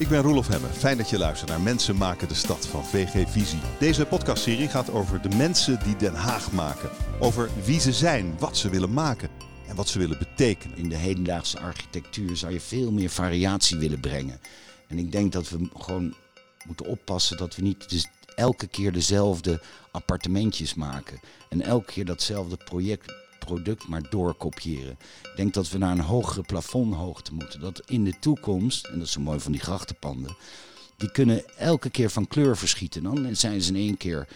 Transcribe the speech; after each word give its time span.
Ik 0.00 0.08
ben 0.08 0.22
Roelof 0.22 0.48
Hemme. 0.48 0.66
Fijn 0.66 0.96
dat 0.96 1.10
je 1.10 1.18
luistert 1.18 1.50
naar 1.50 1.60
Mensen 1.60 1.96
maken 1.96 2.28
de 2.28 2.34
stad 2.34 2.66
van 2.66 2.86
VG 2.86 3.30
Visie. 3.30 3.60
Deze 3.78 4.06
podcastserie 4.06 4.68
gaat 4.68 4.90
over 4.90 5.22
de 5.22 5.36
mensen 5.36 5.78
die 5.84 5.96
Den 5.96 6.14
Haag 6.14 6.52
maken. 6.52 6.90
Over 7.18 7.50
wie 7.64 7.80
ze 7.80 7.92
zijn, 7.92 8.38
wat 8.38 8.56
ze 8.56 8.68
willen 8.68 8.92
maken 8.92 9.28
en 9.68 9.76
wat 9.76 9.88
ze 9.88 9.98
willen 9.98 10.18
betekenen. 10.18 10.76
In 10.76 10.88
de 10.88 10.96
hedendaagse 10.96 11.60
architectuur 11.60 12.36
zou 12.36 12.52
je 12.52 12.60
veel 12.60 12.92
meer 12.92 13.10
variatie 13.10 13.78
willen 13.78 14.00
brengen. 14.00 14.40
En 14.88 14.98
ik 14.98 15.12
denk 15.12 15.32
dat 15.32 15.48
we 15.48 15.68
gewoon 15.76 16.14
moeten 16.66 16.86
oppassen 16.86 17.36
dat 17.36 17.56
we 17.56 17.62
niet 17.62 17.90
dus 17.90 18.06
elke 18.34 18.66
keer 18.66 18.92
dezelfde 18.92 19.62
appartementjes 19.90 20.74
maken. 20.74 21.20
En 21.48 21.62
elke 21.62 21.92
keer 21.92 22.04
datzelfde 22.04 22.56
project, 22.56 23.12
product 23.54 23.88
maar 23.88 24.10
doorkopiëren. 24.10 24.98
Ik 25.22 25.36
denk 25.36 25.54
dat 25.54 25.70
we 25.70 25.78
naar 25.78 25.92
een 25.92 26.00
hogere 26.00 26.42
plafondhoogte 26.42 27.34
moeten. 27.34 27.60
Dat 27.60 27.82
in 27.86 28.04
de 28.04 28.14
toekomst, 28.20 28.86
en 28.86 28.98
dat 28.98 29.06
is 29.06 29.12
zo 29.12 29.20
mooi 29.20 29.40
van 29.40 29.52
die 29.52 29.60
grachtenpanden, 29.60 30.36
die 30.96 31.10
kunnen 31.10 31.56
elke 31.56 31.90
keer 31.90 32.10
van 32.10 32.28
kleur 32.28 32.56
verschieten. 32.56 33.02
Dan 33.02 33.36
zijn 33.36 33.62
ze 33.62 33.68
in 33.68 33.76
één 33.76 33.96
keer 33.96 34.28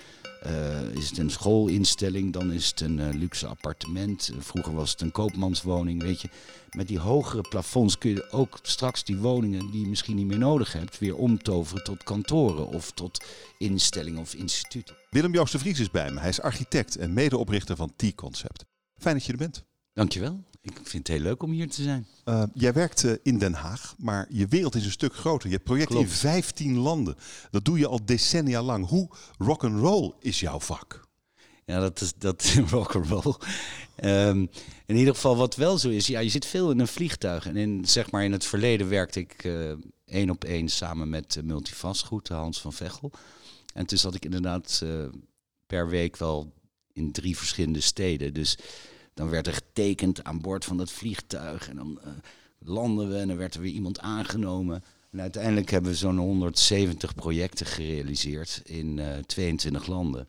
uh, 0.47 0.83
is 0.83 1.09
het 1.09 1.19
een 1.19 1.31
schoolinstelling, 1.31 2.33
dan 2.33 2.53
is 2.53 2.69
het 2.69 2.81
een 2.81 2.99
uh, 2.99 3.09
luxe 3.13 3.47
appartement. 3.47 4.31
Vroeger 4.39 4.75
was 4.75 4.91
het 4.91 5.01
een 5.01 5.11
koopmanswoning, 5.11 6.03
weet 6.03 6.21
je. 6.21 6.29
Met 6.71 6.89
die 6.89 6.99
hogere 6.99 7.49
plafonds 7.49 7.99
kun 7.99 8.11
je 8.11 8.31
ook 8.31 8.59
straks 8.63 9.05
die 9.05 9.17
woningen 9.17 9.71
die 9.71 9.81
je 9.81 9.87
misschien 9.87 10.17
niet 10.17 10.27
meer 10.27 10.39
nodig 10.39 10.73
hebt... 10.73 10.99
weer 10.99 11.17
omtoveren 11.17 11.85
tot 11.85 12.03
kantoren 12.03 12.67
of 12.67 12.91
tot 12.91 13.25
instellingen 13.59 14.21
of 14.21 14.35
instituten. 14.35 14.97
Willem 15.11 15.33
Joost 15.33 15.53
de 15.53 15.59
Vries 15.59 15.81
is 15.81 15.91
bij 15.91 16.11
me. 16.11 16.21
Hij 16.21 16.29
is 16.29 16.41
architect 16.41 16.97
en 16.97 17.13
medeoprichter 17.13 17.77
van 17.77 17.93
T-Concept. 17.97 18.65
Fijn 19.05 19.17
dat 19.17 19.25
je 19.25 19.33
er 19.33 19.39
bent. 19.39 19.65
Dankjewel. 19.93 20.45
Ik 20.61 20.73
vind 20.83 21.09
het 21.09 21.17
heel 21.17 21.27
leuk 21.27 21.43
om 21.43 21.51
hier 21.51 21.71
te 21.71 21.83
zijn. 21.83 22.07
Uh, 22.25 22.43
jij 22.55 22.73
werkt 22.73 23.05
in 23.23 23.39
Den 23.39 23.53
Haag, 23.53 23.95
maar 23.99 24.27
je 24.31 24.47
wereld 24.47 24.75
is 24.75 24.85
een 24.85 24.91
stuk 24.91 25.15
groter. 25.15 25.49
Je 25.49 25.55
hebt 25.55 25.67
projecten 25.67 25.99
in 25.99 26.09
15 26.09 26.77
landen. 26.77 27.17
Dat 27.51 27.65
doe 27.65 27.79
je 27.79 27.87
al 27.87 28.05
decennia 28.05 28.63
lang. 28.63 28.89
Hoe 28.89 29.09
rock 29.39 29.65
and 29.65 29.79
roll 29.79 30.13
is 30.21 30.41
jouw 30.41 30.61
vak? 30.61 31.09
Ja, 31.65 31.81
dat 31.81 32.01
is 32.01 32.13
dat 32.19 32.55
rock 32.71 32.95
and 32.95 33.07
roll. 33.07 33.35
Um, 34.05 34.51
in 34.87 34.97
ieder 34.97 35.15
geval, 35.15 35.37
wat 35.37 35.57
wel 35.57 35.79
zo 35.79 35.89
is, 35.89 36.07
ja, 36.07 36.21
je 36.21 36.29
zit 36.29 36.47
veel 36.47 36.71
in 36.71 36.79
een 36.79 36.89
vliegtuig. 36.89 37.47
En 37.47 37.57
in, 37.57 37.85
zeg 37.87 38.11
maar, 38.11 38.25
in 38.25 38.33
het 38.33 38.45
verleden 38.45 38.89
werkte 38.89 39.21
ik 39.21 39.45
uh, 39.45 39.73
één 40.05 40.31
op 40.31 40.45
één 40.45 40.69
samen 40.69 41.09
met 41.09 41.41
Multivastgoed, 41.43 42.29
Hans 42.29 42.61
van 42.61 42.73
Vechel. 42.73 43.11
En 43.75 43.87
toen 43.87 43.99
zat 43.99 44.15
ik 44.15 44.25
inderdaad 44.25 44.85
per 45.67 45.89
week 45.89 46.17
wel 46.17 46.53
in 46.93 47.13
drie 47.13 47.37
verschillende 47.37 47.81
steden. 47.81 48.35
Dus 48.35 48.59
dan 49.15 49.31
werd 49.31 49.47
er 49.47 49.53
getekend 49.53 50.25
aan 50.25 50.41
boord 50.41 50.65
van 50.65 50.77
dat 50.77 50.91
vliegtuig. 50.91 51.69
En 51.69 51.77
dan 51.77 51.99
uh, 52.05 52.11
landen 52.59 53.09
we 53.09 53.17
en 53.17 53.29
dan 53.29 53.37
werd 53.37 53.55
er 53.55 53.61
weer 53.61 53.73
iemand 53.73 54.01
aangenomen. 54.01 54.85
En 55.11 55.21
uiteindelijk 55.21 55.71
hebben 55.71 55.91
we 55.91 55.97
zo'n 55.97 56.19
170 56.19 57.15
projecten 57.15 57.67
gerealiseerd 57.67 58.63
in 58.65 58.99
uh, 58.99 59.07
22 59.27 59.87
landen. 59.87 60.29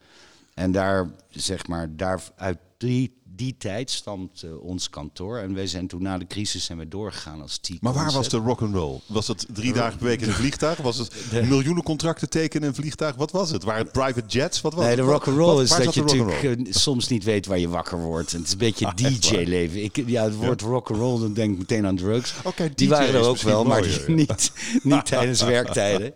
En 0.53 0.71
daar, 0.71 1.09
zeg 1.29 1.67
maar, 1.67 1.95
daar 1.95 2.23
uit 2.35 2.57
die, 2.85 3.13
die 3.35 3.55
tijd 3.57 3.91
stamt 3.91 4.41
uh, 4.45 4.63
ons 4.63 4.89
kantoor. 4.89 5.37
En 5.37 5.53
wij 5.53 5.67
zijn 5.67 5.87
toen 5.87 6.01
na 6.01 6.17
de 6.17 6.27
crisis 6.27 6.65
zijn 6.65 6.77
we 6.77 6.87
doorgegaan 6.87 7.41
als 7.41 7.57
team. 7.57 7.79
Maar 7.81 7.93
waar 7.93 8.11
was 8.11 8.29
de 8.29 8.37
rock 8.37 8.61
and 8.61 8.73
roll? 8.73 8.99
Was 9.05 9.27
het 9.27 9.45
drie 9.53 9.73
dagen 9.73 9.97
per 9.97 10.07
week 10.07 10.21
in 10.21 10.27
een 10.27 10.33
vliegtuig? 10.33 10.77
Was 10.77 10.97
het 10.97 11.13
de... 11.29 11.43
miljoenen 11.43 11.83
contracten 11.83 12.29
tekenen 12.29 12.63
in 12.63 12.69
een 12.69 12.75
vliegtuig? 12.75 13.15
Wat 13.15 13.31
was 13.31 13.49
het? 13.49 13.63
Waren 13.63 13.83
het 13.83 13.91
private 13.91 14.27
jets? 14.27 14.61
Wat 14.61 14.73
was 14.73 14.85
nee, 14.85 14.95
de 14.95 15.01
rock 15.01 15.27
and 15.27 15.37
roll 15.37 15.63
is 15.63 15.69
dat 15.69 15.93
je 15.93 16.01
natuurlijk 16.01 16.43
uh, 16.43 16.65
soms 16.69 17.07
niet 17.07 17.23
weet 17.23 17.45
waar 17.45 17.59
je 17.59 17.69
wakker 17.69 17.99
wordt. 17.99 18.31
Het 18.31 18.45
is 18.45 18.51
een 18.51 18.57
beetje 18.57 18.85
ah, 18.91 18.95
DJ-leven. 18.95 19.83
Ik, 19.83 20.03
ja, 20.05 20.23
het 20.23 20.35
woord 20.35 20.61
ja. 20.61 20.67
rock 20.67 20.89
and 20.89 20.99
roll, 20.99 21.19
dan 21.19 21.33
denk 21.33 21.53
ik 21.53 21.57
meteen 21.57 21.85
aan 21.85 21.95
drugs. 21.95 22.33
Okay, 22.43 22.71
die 22.75 22.89
waren 22.89 23.13
er 23.13 23.27
ook 23.27 23.41
wel, 23.41 23.63
mooier, 23.63 24.03
maar 24.07 24.15
niet, 24.15 24.51
niet 24.83 25.05
tijdens 25.15 25.41
werktijden. 25.41 26.13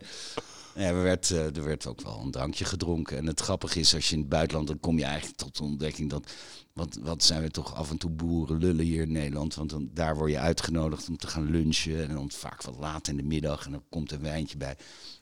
Ja, 0.76 0.86
er, 0.86 1.04
werd, 1.04 1.30
er 1.30 1.64
werd 1.64 1.88
ook 1.88 2.02
wel 2.02 2.22
een 2.24 2.32
drankje 2.32 2.66
gedronken. 2.66 3.18
En 3.18 3.26
het 3.26 3.40
grappige 3.40 3.80
is, 3.80 3.96
als 3.96 4.10
je 4.10 4.14
in 4.14 4.20
het 4.20 4.30
buitenland, 4.30 4.68
dan 4.68 4.80
kom 4.80 4.98
je 4.98 5.04
eigenlijk 5.04 5.38
tot 5.38 5.58
de 5.58 5.64
ontdekking 5.64 6.10
dat. 6.10 6.32
Wat, 6.80 6.98
wat 7.02 7.24
zijn 7.24 7.42
we 7.42 7.52
toch 7.52 7.76
af 7.76 7.90
en 7.90 7.98
toe 7.98 8.10
boeren 8.10 8.58
lullen 8.58 8.86
hier 8.86 9.02
in 9.02 9.12
Nederland? 9.12 9.56
Want 9.56 9.70
dan, 9.70 9.90
daar 9.94 10.16
word 10.16 10.32
je 10.32 10.40
uitgenodigd 10.40 11.10
om 11.10 11.18
te 11.18 11.28
gaan 11.28 11.52
lunchen. 11.52 12.08
En 12.08 12.16
dan 12.16 12.32
vaak 12.32 12.64
wat 12.64 12.76
laat 12.80 13.08
in 13.08 13.18
de 13.18 13.24
middag. 13.24 13.66
En 13.66 13.72
dan 13.72 13.84
komt 13.90 14.12
een 14.12 14.22
wijntje 14.22 14.58
bij. 14.58 14.76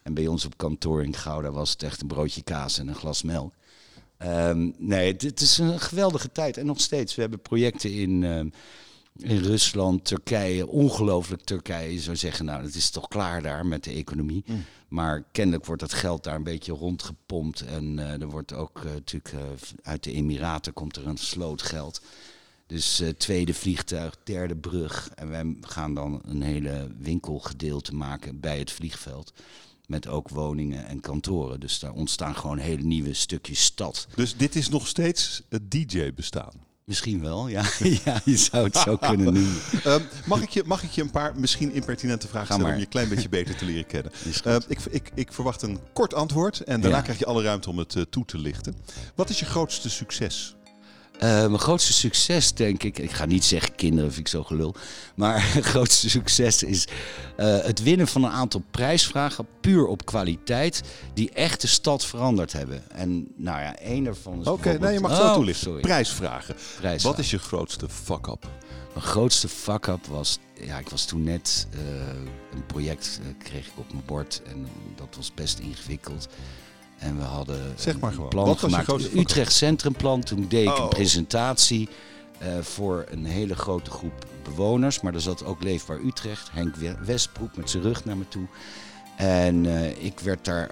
En 0.03 0.13
bij 0.13 0.27
ons 0.27 0.45
op 0.45 0.57
kantoor 0.57 1.03
in 1.03 1.15
Gouda 1.15 1.51
was 1.51 1.71
het 1.71 1.83
echt 1.83 2.01
een 2.01 2.07
broodje 2.07 2.41
kaas 2.41 2.79
en 2.79 2.87
een 2.87 2.95
glas 2.95 3.21
melk. 3.21 3.53
Um, 4.23 4.75
nee, 4.77 5.11
het, 5.11 5.41
is 5.41 5.57
een 5.57 5.79
geweldige 5.79 6.31
tijd. 6.31 6.57
En 6.57 6.65
nog 6.65 6.81
steeds, 6.81 7.15
we 7.15 7.21
hebben 7.21 7.41
projecten 7.41 7.93
in. 7.93 8.21
Uh, 8.21 8.41
in 9.17 9.37
Rusland, 9.37 10.05
Turkije, 10.05 10.67
ongelooflijk 10.67 11.41
Turkije. 11.41 11.93
Je 11.93 11.99
zou 11.99 12.15
zeggen, 12.15 12.45
nou, 12.45 12.63
het 12.63 12.75
is 12.75 12.89
toch 12.89 13.07
klaar 13.07 13.41
daar 13.41 13.65
met 13.65 13.83
de 13.83 13.91
economie. 13.91 14.43
Mm. 14.45 14.65
Maar 14.87 15.23
kennelijk 15.31 15.65
wordt 15.65 15.81
dat 15.81 15.93
geld 15.93 16.23
daar 16.23 16.35
een 16.35 16.43
beetje 16.43 16.71
rondgepompt. 16.71 17.61
En 17.61 17.97
uh, 17.97 18.21
er 18.21 18.29
wordt 18.29 18.53
ook 18.53 18.81
uh, 18.85 18.91
natuurlijk 18.91 19.33
uh, 19.33 19.41
uit 19.81 20.03
de 20.03 20.11
Emiraten 20.11 20.73
komt 20.73 20.95
er 20.95 21.07
een 21.07 21.17
sloot 21.17 21.61
geld. 21.61 22.01
Dus 22.67 23.03
tweede 23.17 23.53
vliegtuig, 23.53 24.17
derde 24.23 24.55
brug. 24.55 25.09
En 25.15 25.29
wij 25.29 25.55
gaan 25.61 25.93
dan 25.93 26.21
een 26.25 26.41
hele 26.41 26.91
winkelgedeelte 26.99 27.95
maken 27.95 28.39
bij 28.39 28.59
het 28.59 28.71
vliegveld. 28.71 29.33
Met 29.85 30.07
ook 30.07 30.29
woningen 30.29 30.87
en 30.87 30.99
kantoren. 30.99 31.59
Dus 31.59 31.79
daar 31.79 31.93
ontstaan 31.93 32.35
gewoon 32.35 32.57
hele 32.57 32.83
nieuwe 32.83 33.13
stukjes 33.13 33.63
stad. 33.63 34.07
Dus 34.15 34.37
dit 34.37 34.55
is 34.55 34.69
nog 34.69 34.87
steeds 34.87 35.41
het 35.49 35.71
DJ-bestaan? 35.71 36.66
Misschien 36.87 37.21
wel, 37.21 37.47
ja. 37.47 37.63
ja, 38.05 38.21
je 38.25 38.37
zou 38.37 38.63
het 38.63 38.77
zo 38.77 38.97
kunnen 38.97 39.33
noemen. 39.33 39.61
Um, 39.85 40.07
mag, 40.25 40.41
ik 40.41 40.49
je, 40.49 40.63
mag 40.65 40.83
ik 40.83 40.89
je 40.89 41.01
een 41.01 41.11
paar 41.11 41.39
misschien 41.39 41.71
impertinente 41.71 42.27
vragen 42.27 42.53
stellen 42.53 42.71
om 42.71 42.75
je 42.75 42.81
een 42.81 42.89
klein 42.89 43.09
beetje 43.09 43.29
beter 43.29 43.55
te 43.55 43.65
leren 43.65 43.85
kennen? 43.85 44.11
Uh, 44.47 44.55
ik, 44.67 44.79
ik, 44.89 45.11
ik, 45.13 45.33
verwacht 45.33 45.61
een 45.61 45.79
kort 45.93 46.13
antwoord 46.13 46.59
en 46.59 46.81
daarna 46.81 46.97
ja. 46.97 47.03
krijg 47.03 47.19
je 47.19 47.25
alle 47.25 47.43
ruimte 47.43 47.69
om 47.69 47.77
het 47.77 47.95
uh, 47.95 48.03
toe 48.09 48.25
te 48.25 48.37
lichten. 48.37 48.75
Wat 49.15 49.29
is 49.29 49.39
je 49.39 49.45
grootste 49.45 49.89
succes? 49.89 50.56
Uh, 51.17 51.21
mijn 51.29 51.59
grootste 51.59 51.93
succes, 51.93 52.53
denk 52.53 52.83
ik, 52.83 52.99
ik 52.99 53.11
ga 53.11 53.25
niet 53.25 53.45
zeggen 53.45 53.75
kinderen, 53.75 54.13
vind 54.13 54.25
ik 54.25 54.31
zo 54.31 54.43
gelul. 54.43 54.75
Maar 55.15 55.43
het 55.53 55.65
grootste 55.65 56.09
succes 56.09 56.63
is 56.63 56.87
uh, 57.37 57.57
het 57.61 57.83
winnen 57.83 58.07
van 58.07 58.23
een 58.23 58.31
aantal 58.31 58.63
prijsvragen, 58.71 59.47
puur 59.61 59.85
op 59.85 60.05
kwaliteit, 60.05 60.81
die 61.13 61.31
echt 61.31 61.61
de 61.61 61.67
stad 61.67 62.05
veranderd 62.05 62.53
hebben. 62.53 62.91
En 62.91 63.27
nou 63.35 63.61
ja, 63.61 63.77
één 63.77 64.03
daarvan 64.03 64.41
is. 64.41 64.47
Oké, 64.47 64.49
okay, 64.49 64.75
nee, 64.75 64.93
je 64.93 64.99
mag 64.99 65.11
het 65.11 65.19
oh, 65.19 65.27
zo 65.27 65.33
toelichten. 65.33 65.79
Prijsvragen. 65.79 66.55
Prijsvragen. 66.55 67.09
Wat 67.09 67.19
is 67.19 67.31
je 67.31 67.39
grootste 67.39 67.89
fuck-up? 67.89 68.47
Mijn 68.93 69.05
grootste 69.05 69.47
fuck-up 69.47 70.05
was, 70.05 70.39
ja, 70.61 70.77
ik 70.77 70.89
was 70.89 71.05
toen 71.05 71.23
net 71.23 71.67
uh, 71.73 71.79
een 72.53 72.65
project 72.65 73.19
kreeg 73.43 73.67
ik 73.67 73.73
op 73.75 73.91
mijn 73.91 74.05
bord 74.05 74.41
en 74.45 74.67
dat 74.95 75.15
was 75.15 75.33
best 75.33 75.59
ingewikkeld. 75.59 76.27
En 76.97 77.17
we 77.17 77.23
hadden 77.23 77.73
zeg 77.75 77.99
maar 77.99 78.13
een 78.13 78.27
plan 78.27 78.45
Wat 78.45 78.59
gemaakt. 78.59 78.87
Was 78.87 79.01
je 79.01 79.19
Utrecht 79.19 79.53
Centrumplan. 79.53 80.23
Toen 80.23 80.45
deed 80.49 80.67
ik 80.67 80.77
oh. 80.77 80.83
een 80.83 80.89
presentatie 80.89 81.89
uh, 82.41 82.47
voor 82.61 83.05
een 83.09 83.25
hele 83.25 83.55
grote 83.55 83.91
groep 83.91 84.25
bewoners. 84.43 85.01
Maar 85.01 85.13
er 85.13 85.21
zat 85.21 85.45
ook 85.45 85.63
Leefbaar 85.63 85.99
Utrecht. 86.05 86.49
Henk 86.51 86.75
Westbroek 87.05 87.55
met 87.55 87.69
zijn 87.69 87.83
rug 87.83 88.05
naar 88.05 88.17
me 88.17 88.27
toe. 88.27 88.47
En 89.17 89.63
uh, 89.63 90.03
ik 90.03 90.19
werd 90.19 90.45
daar 90.45 90.69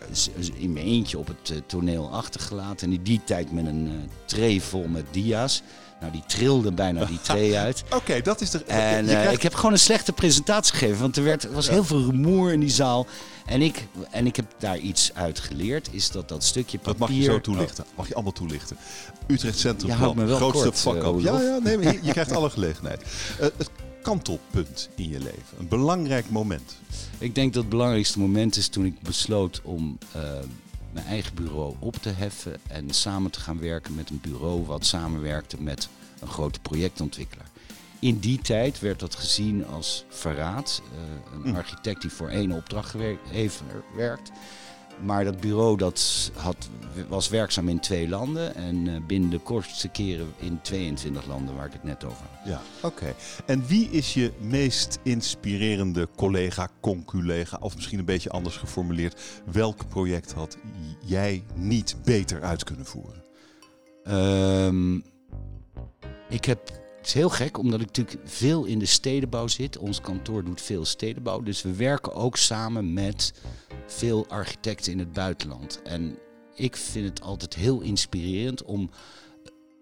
in 0.53 0.73
mijn 0.73 0.85
eentje 0.85 1.17
op 1.17 1.27
het 1.27 1.49
uh, 1.49 1.57
toneel 1.65 2.09
achtergelaten. 2.11 2.87
En 2.87 2.93
in 2.93 3.03
die 3.03 3.21
tijd 3.23 3.51
met 3.51 3.65
een 3.65 3.85
uh, 3.85 3.93
tray 4.25 4.61
vol 4.61 4.87
met 4.87 5.05
dia's. 5.11 5.61
Nou, 5.99 6.11
die 6.11 6.23
trilde 6.27 6.71
bijna 6.71 7.05
die 7.05 7.21
tray 7.21 7.55
uit. 7.65 7.83
Oké, 7.85 7.95
okay, 7.95 8.21
dat 8.21 8.41
is 8.41 8.49
de... 8.49 8.63
En 8.63 9.05
krijgt... 9.05 9.33
ik 9.33 9.41
heb 9.41 9.53
gewoon 9.53 9.71
een 9.71 9.79
slechte 9.79 10.11
presentatie 10.11 10.75
gegeven. 10.75 11.01
Want 11.01 11.17
er, 11.17 11.23
werd, 11.23 11.43
er 11.43 11.51
was 11.51 11.69
heel 11.69 11.83
veel 11.83 12.01
rumoer 12.01 12.51
in 12.51 12.59
die 12.59 12.69
zaal. 12.69 13.07
En 13.45 13.61
ik, 13.61 13.87
en 14.11 14.25
ik 14.25 14.35
heb 14.35 14.55
daar 14.57 14.77
iets 14.77 15.13
uit 15.13 15.39
geleerd, 15.39 15.89
is 15.91 16.11
dat 16.11 16.29
dat 16.29 16.43
stukje 16.43 16.77
papier... 16.77 16.99
Dat 16.99 17.09
mag 17.09 17.17
je 17.17 17.23
zo 17.23 17.41
toelichten. 17.41 17.85
Mag 17.95 18.07
je 18.07 18.13
allemaal 18.13 18.31
toelichten. 18.31 18.77
Utrecht 19.27 19.59
Centrum 19.59 19.89
ja, 19.89 20.13
me 20.13 20.25
wel 20.25 20.37
grootste 20.37 20.63
kort, 20.63 20.79
fuck-up. 20.79 21.19
ja, 21.19 21.41
ja, 21.41 21.57
nee, 21.57 21.77
maar 21.77 21.93
je, 21.93 21.99
je 22.01 22.11
krijgt 22.11 22.31
alle 22.31 22.49
gelegenheid. 22.49 23.01
Uh, 23.01 23.47
het 23.57 23.69
kantelpunt 24.01 24.89
in 24.95 25.09
je 25.09 25.19
leven. 25.19 25.59
Een 25.59 25.67
belangrijk 25.67 26.29
moment. 26.29 26.75
Ik 27.17 27.35
denk 27.35 27.53
dat 27.53 27.61
het 27.61 27.71
belangrijkste 27.71 28.19
moment 28.19 28.55
is 28.55 28.67
toen 28.67 28.85
ik 28.85 29.01
besloot 29.01 29.61
om 29.63 29.97
uh, 30.15 30.21
mijn 30.91 31.05
eigen 31.05 31.35
bureau 31.35 31.75
op 31.79 31.95
te 31.95 32.09
heffen 32.09 32.57
en 32.67 32.89
samen 32.89 33.31
te 33.31 33.39
gaan 33.39 33.59
werken 33.59 33.95
met 33.95 34.09
een 34.09 34.19
bureau 34.21 34.65
wat 34.65 34.85
samenwerkte 34.85 35.61
met 35.61 35.89
een 36.19 36.27
grote 36.27 36.59
projectontwikkelaar. 36.59 37.49
In 38.05 38.19
die 38.19 38.39
tijd 38.39 38.79
werd 38.79 38.99
dat 38.99 39.15
gezien 39.15 39.65
als 39.67 40.05
verraad. 40.09 40.81
Uh, 40.93 41.43
een 41.43 41.49
mm. 41.49 41.55
architect 41.55 42.01
die 42.01 42.11
voor 42.11 42.29
één 42.29 42.51
opdracht 42.51 42.95
heeft 43.29 43.63
werkt. 43.95 44.31
Maar 45.03 45.23
dat 45.23 45.39
bureau 45.39 45.77
dat 45.77 46.31
had, 46.35 46.69
was 47.07 47.29
werkzaam 47.29 47.69
in 47.69 47.79
twee 47.79 48.09
landen 48.09 48.55
en 48.55 48.75
uh, 48.85 48.95
binnen 49.07 49.29
de 49.29 49.39
kortste 49.39 49.87
keren 49.87 50.33
in 50.37 50.59
22 50.61 51.25
landen 51.25 51.55
waar 51.55 51.65
ik 51.65 51.73
het 51.73 51.83
net 51.83 52.03
over 52.03 52.17
had. 52.31 52.47
Ja, 52.47 52.61
oké. 52.81 53.15
En 53.45 53.65
wie 53.67 53.89
is 53.89 54.13
je 54.13 54.31
meest 54.39 54.99
inspirerende 55.03 56.07
collega, 56.15 56.69
conculega, 56.79 57.57
of 57.59 57.75
misschien 57.75 57.99
een 57.99 58.05
beetje 58.05 58.29
anders 58.29 58.57
geformuleerd, 58.57 59.21
welk 59.51 59.87
project 59.87 60.31
had 60.31 60.57
jij 61.05 61.43
niet 61.55 61.95
beter 62.03 62.43
uit 62.43 62.63
kunnen 62.63 62.85
voeren? 62.85 63.23
Um, 64.07 65.03
ik 66.29 66.45
heb 66.45 66.83
Het 67.05 67.13
is 67.13 67.19
heel 67.19 67.29
gek, 67.29 67.57
omdat 67.57 67.81
ik 67.81 67.85
natuurlijk 67.85 68.29
veel 68.29 68.63
in 68.63 68.79
de 68.79 68.85
stedenbouw 68.85 69.47
zit. 69.47 69.77
Ons 69.77 70.01
kantoor 70.01 70.43
doet 70.43 70.61
veel 70.61 70.85
stedenbouw. 70.85 71.41
Dus 71.41 71.61
we 71.61 71.73
werken 71.73 72.13
ook 72.13 72.37
samen 72.37 72.93
met 72.93 73.33
veel 73.87 74.25
architecten 74.27 74.91
in 74.91 74.99
het 74.99 75.13
buitenland. 75.13 75.81
En 75.83 76.17
ik 76.55 76.75
vind 76.75 77.09
het 77.09 77.21
altijd 77.21 77.53
heel 77.53 77.81
inspirerend 77.81 78.63
om 78.63 78.89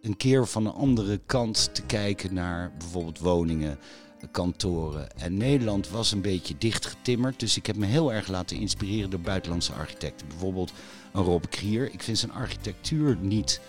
een 0.02 0.18
keer 0.18 0.48
van 0.48 0.66
een 0.66 0.74
andere 0.74 1.20
kant 1.26 1.70
te 1.74 1.82
kijken 1.82 2.34
naar 2.34 2.74
bijvoorbeeld 2.78 3.20
woningen, 3.20 3.80
kantoren. 4.32 5.18
En 5.18 5.38
Nederland 5.38 5.90
was 5.90 6.12
een 6.12 6.22
beetje 6.22 6.56
dichtgetimmerd. 6.58 7.40
Dus 7.40 7.58
ik 7.58 7.66
heb 7.66 7.76
me 7.76 7.86
heel 7.86 8.14
erg 8.14 8.28
laten 8.28 8.58
inspireren 8.58 9.10
door 9.10 9.20
buitenlandse 9.20 9.74
architecten. 9.74 10.28
Bijvoorbeeld 10.28 10.72
een 11.14 11.24
Rob 11.24 11.44
Krier. 11.50 11.94
Ik 11.94 12.04
vind 12.04 12.18
zijn 12.18 12.32
architectuur 12.32 13.18
niet 13.22 13.62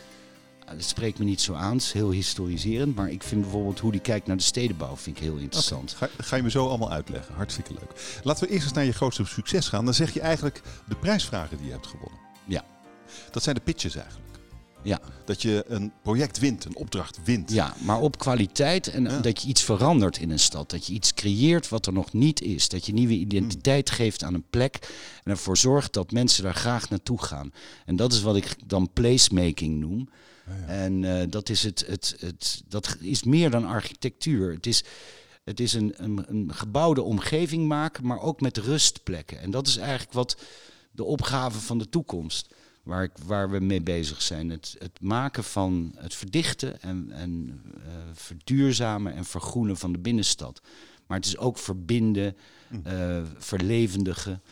dat 0.65 0.85
spreekt 0.85 1.19
me 1.19 1.25
niet 1.25 1.41
zo 1.41 1.55
aan. 1.55 1.73
Het 1.73 1.83
is 1.83 1.93
heel 1.93 2.11
historiserend. 2.11 2.95
Maar 2.95 3.11
ik 3.11 3.23
vind 3.23 3.41
bijvoorbeeld 3.41 3.81
hoe 3.81 3.93
die 3.93 4.01
kijkt 4.01 4.27
naar 4.27 4.37
de 4.37 4.43
stedenbouw 4.43 4.97
vind 4.97 5.17
ik 5.17 5.23
heel 5.23 5.37
interessant. 5.37 5.93
Ga, 5.93 6.09
ga, 6.19 6.37
je 6.37 6.43
me 6.43 6.51
zo 6.51 6.69
allemaal 6.69 6.93
uitleggen. 6.93 7.35
Hartstikke 7.35 7.73
leuk. 7.73 8.21
Laten 8.23 8.47
we 8.47 8.53
eerst 8.53 8.65
eens 8.65 8.75
naar 8.75 8.85
je 8.85 8.93
grootste 8.93 9.25
succes 9.25 9.69
gaan. 9.69 9.85
Dan 9.85 9.95
zeg 9.95 10.15
je 10.15 10.21
eigenlijk 10.21 10.63
de 10.89 10.95
prijsvragen 10.95 11.57
die 11.57 11.67
je 11.67 11.73
hebt 11.73 11.87
gewonnen. 11.87 12.19
Ja. 12.45 12.65
Dat 13.31 13.43
zijn 13.43 13.55
de 13.55 13.61
pitches 13.61 13.97
eigenlijk. 13.97 14.25
Ja. 14.83 15.01
Dat 15.25 15.43
je 15.43 15.65
een 15.69 15.93
project 16.03 16.39
wint, 16.39 16.65
een 16.65 16.77
opdracht 16.77 17.19
wint. 17.25 17.53
Ja, 17.53 17.75
maar 17.79 18.01
op 18.01 18.19
kwaliteit 18.19 18.89
en 18.89 19.23
dat 19.23 19.43
je 19.43 19.49
iets 19.49 19.63
verandert 19.63 20.19
in 20.19 20.31
een 20.31 20.39
stad. 20.39 20.71
Dat 20.71 20.87
je 20.87 20.93
iets 20.93 21.15
creëert 21.15 21.69
wat 21.69 21.87
er 21.87 21.93
nog 21.93 22.13
niet 22.13 22.43
is. 22.43 22.69
Dat 22.69 22.87
je 22.87 22.93
nieuwe 22.93 23.15
identiteit 23.15 23.89
hmm. 23.89 23.99
geeft 23.99 24.23
aan 24.23 24.35
een 24.35 24.45
plek 24.51 24.79
en 25.25 25.31
ervoor 25.31 25.57
zorgt 25.57 25.93
dat 25.93 26.13
mensen 26.13 26.43
daar 26.43 26.55
graag 26.55 26.91
naartoe 26.91 27.23
gaan. 27.23 27.53
En 27.87 27.97
dat 27.97 28.13
is 28.13 28.23
wat 28.23 28.37
ik 28.37 28.57
dan 28.67 28.91
placemaking 28.93 29.81
noem. 29.81 30.09
En 30.67 31.03
uh, 31.03 31.23
dat, 31.29 31.49
is 31.49 31.63
het, 31.63 31.85
het, 31.87 32.17
het, 32.19 32.63
dat 32.69 32.97
is 33.01 33.23
meer 33.23 33.51
dan 33.51 33.65
architectuur. 33.65 34.53
Het 34.53 34.67
is, 34.67 34.85
het 35.45 35.61
is 35.61 35.73
een, 35.73 35.95
een, 35.97 36.25
een 36.27 36.55
gebouwde 36.55 37.03
omgeving 37.03 37.69
maken, 37.69 38.07
maar 38.07 38.21
ook 38.21 38.41
met 38.41 38.57
rustplekken. 38.57 39.41
En 39.41 39.51
dat 39.51 39.67
is 39.67 39.77
eigenlijk 39.77 40.13
wat 40.13 40.37
de 40.91 41.05
opgave 41.05 41.61
van 41.61 41.79
de 41.79 41.89
toekomst, 41.89 42.55
waar, 42.83 43.03
ik, 43.03 43.13
waar 43.27 43.51
we 43.51 43.61
mee 43.61 43.83
bezig 43.83 44.23
zijn. 44.23 44.51
Het, 44.51 44.77
het 44.79 45.01
maken 45.01 45.45
van 45.45 45.95
het 45.97 46.15
verdichten 46.15 46.83
en, 46.83 47.11
en 47.11 47.63
uh, 47.77 47.83
verduurzamen 48.13 49.15
en 49.15 49.25
vergroenen 49.25 49.77
van 49.77 49.93
de 49.93 49.99
binnenstad. 49.99 50.61
Maar 51.07 51.17
het 51.17 51.27
is 51.27 51.37
ook 51.39 51.59
verbinden, 51.59 52.37
uh, 52.87 53.23
verlevendigen. 53.39 54.43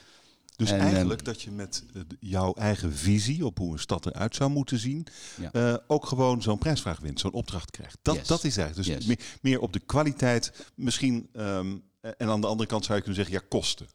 Dus 0.57 0.71
eigenlijk 0.71 1.25
dat 1.25 1.43
je 1.43 1.51
met 1.51 1.85
uh, 1.95 2.03
jouw 2.21 2.55
eigen 2.55 2.93
visie 2.93 3.47
op 3.47 3.59
hoe 3.59 3.73
een 3.73 3.79
stad 3.79 4.07
eruit 4.07 4.35
zou 4.35 4.51
moeten 4.51 4.79
zien, 4.79 5.07
uh, 5.53 5.77
ook 5.87 6.07
gewoon 6.07 6.43
zo'n 6.43 6.59
prijsvraag 6.59 7.01
wint, 7.01 7.21
zo'n 7.21 7.33
opdracht 7.33 7.71
krijgt. 7.71 7.99
Dat, 8.03 8.27
dat 8.27 8.45
is 8.45 8.57
eigenlijk. 8.57 8.89
Dus 8.89 9.07
meer, 9.07 9.19
meer, 9.41 9.61
op 9.61 9.73
de 9.73 9.81
kwaliteit, 9.81 10.53
misschien. 10.75 11.29
Um, 11.33 11.91
en 12.01 12.29
aan 12.29 12.41
de 12.41 12.47
andere 12.47 12.69
kant 12.69 12.85
zou 12.85 12.99
je 12.99 13.05
kunnen 13.05 13.25
zeggen, 13.25 13.43
ja, 13.43 13.49
kosten. 13.49 13.87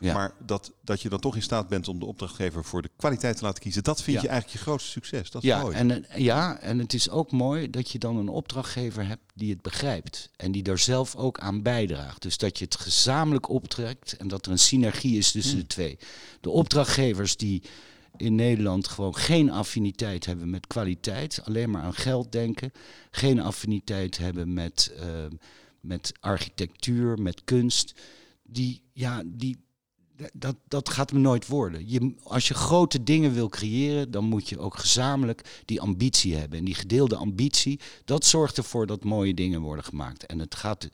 Maar 0.00 0.34
dat, 0.46 0.72
dat 0.84 1.02
je 1.02 1.08
dan 1.08 1.20
toch 1.20 1.36
in 1.36 1.42
staat 1.42 1.68
bent 1.68 1.88
om 1.88 1.98
de 1.98 2.04
opdrachtgever 2.04 2.64
voor 2.64 2.82
de 2.82 2.90
kwaliteit 2.96 3.36
te 3.36 3.44
laten 3.44 3.62
kiezen, 3.62 3.82
dat 3.82 4.02
vind 4.02 4.20
je 4.20 4.28
eigenlijk 4.28 4.58
je 4.58 4.64
grootste 4.64 4.90
succes. 4.90 5.30
Dat 5.30 5.42
is 5.42 5.48
ja, 5.48 5.60
mooi. 5.60 5.76
En, 5.76 6.06
ja, 6.16 6.58
en 6.58 6.78
het 6.78 6.94
is 6.94 7.10
ook 7.10 7.30
mooi 7.32 7.70
dat 7.70 7.90
je 7.90 7.98
dan 7.98 8.16
een 8.16 8.28
opdrachtgever 8.28 9.06
hebt 9.06 9.22
die 9.34 9.50
het 9.50 9.62
begrijpt. 9.62 10.30
En 10.36 10.52
die 10.52 10.64
er 10.64 10.78
zelf 10.78 11.16
ook 11.16 11.38
aan 11.38 11.62
bijdraagt. 11.62 12.22
Dus 12.22 12.38
dat 12.38 12.58
je 12.58 12.64
het 12.64 12.76
gezamenlijk 12.76 13.48
optrekt 13.48 14.16
en 14.16 14.28
dat 14.28 14.46
er 14.46 14.52
een 14.52 14.58
synergie 14.58 15.18
is 15.18 15.30
tussen 15.30 15.52
hmm. 15.52 15.60
de 15.60 15.66
twee. 15.66 15.98
De 16.40 16.50
opdrachtgevers 16.50 17.36
die 17.36 17.62
in 18.16 18.34
Nederland 18.34 18.88
gewoon 18.88 19.16
geen 19.16 19.50
affiniteit 19.50 20.26
hebben 20.26 20.50
met 20.50 20.66
kwaliteit, 20.66 21.40
alleen 21.44 21.70
maar 21.70 21.82
aan 21.82 21.94
geld 21.94 22.32
denken, 22.32 22.72
geen 23.10 23.40
affiniteit 23.40 24.18
hebben 24.18 24.52
met, 24.52 24.92
uh, 25.00 25.04
met 25.80 26.12
architectuur, 26.20 27.18
met 27.18 27.44
kunst. 27.44 27.94
Die, 28.42 28.82
ja, 28.92 29.22
die, 29.26 29.56
dat, 30.32 30.56
dat 30.68 30.88
gaat 30.88 31.10
hem 31.10 31.20
nooit 31.20 31.46
worden. 31.46 31.88
Je, 31.88 32.14
als 32.22 32.48
je 32.48 32.54
grote 32.54 33.02
dingen 33.02 33.32
wil 33.32 33.48
creëren, 33.48 34.10
dan 34.10 34.24
moet 34.24 34.48
je 34.48 34.58
ook 34.58 34.76
gezamenlijk 34.76 35.62
die 35.64 35.80
ambitie 35.80 36.34
hebben. 36.34 36.58
En 36.58 36.64
die 36.64 36.74
gedeelde 36.74 37.16
ambitie, 37.16 37.80
dat 38.04 38.24
zorgt 38.24 38.56
ervoor 38.56 38.86
dat 38.86 39.04
mooie 39.04 39.34
dingen 39.34 39.60
worden 39.60 39.84
gemaakt. 39.84 40.26
En 40.26 40.38
het 40.38 40.54
gaat 40.54 40.88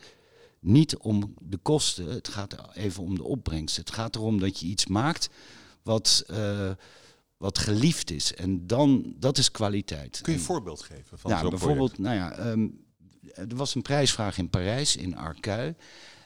niet 0.60 0.96
om 0.96 1.34
de 1.40 1.56
kosten, 1.56 2.08
het 2.08 2.28
gaat 2.28 2.56
even 2.74 3.02
om 3.02 3.14
de 3.14 3.24
opbrengst. 3.24 3.76
Het 3.76 3.92
gaat 3.92 4.16
erom 4.16 4.40
dat 4.40 4.60
je 4.60 4.66
iets 4.66 4.86
maakt 4.86 5.28
wat, 5.82 6.24
uh, 6.30 6.70
wat 7.36 7.58
geliefd 7.58 8.10
is. 8.10 8.34
En 8.34 8.66
dan, 8.66 9.14
dat 9.19 9.38
is 9.38 9.50
kwaliteit. 9.50 10.20
Kun 10.22 10.32
je 10.32 10.38
een 10.38 10.44
voorbeeld 10.44 10.82
geven 10.82 11.19
van 11.19 11.30
ja, 11.30 11.40
zo'n 11.40 11.50
bijvoorbeeld, 11.50 11.98
Nou 11.98 12.16
ja, 12.16 12.50
um, 12.50 12.84
er 13.34 13.56
was 13.56 13.74
een 13.74 13.82
prijsvraag 13.82 14.38
in 14.38 14.50
Parijs, 14.50 14.96
in 14.96 15.16
Arcueil. 15.16 15.74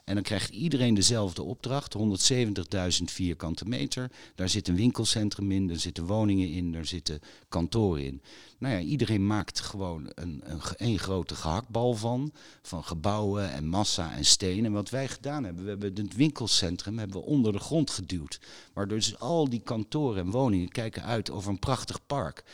En 0.07 0.15
dan 0.15 0.23
krijgt 0.23 0.51
iedereen 0.51 0.95
dezelfde 0.95 1.43
opdracht, 1.43 1.97
170.000 1.99 3.05
vierkante 3.05 3.65
meter. 3.65 4.11
Daar 4.35 4.49
zit 4.49 4.69
een 4.69 4.77
winkelcentrum 4.77 5.53
in, 5.53 5.67
daar 5.67 5.77
zitten 5.77 6.07
woningen 6.07 6.49
in, 6.49 6.73
daar 6.73 6.87
zitten 6.87 7.21
kantoren 7.49 8.05
in. 8.05 8.23
Nou 8.59 8.75
ja, 8.75 8.81
iedereen 8.81 9.27
maakt 9.27 9.61
gewoon 9.61 10.11
een, 10.15 10.43
een, 10.77 10.99
grote 10.99 11.35
gehaktbal 11.35 11.95
van, 11.95 12.33
van 12.63 12.85
gebouwen 12.85 13.53
en 13.53 13.67
massa 13.67 14.15
en 14.15 14.25
stenen. 14.25 14.65
En 14.65 14.73
wat 14.73 14.91
wij 14.91 15.09
gedaan 15.09 15.45
hebben, 15.45 15.65
we 15.65 15.71
hebben 15.71 15.95
het 15.97 16.17
winkelcentrum 16.17 16.99
hebben 16.99 17.21
we 17.21 17.27
onder 17.27 17.53
de 17.53 17.59
grond 17.59 17.91
geduwd. 17.91 18.41
Waardoor 18.73 18.99
dus 18.99 19.19
al 19.19 19.49
die 19.49 19.61
kantoren 19.61 20.25
en 20.25 20.31
woningen 20.31 20.69
kijken 20.69 21.03
uit 21.03 21.31
over 21.31 21.51
een 21.51 21.59
prachtig 21.59 22.07
park. 22.07 22.45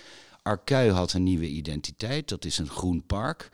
Arcueil 0.42 0.94
had 0.94 1.12
een 1.12 1.22
nieuwe 1.22 1.48
identiteit, 1.48 2.28
dat 2.28 2.44
is 2.44 2.58
een 2.58 2.68
groen 2.68 3.02
park. 3.06 3.50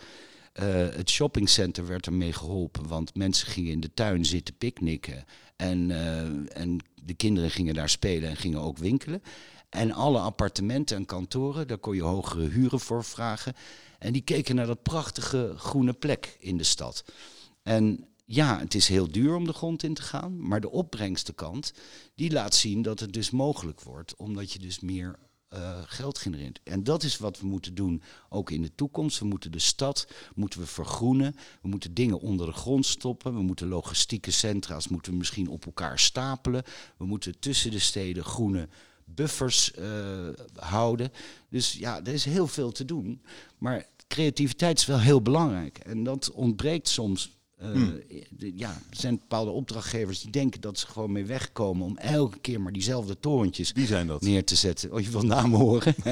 Uh, 0.61 0.65
het 0.95 1.11
shoppingcenter 1.11 1.87
werd 1.87 2.07
ermee 2.07 2.33
geholpen, 2.33 2.89
want 2.89 3.15
mensen 3.15 3.49
gingen 3.49 3.73
in 3.73 3.81
de 3.81 3.95
tuin 3.95 4.25
zitten 4.25 4.57
picknicken. 4.57 5.25
En, 5.57 5.91
uh, 5.91 6.57
en 6.57 6.79
de 7.03 7.15
kinderen 7.15 7.51
gingen 7.51 7.75
daar 7.75 7.89
spelen 7.89 8.29
en 8.29 8.37
gingen 8.37 8.61
ook 8.61 8.79
winkelen. 8.79 9.23
En 9.69 9.93
alle 9.93 10.19
appartementen 10.19 10.97
en 10.97 11.05
kantoren, 11.05 11.69
daar 11.69 11.79
kon 11.79 11.95
je 11.95 12.03
hogere 12.03 12.49
huren 12.49 12.81
voor 12.81 13.05
vragen. 13.05 13.55
En 13.99 14.13
die 14.13 14.23
keken 14.23 14.55
naar 14.55 14.67
dat 14.67 14.83
prachtige 14.83 15.55
groene 15.57 15.93
plek 15.93 16.37
in 16.41 16.57
de 16.57 16.65
stad. 16.65 17.05
En 17.63 18.07
ja, 18.25 18.59
het 18.59 18.75
is 18.75 18.89
heel 18.89 19.11
duur 19.11 19.35
om 19.35 19.45
de 19.45 19.53
grond 19.53 19.83
in 19.83 19.95
te 19.95 20.03
gaan, 20.03 20.49
maar 20.49 20.61
de 20.61 20.71
opbrengstenkant, 20.71 21.73
die 22.15 22.33
laat 22.33 22.55
zien 22.55 22.83
dat 22.83 23.01
het 23.01 23.13
dus 23.13 23.31
mogelijk 23.31 23.81
wordt, 23.81 24.17
omdat 24.17 24.53
je 24.53 24.59
dus 24.59 24.81
meer 24.81 25.19
uh, 25.55 25.79
geld 25.85 26.19
genereert. 26.19 26.61
En 26.65 26.85
dat 26.85 27.03
is 27.03 27.19
wat 27.19 27.41
we 27.41 27.47
moeten 27.47 27.75
doen 27.75 28.03
ook 28.29 28.51
in 28.51 28.63
de 28.63 28.75
toekomst. 28.75 29.19
We 29.19 29.27
moeten 29.27 29.53
de 29.53 29.59
stad 29.59 30.09
moeten 30.35 30.61
we 30.61 30.67
vergroenen. 30.67 31.37
We 31.63 31.69
moeten 31.69 31.95
dingen 31.95 32.21
onder 32.21 32.47
de 32.47 32.53
grond 32.53 32.87
stoppen. 32.87 33.35
We 33.35 33.43
moeten 33.43 33.69
logistieke 33.69 34.31
centra's 34.31 34.89
moeten 34.89 35.13
we 35.13 35.19
misschien 35.19 35.49
op 35.49 35.67
elkaar 35.67 35.99
stapelen. 35.99 36.63
We 36.97 37.05
moeten 37.05 37.39
tussen 37.39 37.71
de 37.71 37.79
steden 37.79 38.25
groene 38.25 38.69
buffers 39.05 39.73
uh, 39.79 40.29
houden. 40.55 41.13
Dus 41.49 41.73
ja, 41.73 42.01
er 42.05 42.13
is 42.13 42.25
heel 42.25 42.47
veel 42.47 42.73
te 42.73 42.85
doen. 42.85 43.23
Maar 43.59 43.87
creativiteit 44.09 44.79
is 44.79 44.87
wel 44.87 45.01
heel 45.01 45.23
belangrijk. 45.23 45.79
En 45.79 46.05
dat 46.05 46.31
ontbreekt 46.31 46.89
soms 46.89 47.38
uh, 47.63 47.93
ja, 48.57 48.69
er 48.69 48.97
zijn 48.97 49.19
bepaalde 49.19 49.51
opdrachtgevers 49.51 50.21
die 50.21 50.31
denken 50.31 50.61
dat 50.61 50.79
ze 50.79 50.87
gewoon 50.87 51.13
mee 51.13 51.25
wegkomen 51.25 51.87
om 51.87 51.97
elke 51.97 52.39
keer 52.39 52.61
maar 52.61 52.73
diezelfde 52.73 53.21
torentjes 53.21 53.73
Wie 53.73 53.87
zijn 53.87 54.07
dat? 54.07 54.21
neer 54.21 54.45
te 54.45 54.55
zetten. 54.55 54.93
Oh, 54.93 55.01
je 55.01 55.11
wil 55.11 55.23
namen 55.23 55.59
horen? 55.59 55.95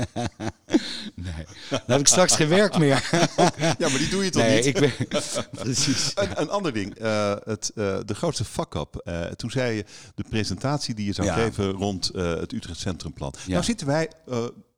nee, 1.14 1.44
dan 1.70 1.80
heb 1.86 2.00
ik 2.00 2.06
straks 2.06 2.36
geen 2.36 2.48
werk 2.48 2.78
meer. 2.78 3.08
ja, 3.78 3.88
maar 3.88 3.98
die 3.98 4.08
doe 4.08 4.24
je 4.24 4.30
toch 4.30 4.42
nee, 4.42 4.56
niet? 4.56 4.66
Ik 4.66 4.80
ben... 4.80 4.92
Precies. 5.50 6.12
Een, 6.14 6.40
een, 6.40 6.48
ander 6.48 6.72
ding, 6.72 7.00
uh, 7.00 7.34
het, 7.44 7.72
uh, 7.74 7.98
de 8.04 8.14
grootste 8.14 8.44
fuck-up. 8.44 9.02
toen 9.36 9.50
zei 9.50 9.76
je 9.76 9.84
de 10.14 10.24
presentatie 10.28 10.94
die 10.94 11.06
je 11.06 11.12
zou 11.12 11.26
ja. 11.26 11.34
geven 11.34 11.70
rond 11.70 12.10
het 12.14 12.52
Utrecht 12.52 12.78
Centrumplan. 12.78 13.34
Ja. 13.44 13.52
Nou 13.52 13.64
zitten 13.64 13.86
wij 13.86 14.10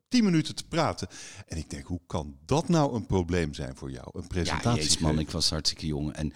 tien 0.09 0.25
minuten 0.25 0.55
te 0.55 0.67
praten. 0.67 1.09
En 1.47 1.57
ik 1.57 1.71
denk, 1.71 1.87
hoe 1.87 2.01
kan 2.07 2.37
dat 2.45 2.69
nou 2.69 2.95
een 2.95 3.07
probleem 3.07 3.55
zijn 3.55 3.77
voor 3.77 3.91
jou? 3.91 4.09
Een 4.13 4.27
presentatie. 4.27 4.93
Ja, 4.93 5.07
man, 5.07 5.19
ik 5.19 5.31
was 5.31 5.51
hartstikke 5.51 5.87
jong. 5.87 6.13
En 6.13 6.33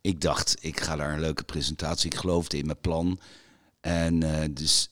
ik 0.00 0.20
dacht, 0.20 0.56
ik 0.60 0.80
ga 0.80 0.96
daar 0.96 1.12
een 1.12 1.20
leuke 1.20 1.44
presentatie. 1.44 2.10
Ik 2.10 2.18
geloofde 2.18 2.58
in 2.58 2.66
mijn 2.66 2.80
plan. 2.80 3.20
En 3.80 4.20
uh, 4.20 4.44
dus 4.50 4.90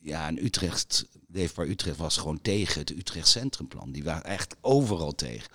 ja, 0.00 0.26
en 0.26 0.44
Utrecht, 0.44 1.06
Leefbaar 1.28 1.66
Utrecht 1.66 1.96
was 1.96 2.16
gewoon 2.16 2.40
tegen 2.40 2.80
het 2.80 2.90
Utrecht 2.90 3.28
Centrumplan. 3.28 3.92
Die 3.92 4.04
waren 4.04 4.24
echt 4.24 4.56
overal 4.60 5.14
tegen. 5.14 5.50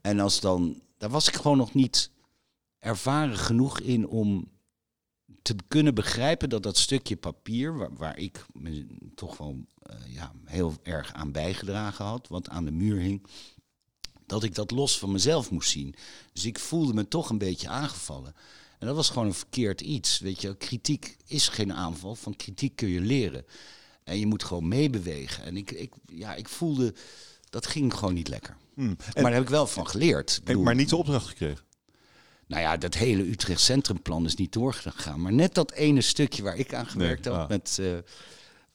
En 0.00 0.20
als 0.20 0.40
dan, 0.40 0.82
daar 0.98 1.10
was 1.10 1.28
ik 1.28 1.34
gewoon 1.34 1.56
nog 1.56 1.74
niet 1.74 2.10
ervaren 2.78 3.36
genoeg 3.36 3.80
in 3.80 4.08
om 4.08 4.48
te 5.56 5.64
kunnen 5.68 5.94
begrijpen 5.94 6.48
dat 6.48 6.62
dat 6.62 6.76
stukje 6.76 7.16
papier, 7.16 7.76
waar, 7.76 7.94
waar 7.96 8.18
ik 8.18 8.46
me 8.52 8.86
toch 9.14 9.36
wel 9.36 9.64
uh, 9.90 10.14
ja, 10.14 10.32
heel 10.44 10.74
erg 10.82 11.12
aan 11.12 11.32
bijgedragen 11.32 12.04
had, 12.04 12.28
wat 12.28 12.48
aan 12.48 12.64
de 12.64 12.70
muur 12.70 12.98
hing, 12.98 13.26
dat 14.26 14.42
ik 14.42 14.54
dat 14.54 14.70
los 14.70 14.98
van 14.98 15.12
mezelf 15.12 15.50
moest 15.50 15.70
zien. 15.70 15.94
Dus 16.32 16.44
ik 16.44 16.58
voelde 16.58 16.94
me 16.94 17.08
toch 17.08 17.30
een 17.30 17.38
beetje 17.38 17.68
aangevallen. 17.68 18.34
En 18.78 18.86
dat 18.86 18.96
was 18.96 19.08
gewoon 19.08 19.26
een 19.26 19.34
verkeerd 19.34 19.80
iets. 19.80 20.18
Weet 20.18 20.40
je, 20.40 20.56
kritiek 20.56 21.16
is 21.26 21.48
geen 21.48 21.72
aanval. 21.72 22.14
Van 22.14 22.36
kritiek 22.36 22.76
kun 22.76 22.88
je 22.88 23.00
leren. 23.00 23.44
En 24.04 24.18
je 24.18 24.26
moet 24.26 24.44
gewoon 24.44 24.68
meebewegen. 24.68 25.44
En 25.44 25.56
ik, 25.56 25.70
ik, 25.70 25.92
ja, 26.06 26.34
ik 26.34 26.48
voelde, 26.48 26.94
dat 27.50 27.66
ging 27.66 27.94
gewoon 27.94 28.14
niet 28.14 28.28
lekker. 28.28 28.56
Hmm. 28.74 28.96
maar 29.14 29.22
daar 29.22 29.32
heb 29.32 29.42
ik 29.42 29.48
wel 29.48 29.66
van 29.66 29.88
geleerd. 29.88 30.40
maar 30.62 30.74
niet 30.74 30.88
de 30.88 30.96
opdracht 30.96 31.26
gekregen? 31.26 31.66
Nou 32.48 32.62
ja, 32.62 32.76
dat 32.76 32.94
hele 32.94 33.30
Utrecht 33.30 33.60
Centrumplan 33.60 34.24
is 34.24 34.34
niet 34.34 34.52
doorgegaan. 34.52 35.20
Maar 35.20 35.32
net 35.32 35.54
dat 35.54 35.72
ene 35.72 36.00
stukje 36.00 36.42
waar 36.42 36.56
ik 36.56 36.74
aan 36.74 36.86
gewerkt 36.86 37.24
nee, 37.24 37.34
had 37.34 37.42
ah. 37.42 37.48
met, 37.48 37.78
uh, 37.80 37.98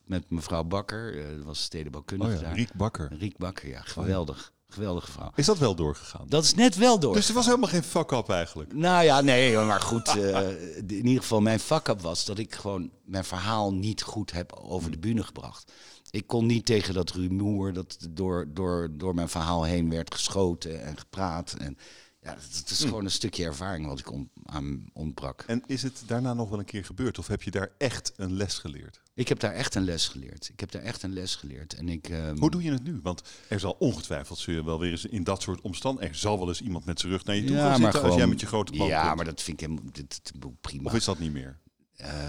met 0.06 0.30
mevrouw 0.30 0.64
Bakker, 0.64 1.16
uh, 1.16 1.36
dat 1.36 1.46
was 1.46 1.62
stedenbouwkundige 1.62 2.36
oh 2.36 2.42
ja, 2.42 2.52
Riek 2.52 2.74
Bakker. 2.74 3.14
Riek 3.20 3.38
Bakker, 3.38 3.70
ja, 3.70 3.82
geweldig. 3.82 4.52
Geweldige 4.70 5.12
vrouw. 5.12 5.32
Is 5.36 5.46
dat 5.46 5.58
wel 5.58 5.76
doorgegaan? 5.76 6.26
Dat 6.28 6.44
is 6.44 6.54
net 6.54 6.76
wel 6.76 7.00
door. 7.00 7.14
Dus 7.14 7.28
er 7.28 7.34
was 7.34 7.46
helemaal 7.46 7.70
geen 7.70 7.84
fuck-up 7.84 8.30
eigenlijk? 8.30 8.74
Nou 8.74 9.04
ja, 9.04 9.22
nee, 9.22 9.58
maar 9.58 9.82
goed. 9.82 10.16
uh, 10.18 10.50
in 10.78 11.06
ieder 11.06 11.22
geval, 11.22 11.42
mijn 11.42 11.60
fuck-up 11.60 12.02
was 12.02 12.26
dat 12.26 12.38
ik 12.38 12.56
gewoon 12.56 12.90
mijn 13.06 13.24
verhaal 13.24 13.74
niet 13.74 14.02
goed 14.02 14.32
heb 14.32 14.54
over 14.54 14.92
de 14.92 14.98
bühne 14.98 15.24
gebracht. 15.24 15.72
Ik 16.10 16.28
kon 16.28 16.46
niet 16.46 16.66
tegen 16.66 16.94
dat 16.94 17.12
rumoer 17.12 17.74
dat 17.74 17.98
door, 18.10 18.46
door, 18.48 18.90
door 18.92 19.16
mijn 19.16 19.30
verhaal 19.30 19.64
heen 19.64 19.90
werd 19.90 20.14
geschoten 20.14 20.84
en 20.84 20.98
gepraat. 20.98 21.56
En 21.58 21.78
ja, 22.24 22.38
het 22.58 22.70
is 22.70 22.80
gewoon 22.80 23.06
een 23.06 23.12
stukje 23.12 23.46
ervaring 23.46 23.86
wat 23.86 24.00
ik 24.00 24.12
on, 24.12 24.30
aan 24.46 24.86
ontbrak. 24.94 25.44
En 25.48 25.64
is 25.66 25.84
het 25.84 26.04
daarna 26.06 26.34
nog 26.34 26.50
wel 26.50 26.60
een 26.60 26.66
keer 26.66 26.86
gebeurd? 26.86 27.20
Of 27.20 27.28
heb 27.28 27.44
je 27.44 27.52
daar 27.52 27.72
echt 27.78 28.14
een 28.16 28.34
les 28.34 28.58
geleerd? 28.58 29.02
Ik 29.14 29.28
heb 29.28 29.40
daar 29.40 29.54
echt 29.54 29.76
een 29.76 29.84
les 29.84 30.08
geleerd. 30.08 30.50
Ik 30.54 30.60
heb 30.60 30.72
daar 30.72 30.82
echt 30.82 31.04
een 31.04 31.14
les 31.14 31.36
geleerd. 31.36 31.74
En 31.74 31.90
ik, 31.90 32.10
um... 32.10 32.38
Hoe 32.40 32.52
doe 32.52 32.64
je 32.64 32.72
het 32.72 32.84
nu? 32.84 33.00
Want 33.02 33.22
er 33.48 33.60
zal 33.60 33.76
ongetwijfeld 33.80 34.40
zul 34.40 34.54
je 34.54 34.64
wel 34.64 34.80
weer 34.80 34.92
eens 34.92 35.06
in 35.06 35.24
dat 35.24 35.42
soort 35.42 35.62
omstandigheden... 35.62 36.16
Er 36.16 36.22
zal 36.22 36.38
wel 36.40 36.48
eens 36.48 36.62
iemand 36.62 36.86
met 36.86 37.00
zijn 37.00 37.12
rug 37.12 37.26
naar 37.26 37.36
je 37.36 37.44
toe 37.44 37.56
ja, 37.56 37.62
gaan 37.62 37.76
zitten 37.76 37.92
gewoon, 37.92 38.10
als 38.10 38.20
jij 38.20 38.28
met 38.28 38.40
je 38.40 38.46
grote 38.46 38.72
plan 38.72 38.88
Ja, 38.88 39.16
maar 39.16 39.26
dat 39.26 39.42
vind 39.42 39.62
ik 39.62 39.68
helemaal 39.68 39.92
dit, 39.92 40.32
prima. 40.62 40.84
Of 40.84 40.96
is 40.96 41.06
dat 41.06 41.20
niet 41.20 41.34
meer? 41.34 41.60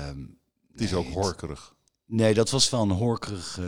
Um, 0.08 0.38
het 0.72 0.80
is 0.80 0.94
ook 0.94 1.06
horkerig. 1.06 1.74
Nee, 2.06 2.34
dat 2.34 2.50
was 2.50 2.70
wel 2.70 2.82
een 2.82 2.90
horkerig... 2.90 3.58
Uh, 3.58 3.66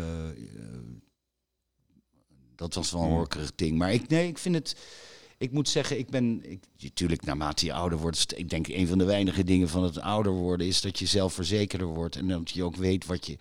dat 2.54 2.74
was 2.74 2.90
wel 2.90 3.00
een 3.00 3.06
hmm. 3.06 3.16
horkerig 3.16 3.54
ding. 3.54 3.78
Maar 3.78 3.92
ik, 3.92 4.08
nee, 4.08 4.28
ik 4.28 4.38
vind 4.38 4.54
het 4.54 4.76
ik 5.38 5.52
moet 5.52 5.68
zeggen, 5.68 5.98
ik 5.98 6.10
ben. 6.10 6.42
Natuurlijk, 6.78 7.24
naarmate 7.24 7.64
je 7.64 7.72
ouder 7.72 7.98
wordt. 7.98 8.38
Ik 8.38 8.50
denk 8.50 8.68
een 8.68 8.86
van 8.86 8.98
de 8.98 9.04
weinige 9.04 9.44
dingen 9.44 9.68
van 9.68 9.82
het 9.82 10.00
ouder 10.00 10.32
worden 10.32 10.66
is 10.66 10.80
dat 10.80 10.98
je 10.98 11.06
zelfverzekerder 11.06 11.86
wordt. 11.86 12.16
En 12.16 12.28
dat 12.28 12.50
je 12.50 12.64
ook 12.64 12.76
weet 12.76 13.06
wat 13.06 13.26
je. 13.26 13.38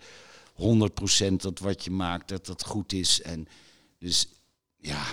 100% 1.30 1.34
dat 1.36 1.58
wat 1.58 1.84
je 1.84 1.90
maakt, 1.90 2.28
dat 2.28 2.46
dat 2.46 2.64
goed 2.64 2.92
is. 2.92 3.22
En 3.22 3.48
dus 3.98 4.28
ja, 4.76 5.04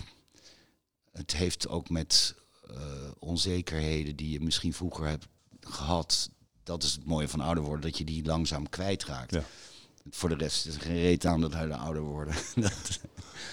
het 1.11 1.35
heeft 1.35 1.67
ook 1.67 1.89
met 1.89 2.35
uh, 2.71 2.77
onzekerheden 3.19 4.15
die 4.15 4.29
je 4.29 4.39
misschien 4.41 4.73
vroeger 4.73 5.05
hebt 5.05 5.27
gehad. 5.59 6.29
Dat 6.63 6.83
is 6.83 6.91
het 6.91 7.05
mooie 7.05 7.27
van 7.27 7.39
ouder 7.39 7.63
worden, 7.63 7.81
dat 7.89 7.97
je 7.97 8.03
die 8.03 8.25
langzaam 8.25 8.69
kwijtraakt. 8.69 9.31
Ja. 9.31 9.43
Voor 10.09 10.29
de 10.29 10.35
rest 10.35 10.65
is 10.65 10.75
er 10.75 10.81
geen 10.81 10.99
reet 10.99 11.25
aan 11.25 11.41
dat 11.41 11.53
we 11.53 11.75
ouder 11.75 12.01
worden. 12.01 12.35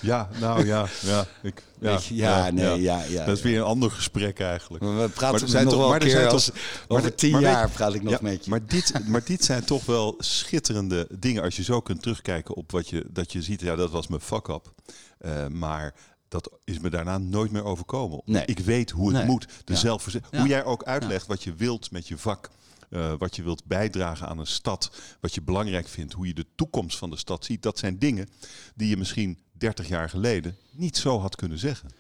Ja, 0.00 0.28
nou 0.40 0.66
ja, 0.66 0.86
ja. 1.00 1.26
Ik, 1.42 1.62
ja, 1.80 1.98
ja, 2.08 2.50
nee, 2.50 2.80
ja. 2.80 3.02
ja. 3.02 3.24
dat 3.24 3.36
is 3.36 3.42
weer 3.42 3.58
een 3.58 3.64
ander 3.64 3.90
gesprek 3.90 4.40
eigenlijk. 4.40 4.84
Maar 4.84 5.00
we 5.02 5.08
praten 5.08 5.40
maar 5.40 5.48
zijn 5.48 5.64
nog 5.64 5.72
toch, 5.72 5.82
wel 5.82 5.90
maar 5.90 5.98
keer 5.98 6.28
als, 6.28 6.44
toch, 6.44 6.54
over 6.88 7.14
tien 7.14 7.40
jaar 7.40 7.70
praat 7.70 7.94
ik 7.94 8.02
nog 8.02 8.20
met 8.20 8.44
je. 8.44 8.50
Maar 8.50 8.66
dit, 8.66 8.92
maar 9.08 9.24
dit 9.24 9.44
zijn 9.44 9.64
toch 9.64 9.84
wel 9.84 10.14
schitterende 10.18 11.06
dingen 11.18 11.42
als 11.42 11.56
je 11.56 11.62
zo 11.62 11.80
kunt 11.80 12.02
terugkijken 12.02 12.54
op 12.54 12.70
wat 12.70 12.88
je, 12.88 13.04
dat 13.10 13.32
je 13.32 13.42
ziet, 13.42 13.60
ja 13.60 13.76
dat 13.76 13.90
was 13.90 14.06
mijn 14.06 14.20
fuck-up. 14.20 14.72
Uh, 15.20 15.46
maar 15.46 15.94
dat 16.28 16.50
is 16.64 16.78
me 16.78 16.90
daarna 16.90 17.18
nooit 17.18 17.50
meer 17.50 17.64
overkomen. 17.64 18.22
Nee. 18.24 18.44
Ik 18.44 18.58
weet 18.58 18.90
hoe 18.90 19.08
het 19.08 19.16
nee. 19.16 19.26
moet. 19.26 19.46
De 19.64 19.74
ja. 19.82 20.38
Hoe 20.38 20.48
jij 20.48 20.64
ook 20.64 20.82
uitlegt 20.82 21.26
wat 21.26 21.42
je 21.42 21.54
wilt 21.54 21.90
met 21.90 22.08
je 22.08 22.18
vak. 22.18 22.50
Uh, 22.90 23.14
wat 23.18 23.36
je 23.36 23.42
wilt 23.42 23.64
bijdragen 23.64 24.28
aan 24.28 24.38
een 24.38 24.46
stad, 24.46 24.90
wat 25.20 25.34
je 25.34 25.42
belangrijk 25.42 25.88
vindt, 25.88 26.12
hoe 26.12 26.26
je 26.26 26.34
de 26.34 26.46
toekomst 26.54 26.98
van 26.98 27.10
de 27.10 27.16
stad 27.16 27.44
ziet, 27.44 27.62
dat 27.62 27.78
zijn 27.78 27.98
dingen 27.98 28.28
die 28.74 28.88
je 28.88 28.96
misschien 28.96 29.38
30 29.52 29.88
jaar 29.88 30.08
geleden 30.08 30.56
niet 30.70 30.96
zo 30.96 31.18
had 31.18 31.36
kunnen 31.36 31.58
zeggen. 31.58 31.90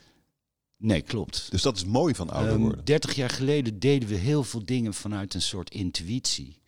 Nee, 0.76 1.02
klopt. 1.02 1.50
Dus 1.50 1.62
dat 1.62 1.76
is 1.76 1.84
mooi 1.84 2.14
van 2.14 2.30
ouder 2.30 2.52
ehm, 2.52 2.60
worden. 2.60 2.78
Um, 2.78 2.84
30 2.84 3.14
jaar 3.14 3.30
geleden 3.30 3.78
deden 3.78 4.08
we 4.08 4.14
heel 4.14 4.44
veel 4.44 4.64
dingen 4.64 4.94
vanuit 4.94 5.34
een 5.34 5.42
soort 5.42 5.70
intuïtie. 5.70 6.59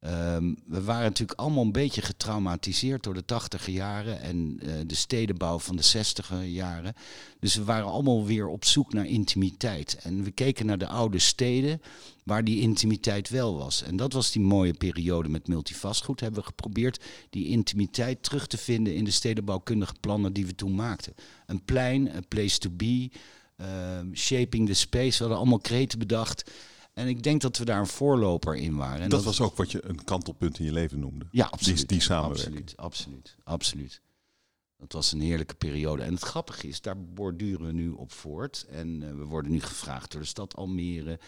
Um, 0.00 0.56
we 0.66 0.82
waren 0.82 1.04
natuurlijk 1.04 1.38
allemaal 1.38 1.64
een 1.64 1.72
beetje 1.72 2.02
getraumatiseerd 2.02 3.02
door 3.02 3.14
de 3.14 3.24
tachtiger 3.24 3.72
jaren 3.72 4.20
en 4.20 4.60
uh, 4.62 4.72
de 4.86 4.94
stedenbouw 4.94 5.58
van 5.58 5.76
de 5.76 5.82
zestiger 5.82 6.42
jaren. 6.42 6.94
Dus 7.40 7.54
we 7.54 7.64
waren 7.64 7.86
allemaal 7.86 8.24
weer 8.24 8.48
op 8.48 8.64
zoek 8.64 8.92
naar 8.92 9.06
intimiteit. 9.06 9.98
En 10.02 10.22
we 10.22 10.30
keken 10.30 10.66
naar 10.66 10.78
de 10.78 10.86
oude 10.86 11.18
steden 11.18 11.82
waar 12.24 12.44
die 12.44 12.60
intimiteit 12.60 13.28
wel 13.28 13.56
was. 13.56 13.82
En 13.82 13.96
dat 13.96 14.12
was 14.12 14.32
die 14.32 14.42
mooie 14.42 14.74
periode 14.74 15.28
met 15.28 15.48
multivastgoed. 15.48 16.20
Hebben 16.20 16.40
we 16.40 16.46
geprobeerd 16.46 17.04
die 17.30 17.46
intimiteit 17.46 18.22
terug 18.22 18.46
te 18.46 18.58
vinden 18.58 18.94
in 18.94 19.04
de 19.04 19.10
stedenbouwkundige 19.10 19.94
plannen 20.00 20.32
die 20.32 20.46
we 20.46 20.54
toen 20.54 20.74
maakten. 20.74 21.14
Een 21.46 21.64
plein, 21.64 22.16
een 22.16 22.28
place 22.28 22.58
to 22.58 22.70
be, 22.70 23.10
uh, 23.60 23.66
shaping 24.14 24.66
the 24.66 24.74
space. 24.74 25.10
We 25.10 25.18
hadden 25.18 25.38
allemaal 25.38 25.58
kreten 25.58 25.98
bedacht. 25.98 26.50
En 26.98 27.08
ik 27.08 27.22
denk 27.22 27.40
dat 27.40 27.56
we 27.56 27.64
daar 27.64 27.80
een 27.80 27.86
voorloper 27.86 28.56
in 28.56 28.76
waren. 28.76 29.00
En 29.00 29.08
dat, 29.08 29.24
was 29.24 29.40
ook 29.40 29.56
wat 29.56 29.72
je 29.72 29.84
een 29.84 30.04
kantelpunt 30.04 30.58
in 30.58 30.64
je 30.64 30.72
leven 30.72 30.98
noemde. 30.98 31.26
Ja, 31.30 31.46
absoluut. 31.46 31.76
Die, 31.76 31.86
die 31.86 32.00
samenwerking. 32.00 32.56
Absoluut, 32.56 32.76
absoluut, 32.76 33.36
absoluut. 33.44 34.00
Dat 34.76 34.92
was 34.92 35.12
een 35.12 35.20
heerlijke 35.20 35.54
periode. 35.54 36.02
En 36.02 36.12
het 36.12 36.22
grappige 36.22 36.68
is, 36.68 36.80
daar 36.80 37.04
borduren 37.04 37.66
we 37.66 37.72
nu 37.72 37.90
op 37.90 38.12
voort. 38.12 38.66
En 38.70 39.02
uh, 39.02 39.10
we 39.10 39.24
worden 39.24 39.50
nu 39.50 39.60
gevraagd 39.60 40.12
door 40.12 40.20
de 40.20 40.26
stad 40.26 40.56
Almere 40.56 41.18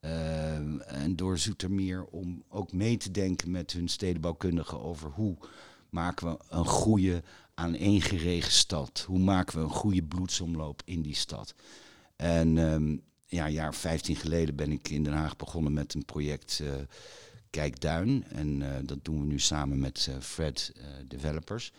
uh, 0.00 1.02
en 1.02 1.16
door 1.16 1.38
Zoetermeer 1.38 2.04
om 2.04 2.42
ook 2.48 2.72
mee 2.72 2.96
te 2.96 3.10
denken 3.10 3.50
met 3.50 3.72
hun 3.72 3.88
stedenbouwkundigen 3.88 4.80
over 4.80 5.10
hoe 5.10 5.36
maken 5.90 6.30
we 6.30 6.38
een 6.48 6.66
goede 6.66 7.22
aaneengeregen 7.54 8.52
stad. 8.52 9.04
Hoe 9.06 9.18
maken 9.18 9.58
we 9.58 9.64
een 9.64 9.70
goede 9.70 10.02
bloedsomloop 10.02 10.82
in 10.84 11.02
die 11.02 11.16
stad. 11.16 11.54
En 12.16 12.56
um, 12.56 13.02
ja, 13.30 13.46
een 13.46 13.52
jaar 13.52 13.74
15 13.74 14.16
geleden 14.16 14.56
ben 14.56 14.72
ik 14.72 14.88
in 14.88 15.04
Den 15.04 15.12
Haag 15.12 15.36
begonnen 15.36 15.72
met 15.72 15.94
een 15.94 16.04
project 16.04 16.60
uh, 16.62 16.72
Kijkduin. 17.50 18.24
En 18.28 18.60
uh, 18.60 18.68
dat 18.82 18.98
doen 19.02 19.20
we 19.20 19.26
nu 19.26 19.38
samen 19.38 19.78
met 19.78 20.06
uh, 20.10 20.16
Fred 20.20 20.72
Developers. 21.08 21.72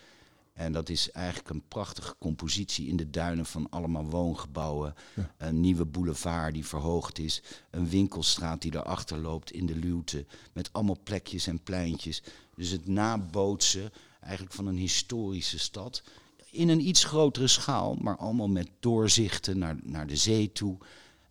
En 0.54 0.72
dat 0.72 0.90
is 0.90 1.12
eigenlijk 1.12 1.50
een 1.50 1.68
prachtige 1.68 2.16
compositie 2.20 2.88
in 2.88 2.98
de 2.98 3.10
duinen 3.10 3.46
van 3.46 3.70
allemaal 3.70 4.06
woongebouwen. 4.06 4.94
Een 5.38 5.60
nieuwe 5.60 5.86
boulevard 5.86 6.54
die 6.54 6.66
verhoogd 6.66 7.20
is. 7.20 7.42
Een 7.70 7.90
winkelstraat 7.90 8.62
die 8.62 8.76
erachter 8.76 9.18
loopt 9.18 9.52
in 9.52 9.66
de 9.66 9.76
luwte. 9.76 10.26
Met 10.54 10.74
allemaal 10.74 11.00
plekjes 11.04 11.48
en 11.48 11.64
pleintjes. 11.64 12.24
Dus 12.56 12.70
het 12.70 12.88
nabootsen 12.88 13.92
eigenlijk 14.22 14.54
van 14.54 14.68
een 14.68 14.78
historische 14.78 15.60
stad. 15.60 16.04
In 16.52 16.70
een 16.70 16.88
iets 16.88 17.04
grotere 17.04 17.48
schaal, 17.48 17.96
maar 17.96 18.18
allemaal 18.18 18.50
met 18.50 18.70
doorzichten 18.80 19.58
naar, 19.58 19.78
naar 19.84 20.08
de 20.08 20.16
zee 20.16 20.52
toe. 20.52 20.78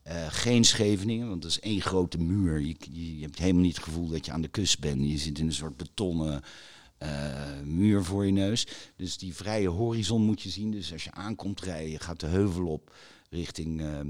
Uh, 0.07 0.27
geen 0.29 0.65
Scheveningen, 0.65 1.29
want 1.29 1.43
dat 1.43 1.51
is 1.51 1.61
één 1.61 1.81
grote 1.81 2.19
muur. 2.19 2.61
Je, 2.61 2.77
je, 2.91 3.23
hebt 3.23 3.39
helemaal 3.39 3.63
niet 3.63 3.75
het 3.75 3.85
gevoel 3.85 4.09
dat 4.09 4.27
je 4.27 4.33
aan 4.33 4.41
de 4.41 4.49
kust 4.49 4.81
bent. 4.81 5.09
Je 5.09 5.19
zit 5.19 5.39
in 5.39 5.47
een 5.47 5.53
soort 5.53 5.77
betonnen 5.77 6.43
uh, 7.03 7.61
muur 7.65 8.05
voor 8.05 8.27
je 8.27 8.33
neus. 8.33 8.67
Dus 8.97 9.19
die 9.19 9.35
vrije 9.35 9.69
horizon 9.69 10.23
moet 10.23 10.43
je 10.43 10.49
zien. 10.49 10.71
Dus 10.71 10.93
als 10.93 11.05
je 11.05 11.13
aankomt 11.13 11.61
rijden, 11.61 11.91
je 11.91 11.99
gaat 11.99 12.21
de 12.21 12.27
heuvel 12.27 12.67
op 12.67 12.95
richting 13.31 13.81
uh, 13.81 14.01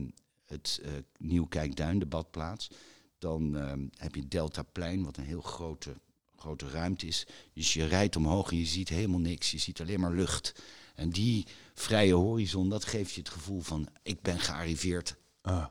het 0.44 0.80
uh, 0.82 0.90
Nieuwkijkduin, 1.18 1.98
de 1.98 2.06
badplaats. 2.06 2.70
Dan 3.18 3.56
ehm, 3.56 3.86
heb 3.96 4.14
je 4.14 4.28
Deltaplein, 4.28 5.04
wat 5.04 5.16
een 5.16 5.24
heel 5.24 5.40
grote, 5.40 5.94
grote 6.36 6.68
ruimte 6.68 7.06
is. 7.06 7.26
Dus 7.52 7.72
je 7.72 7.84
rijdt 7.84 8.16
omhoog 8.16 8.50
en 8.50 8.56
je 8.56 8.66
ziet 8.66 8.88
helemaal 8.88 9.20
niks. 9.20 9.50
Je 9.50 9.58
ziet 9.58 9.80
alleen 9.80 10.00
maar 10.00 10.14
lucht. 10.14 10.62
En 10.94 11.10
die 11.10 11.46
vrije 11.74 12.14
horizon, 12.14 12.68
dat 12.68 12.84
geeft 12.84 13.12
je 13.12 13.20
het 13.20 13.30
gevoel 13.30 13.60
van 13.60 13.88
ik 14.02 14.22
ben 14.22 14.38
gearriveerd 14.38 15.16
ah. 15.40 15.66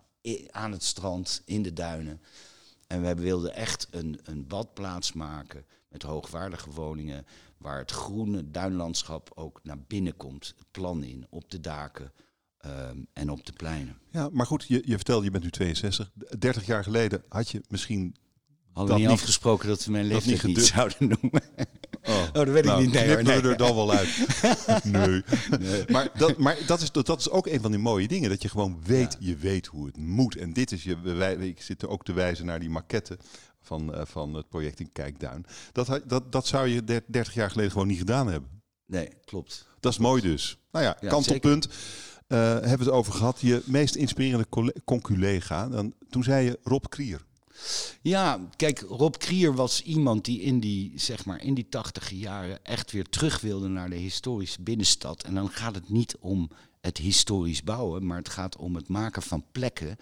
Aan 0.51 0.71
het 0.71 0.83
strand, 0.83 1.41
in 1.45 1.61
de 1.61 1.73
duinen. 1.73 2.21
En 2.87 3.01
we 3.01 3.15
wilden 3.15 3.55
echt 3.55 3.87
een, 3.91 4.19
een 4.23 4.47
badplaats 4.47 5.13
maken 5.13 5.65
met 5.89 6.03
hoogwaardige 6.03 6.69
woningen, 6.69 7.25
waar 7.57 7.77
het 7.77 7.91
groene 7.91 8.51
duinlandschap 8.51 9.31
ook 9.35 9.59
naar 9.63 9.79
binnen 9.79 10.17
komt, 10.17 10.53
het 10.57 10.71
plan 10.71 11.03
in, 11.03 11.25
op 11.29 11.51
de 11.51 11.59
daken 11.59 12.13
ehm, 12.57 12.97
en 13.13 13.29
op 13.29 13.45
de 13.45 13.51
pleinen. 13.51 13.97
Ja, 14.11 14.29
maar 14.31 14.45
goed, 14.45 14.65
je, 14.67 14.81
je 14.85 14.95
vertelde, 14.95 15.25
je 15.25 15.31
bent 15.31 15.43
nu 15.43 15.49
62. 15.49 16.11
30 16.39 16.65
jaar 16.65 16.83
geleden 16.83 17.23
had 17.27 17.49
je 17.49 17.61
misschien 17.67 18.15
Hadden 18.73 18.95
we 18.95 19.01
niet 19.01 19.11
afgesproken 19.11 19.67
dat 19.67 19.85
we 19.85 19.91
mijn 19.91 20.05
leeftijd 20.05 20.43
niet, 20.43 20.57
niet 20.57 20.65
zouden 20.65 20.97
noemen. 21.21 21.41
Oh, 22.33 22.45
dat 22.45 22.49
weet 22.49 22.63
nou, 22.63 22.83
ik 22.83 22.85
niet. 22.85 22.93
Nee, 22.93 23.23
nee. 23.23 23.41
er 23.41 23.57
dan 23.57 23.75
wel 23.75 23.91
uit. 23.91 24.07
nee. 24.83 25.23
nee. 25.59 25.83
Maar, 25.87 26.09
dat, 26.17 26.37
maar 26.37 26.57
dat, 26.67 26.81
is, 26.81 26.91
dat 26.91 27.19
is 27.19 27.29
ook 27.29 27.47
een 27.47 27.61
van 27.61 27.71
die 27.71 27.79
mooie 27.79 28.07
dingen. 28.07 28.29
Dat 28.29 28.41
je 28.41 28.49
gewoon 28.49 28.79
weet, 28.85 29.17
ja. 29.19 29.27
je 29.27 29.35
weet 29.35 29.65
hoe 29.65 29.85
het 29.85 29.97
moet. 29.97 30.35
En 30.35 30.53
dit 30.53 30.71
is 30.71 30.83
je... 30.83 30.99
Wij, 31.01 31.35
ik 31.35 31.61
zit 31.61 31.87
ook 31.87 32.03
te 32.03 32.13
wijzen 32.13 32.45
naar 32.45 32.59
die 32.59 32.69
maquette 32.69 33.17
van, 33.61 33.95
uh, 33.95 34.01
van 34.05 34.33
het 34.33 34.49
project 34.49 34.79
in 34.79 34.91
Kijkduin. 34.91 35.45
Dat, 35.71 36.01
dat, 36.05 36.31
dat 36.31 36.47
zou 36.47 36.67
je 36.67 36.83
30 36.83 37.33
jaar 37.33 37.51
geleden 37.51 37.71
gewoon 37.71 37.87
niet 37.87 37.97
gedaan 37.97 38.27
hebben. 38.27 38.49
Nee, 38.85 39.09
klopt. 39.25 39.67
Dat 39.79 39.91
is 39.91 39.97
mooi 39.97 40.21
dus. 40.21 40.57
Nou 40.71 40.85
ja, 40.85 40.97
ja 41.01 41.09
kantelpunt. 41.09 41.65
Uh, 41.65 42.37
hebben 42.39 42.77
we 42.77 42.83
het 42.83 42.89
over 42.89 43.13
gehad. 43.13 43.41
Je 43.41 43.61
meest 43.65 43.95
inspirerende 43.95 44.73
conculega. 44.85 45.69
Dan, 45.69 45.93
toen 46.09 46.23
zei 46.23 46.45
je 46.45 46.59
Rob 46.63 46.85
Krier. 46.89 47.25
Ja, 48.01 48.49
kijk, 48.55 48.79
Rob 48.79 49.15
Krier 49.17 49.55
was 49.55 49.81
iemand 49.81 50.25
die 50.25 50.41
in 50.41 50.59
die, 50.59 50.91
zeg 50.95 51.25
maar, 51.25 51.43
in 51.43 51.53
die 51.53 51.69
tachtige 51.69 52.17
jaren 52.17 52.65
echt 52.65 52.91
weer 52.91 53.09
terug 53.09 53.41
wilde 53.41 53.67
naar 53.67 53.89
de 53.89 53.95
historische 53.95 54.61
binnenstad. 54.61 55.23
En 55.23 55.33
dan 55.33 55.49
gaat 55.49 55.75
het 55.75 55.89
niet 55.89 56.15
om 56.19 56.49
het 56.81 56.97
historisch 56.97 57.63
bouwen, 57.63 58.05
maar 58.05 58.17
het 58.17 58.29
gaat 58.29 58.57
om 58.57 58.75
het 58.75 58.87
maken 58.87 59.21
van 59.21 59.43
plekken 59.51 59.97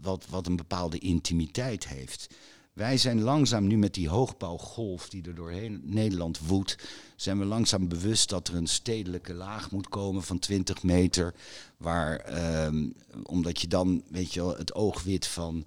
wat, 0.00 0.26
wat 0.28 0.46
een 0.46 0.56
bepaalde 0.56 0.98
intimiteit 0.98 1.88
heeft. 1.88 2.34
Wij 2.72 2.96
zijn 2.96 3.22
langzaam 3.22 3.66
nu 3.66 3.76
met 3.76 3.94
die 3.94 4.08
hoogbouwgolf 4.08 5.08
die 5.08 5.22
er 5.26 5.34
doorheen 5.34 5.80
Nederland 5.84 6.38
woedt, 6.46 6.76
zijn 7.16 7.38
we 7.38 7.44
langzaam 7.44 7.88
bewust 7.88 8.28
dat 8.28 8.48
er 8.48 8.54
een 8.54 8.66
stedelijke 8.66 9.34
laag 9.34 9.70
moet 9.70 9.88
komen 9.88 10.22
van 10.22 10.38
20 10.38 10.82
meter. 10.82 11.34
Waar, 11.76 12.16
ehm, 12.16 12.88
omdat 13.22 13.60
je 13.60 13.68
dan, 13.68 14.02
weet 14.08 14.34
je 14.34 14.40
wel, 14.40 14.56
het 14.56 14.74
oogwit 14.74 15.26
van, 15.26 15.64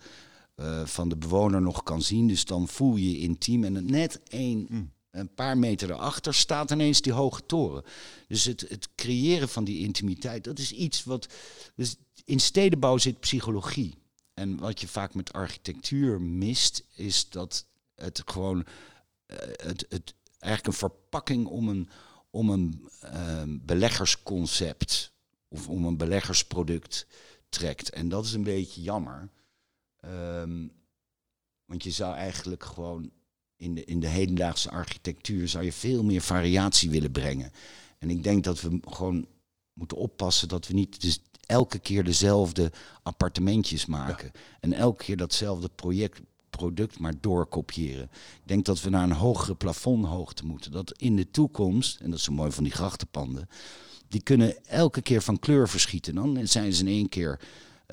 uh, 0.62 0.86
van 0.86 1.10
de 1.10 1.18
bewoner 1.18 1.62
nog 1.62 1.84
kan 1.84 2.01
zien. 2.01 2.27
Dus 2.27 2.46
dan 2.46 2.68
voel 2.68 2.96
je 2.96 3.12
je 3.12 3.18
intiem. 3.18 3.63
En 3.63 3.86
net 3.86 4.22
één, 4.24 4.65
mm. 4.70 4.91
een 5.12 5.34
paar 5.34 5.58
meter 5.58 5.91
erachter 5.91 6.34
staat 6.34 6.72
ineens 6.72 7.01
die 7.01 7.13
hoge 7.13 7.46
toren. 7.46 7.84
Dus 8.27 8.44
het, 8.44 8.65
het 8.70 8.89
creëren 8.96 9.50
van 9.50 9.63
die 9.63 9.80
intimiteit, 9.80 10.44
dat 10.44 10.60
is 10.60 10.72
iets 10.72 11.03
wat. 11.03 11.27
Dus 11.75 11.96
in 12.25 12.39
stedenbouw 12.39 12.98
zit 12.98 13.20
psychologie. 13.20 13.94
En 14.34 14.58
wat 14.60 14.82
je 14.82 14.88
vaak 14.88 15.13
met 15.13 15.34
architectuur 15.34 16.22
mist, 16.22 16.84
is 16.96 17.30
dat 17.30 17.65
het 17.96 18.22
gewoon 18.25 18.58
uh, 18.58 19.38
het, 19.38 19.86
het, 19.89 20.13
eigenlijk 20.39 20.74
een 20.74 20.89
verpakking 20.89 21.46
om 21.46 21.70
een, 21.70 21.89
om 22.30 22.50
een 22.50 22.89
uh, 23.03 23.44
beleggersconcept 23.48 25.12
of 25.48 25.68
om 25.68 25.86
een 25.86 25.98
beleggersproduct 25.98 27.08
trekt. 27.50 27.89
En 27.89 28.10
dat 28.10 28.25
is 28.25 28.34
een 28.34 28.44
beetje 28.44 28.82
jammer. 28.82 29.30
Um, 30.05 30.72
want 31.65 31.84
je 31.84 31.91
zou 31.91 32.15
eigenlijk 32.15 32.63
gewoon 32.63 33.12
in 33.55 33.75
de, 33.75 33.84
in 33.84 34.00
de 34.00 34.08
hedendaagse 34.08 34.70
architectuur 34.70 35.48
zou 35.48 35.63
je 35.63 35.74
veel 35.74 36.03
meer 36.03 36.22
variatie 36.22 36.89
willen 36.89 37.12
brengen. 37.12 37.51
En 37.98 38.10
ik 38.10 38.24
denk 38.24 38.43
dat 38.43 38.62
we 38.62 38.79
gewoon 38.81 39.27
moeten 39.74 39.98
oppassen 39.98 40.48
dat 40.48 40.67
we 40.67 40.74
niet 40.74 41.01
dus 41.01 41.20
elke 41.46 41.79
keer 41.79 42.03
dezelfde 42.03 42.72
appartementjes 43.03 43.86
maken. 43.86 44.31
En 44.60 44.74
elke 44.74 45.03
keer 45.03 45.17
datzelfde 45.17 45.70
project, 45.75 46.22
product 46.50 47.00
maar 47.00 47.13
doorkopiëren. 47.20 48.10
Ik 48.13 48.48
denk 48.48 48.65
dat 48.65 48.81
we 48.81 48.89
naar 48.89 49.03
een 49.03 49.12
hogere 49.12 49.55
plafondhoogte 49.55 50.46
moeten. 50.46 50.72
Dat 50.72 50.98
in 50.98 51.15
de 51.15 51.31
toekomst, 51.31 52.00
en 52.00 52.10
dat 52.10 52.20
is 52.20 52.25
zo 52.25 52.31
mooi 52.31 52.51
van 52.51 52.63
die 52.63 52.74
grachtenpanden, 52.74 53.50
die 54.08 54.22
kunnen 54.22 54.65
elke 54.65 55.01
keer 55.01 55.22
van 55.22 55.39
kleur 55.39 55.70
verschieten. 55.70 56.15
Dan 56.15 56.48
zijn 56.48 56.74
ze 56.74 56.81
in 56.81 56.88
één 56.88 57.10
keer 57.10 57.39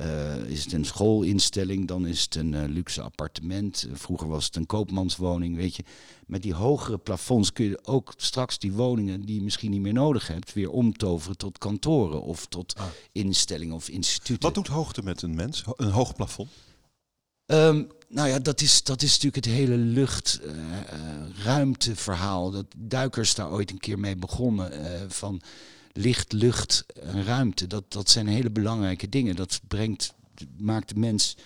uh, 0.00 0.36
is 0.36 0.64
het 0.64 0.72
een 0.72 0.84
schoolinstelling, 0.84 1.88
dan 1.88 2.06
is 2.06 2.22
het 2.22 2.34
een 2.34 2.52
uh, 2.52 2.62
luxe 2.66 3.02
appartement. 3.02 3.86
Vroeger 3.92 4.28
was 4.28 4.44
het 4.44 4.56
een 4.56 4.66
koopmanswoning, 4.66 5.56
weet 5.56 5.76
je. 5.76 5.84
Met 6.26 6.42
die 6.42 6.54
hogere 6.54 6.98
plafonds 6.98 7.52
kun 7.52 7.64
je 7.64 7.84
ook 7.84 8.12
straks 8.16 8.58
die 8.58 8.72
woningen 8.72 9.20
die 9.20 9.34
je 9.34 9.42
misschien 9.42 9.70
niet 9.70 9.80
meer 9.80 9.92
nodig 9.92 10.26
hebt, 10.26 10.52
weer 10.52 10.70
omtoveren 10.70 11.36
tot 11.36 11.58
kantoren 11.58 12.22
of 12.22 12.46
tot 12.46 12.74
ah. 12.76 12.84
instellingen 13.12 13.74
of 13.74 13.88
instituten. 13.88 14.42
Wat 14.42 14.54
doet 14.54 14.66
hoogte 14.66 15.02
met 15.02 15.22
een 15.22 15.34
mens? 15.34 15.64
Een 15.76 15.90
hoog 15.90 16.14
plafond? 16.14 16.48
Um, 17.46 17.88
nou 18.08 18.28
ja, 18.28 18.38
dat 18.38 18.60
is, 18.60 18.82
dat 18.82 19.02
is 19.02 19.12
natuurlijk 19.12 19.44
het 19.44 19.54
hele 19.54 19.76
luchtruimteverhaal. 19.76 22.50
Dat 22.50 22.66
duikers 22.76 23.34
daar 23.34 23.50
ooit 23.50 23.70
een 23.70 23.78
keer 23.78 23.98
mee 23.98 24.16
begonnen. 24.16 24.70
van 25.10 25.42
licht, 25.98 26.32
lucht 26.32 26.86
en 26.86 27.24
ruimte. 27.24 27.66
Dat, 27.66 27.92
dat 27.92 28.10
zijn 28.10 28.26
hele 28.26 28.50
belangrijke 28.50 29.08
dingen. 29.08 29.36
Dat 29.36 29.60
brengt, 29.68 30.14
maakt 30.58 30.88
de 30.88 30.98
mens, 30.98 31.36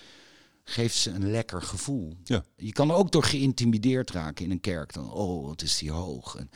geeft 0.63 0.95
ze 0.95 1.11
een 1.11 1.31
lekker 1.31 1.61
gevoel. 1.61 2.17
Ja. 2.23 2.43
Je 2.55 2.71
kan 2.71 2.91
ook 2.91 3.11
door 3.11 3.23
geïntimideerd 3.23 4.11
raken 4.11 4.45
in 4.45 4.51
een 4.51 4.59
kerk. 4.59 4.93
Dan, 4.93 5.11
oh, 5.11 5.45
wat 5.45 5.61
is 5.61 5.77
die 5.77 5.91
hoog. 5.91 6.35
En, 6.35 6.49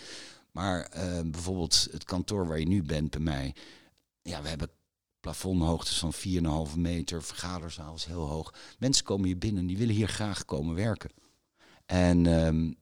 maar 0.51 0.91
uh, 0.95 1.21
bijvoorbeeld 1.21 1.87
het 1.91 2.03
kantoor 2.03 2.47
waar 2.47 2.59
je 2.59 2.67
nu 2.67 2.83
bent 2.83 3.11
bij 3.11 3.19
mij. 3.19 3.55
Ja, 4.21 4.41
we 4.41 4.47
hebben 4.47 4.69
plafondhoogtes 5.19 5.97
van 5.97 6.13
4,5 6.69 6.77
meter. 6.77 7.23
Vergaderzaal 7.23 7.95
is 7.95 8.05
heel 8.05 8.27
hoog. 8.27 8.53
Mensen 8.79 9.05
komen 9.05 9.25
hier 9.25 9.37
binnen, 9.37 9.65
die 9.65 9.77
willen 9.77 9.95
hier 9.95 10.07
graag 10.07 10.45
komen 10.45 10.75
werken. 10.75 11.09
En 11.85 12.25
um, 12.25 12.75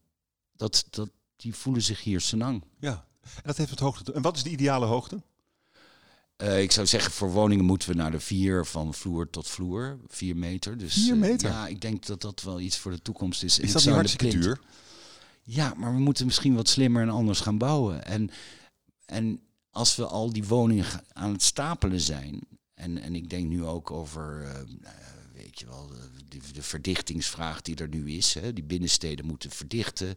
dat, 0.55 0.85
dat, 0.89 1.09
die 1.35 1.55
voelen 1.55 1.81
zich 1.81 2.03
hier 2.03 2.21
senang. 2.21 2.63
Ja, 2.79 3.05
en 3.35 3.41
dat 3.43 3.57
heeft 3.57 3.69
het 3.69 3.79
hoogte. 3.79 4.13
En 4.13 4.21
wat 4.21 4.35
is 4.35 4.43
de 4.43 4.49
ideale 4.49 4.85
hoogte? 4.85 5.21
Uh, 6.41 6.61
ik 6.61 6.71
zou 6.71 6.87
zeggen, 6.87 7.11
voor 7.11 7.31
woningen 7.31 7.65
moeten 7.65 7.89
we 7.89 7.95
naar 7.95 8.11
de 8.11 8.19
vier 8.19 8.65
van 8.65 8.93
vloer 8.93 9.29
tot 9.29 9.47
vloer. 9.47 9.97
Vier 10.07 10.37
meter. 10.37 10.77
Dus, 10.77 10.93
vier 10.93 11.17
meter? 11.17 11.49
Uh, 11.49 11.55
ja, 11.55 11.67
ik 11.67 11.81
denk 11.81 12.05
dat 12.05 12.21
dat 12.21 12.41
wel 12.41 12.59
iets 12.59 12.77
voor 12.77 12.91
de 12.91 13.01
toekomst 13.01 13.43
is. 13.43 13.59
Is 13.59 13.71
dat 13.71 13.85
niet 13.85 13.93
hartstikke 13.93 14.37
duur? 14.37 14.59
Ja, 15.43 15.73
maar 15.77 15.93
we 15.93 15.99
moeten 15.99 16.25
misschien 16.25 16.55
wat 16.55 16.67
slimmer 16.67 17.01
en 17.01 17.09
anders 17.09 17.39
gaan 17.39 17.57
bouwen. 17.57 18.05
En, 18.05 18.29
en 19.05 19.39
als 19.69 19.95
we 19.95 20.05
al 20.05 20.33
die 20.33 20.43
woningen 20.43 20.85
aan 21.13 21.31
het 21.31 21.43
stapelen 21.43 21.99
zijn... 21.99 22.39
en, 22.73 22.97
en 22.97 23.15
ik 23.15 23.29
denk 23.29 23.47
nu 23.47 23.63
ook 23.63 23.91
over... 23.91 24.41
Uh, 24.43 24.49
weet 25.33 25.59
je 25.59 25.65
wel, 25.65 25.91
de, 26.29 26.39
de, 26.53 26.61
verdichtingsvraag 26.61 27.61
die 27.61 27.75
er 27.75 27.89
nu 27.89 28.11
is. 28.11 28.33
Hè. 28.33 28.53
Die 28.53 28.63
binnensteden 28.63 29.25
moeten 29.25 29.51
verdichten. 29.51 30.15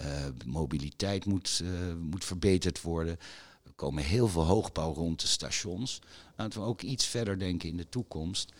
Uh, 0.00 0.06
mobiliteit 0.46 1.24
moet, 1.24 1.60
uh, 1.62 1.70
moet 2.00 2.24
verbeterd 2.24 2.82
worden. 2.82 3.18
Er 3.64 3.72
komen 3.74 4.04
heel 4.04 4.28
veel 4.28 4.44
hoogbouw 4.44 4.94
rond 4.94 5.20
de 5.20 5.26
stations. 5.26 6.00
Laten 6.36 6.60
we 6.60 6.66
ook 6.66 6.82
iets 6.82 7.06
verder 7.06 7.38
denken 7.38 7.68
in 7.68 7.76
de 7.76 7.88
toekomst. 7.88 8.52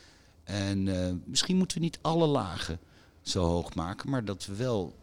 En 0.45 0.87
uh, 0.87 1.13
misschien 1.25 1.57
moeten 1.57 1.79
we 1.79 1.85
niet 1.85 1.99
alle 2.03 2.27
lagen 2.27 2.79
zo 3.23 3.45
hoog 3.45 3.75
maken, 3.75 4.11
maar 4.11 4.25
dat 4.25 4.47
we 4.47 4.55
wel 4.55 4.95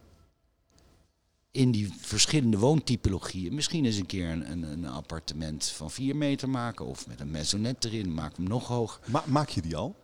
in 1.50 1.70
die 1.70 1.92
verschillende 2.00 2.58
woontypologieën 2.58 3.54
misschien 3.54 3.84
eens 3.84 3.96
een 3.96 4.06
keer 4.06 4.28
een, 4.28 4.50
een, 4.50 4.62
een, 4.62 4.86
appartement 4.86 5.64
van 5.64 5.90
4 5.90 6.16
meter 6.16 6.48
maken 6.48 6.86
of 6.86 7.06
met 7.06 7.20
een 7.20 7.30
maisonette 7.30 7.90
erin, 7.90 8.14
maak 8.14 8.36
hem 8.36 8.48
nog 8.48 8.66
hoger. 8.68 9.00
Ma 9.06 9.24
maak 9.26 9.48
je 9.48 9.62
die 9.62 9.76
al? 9.76 9.96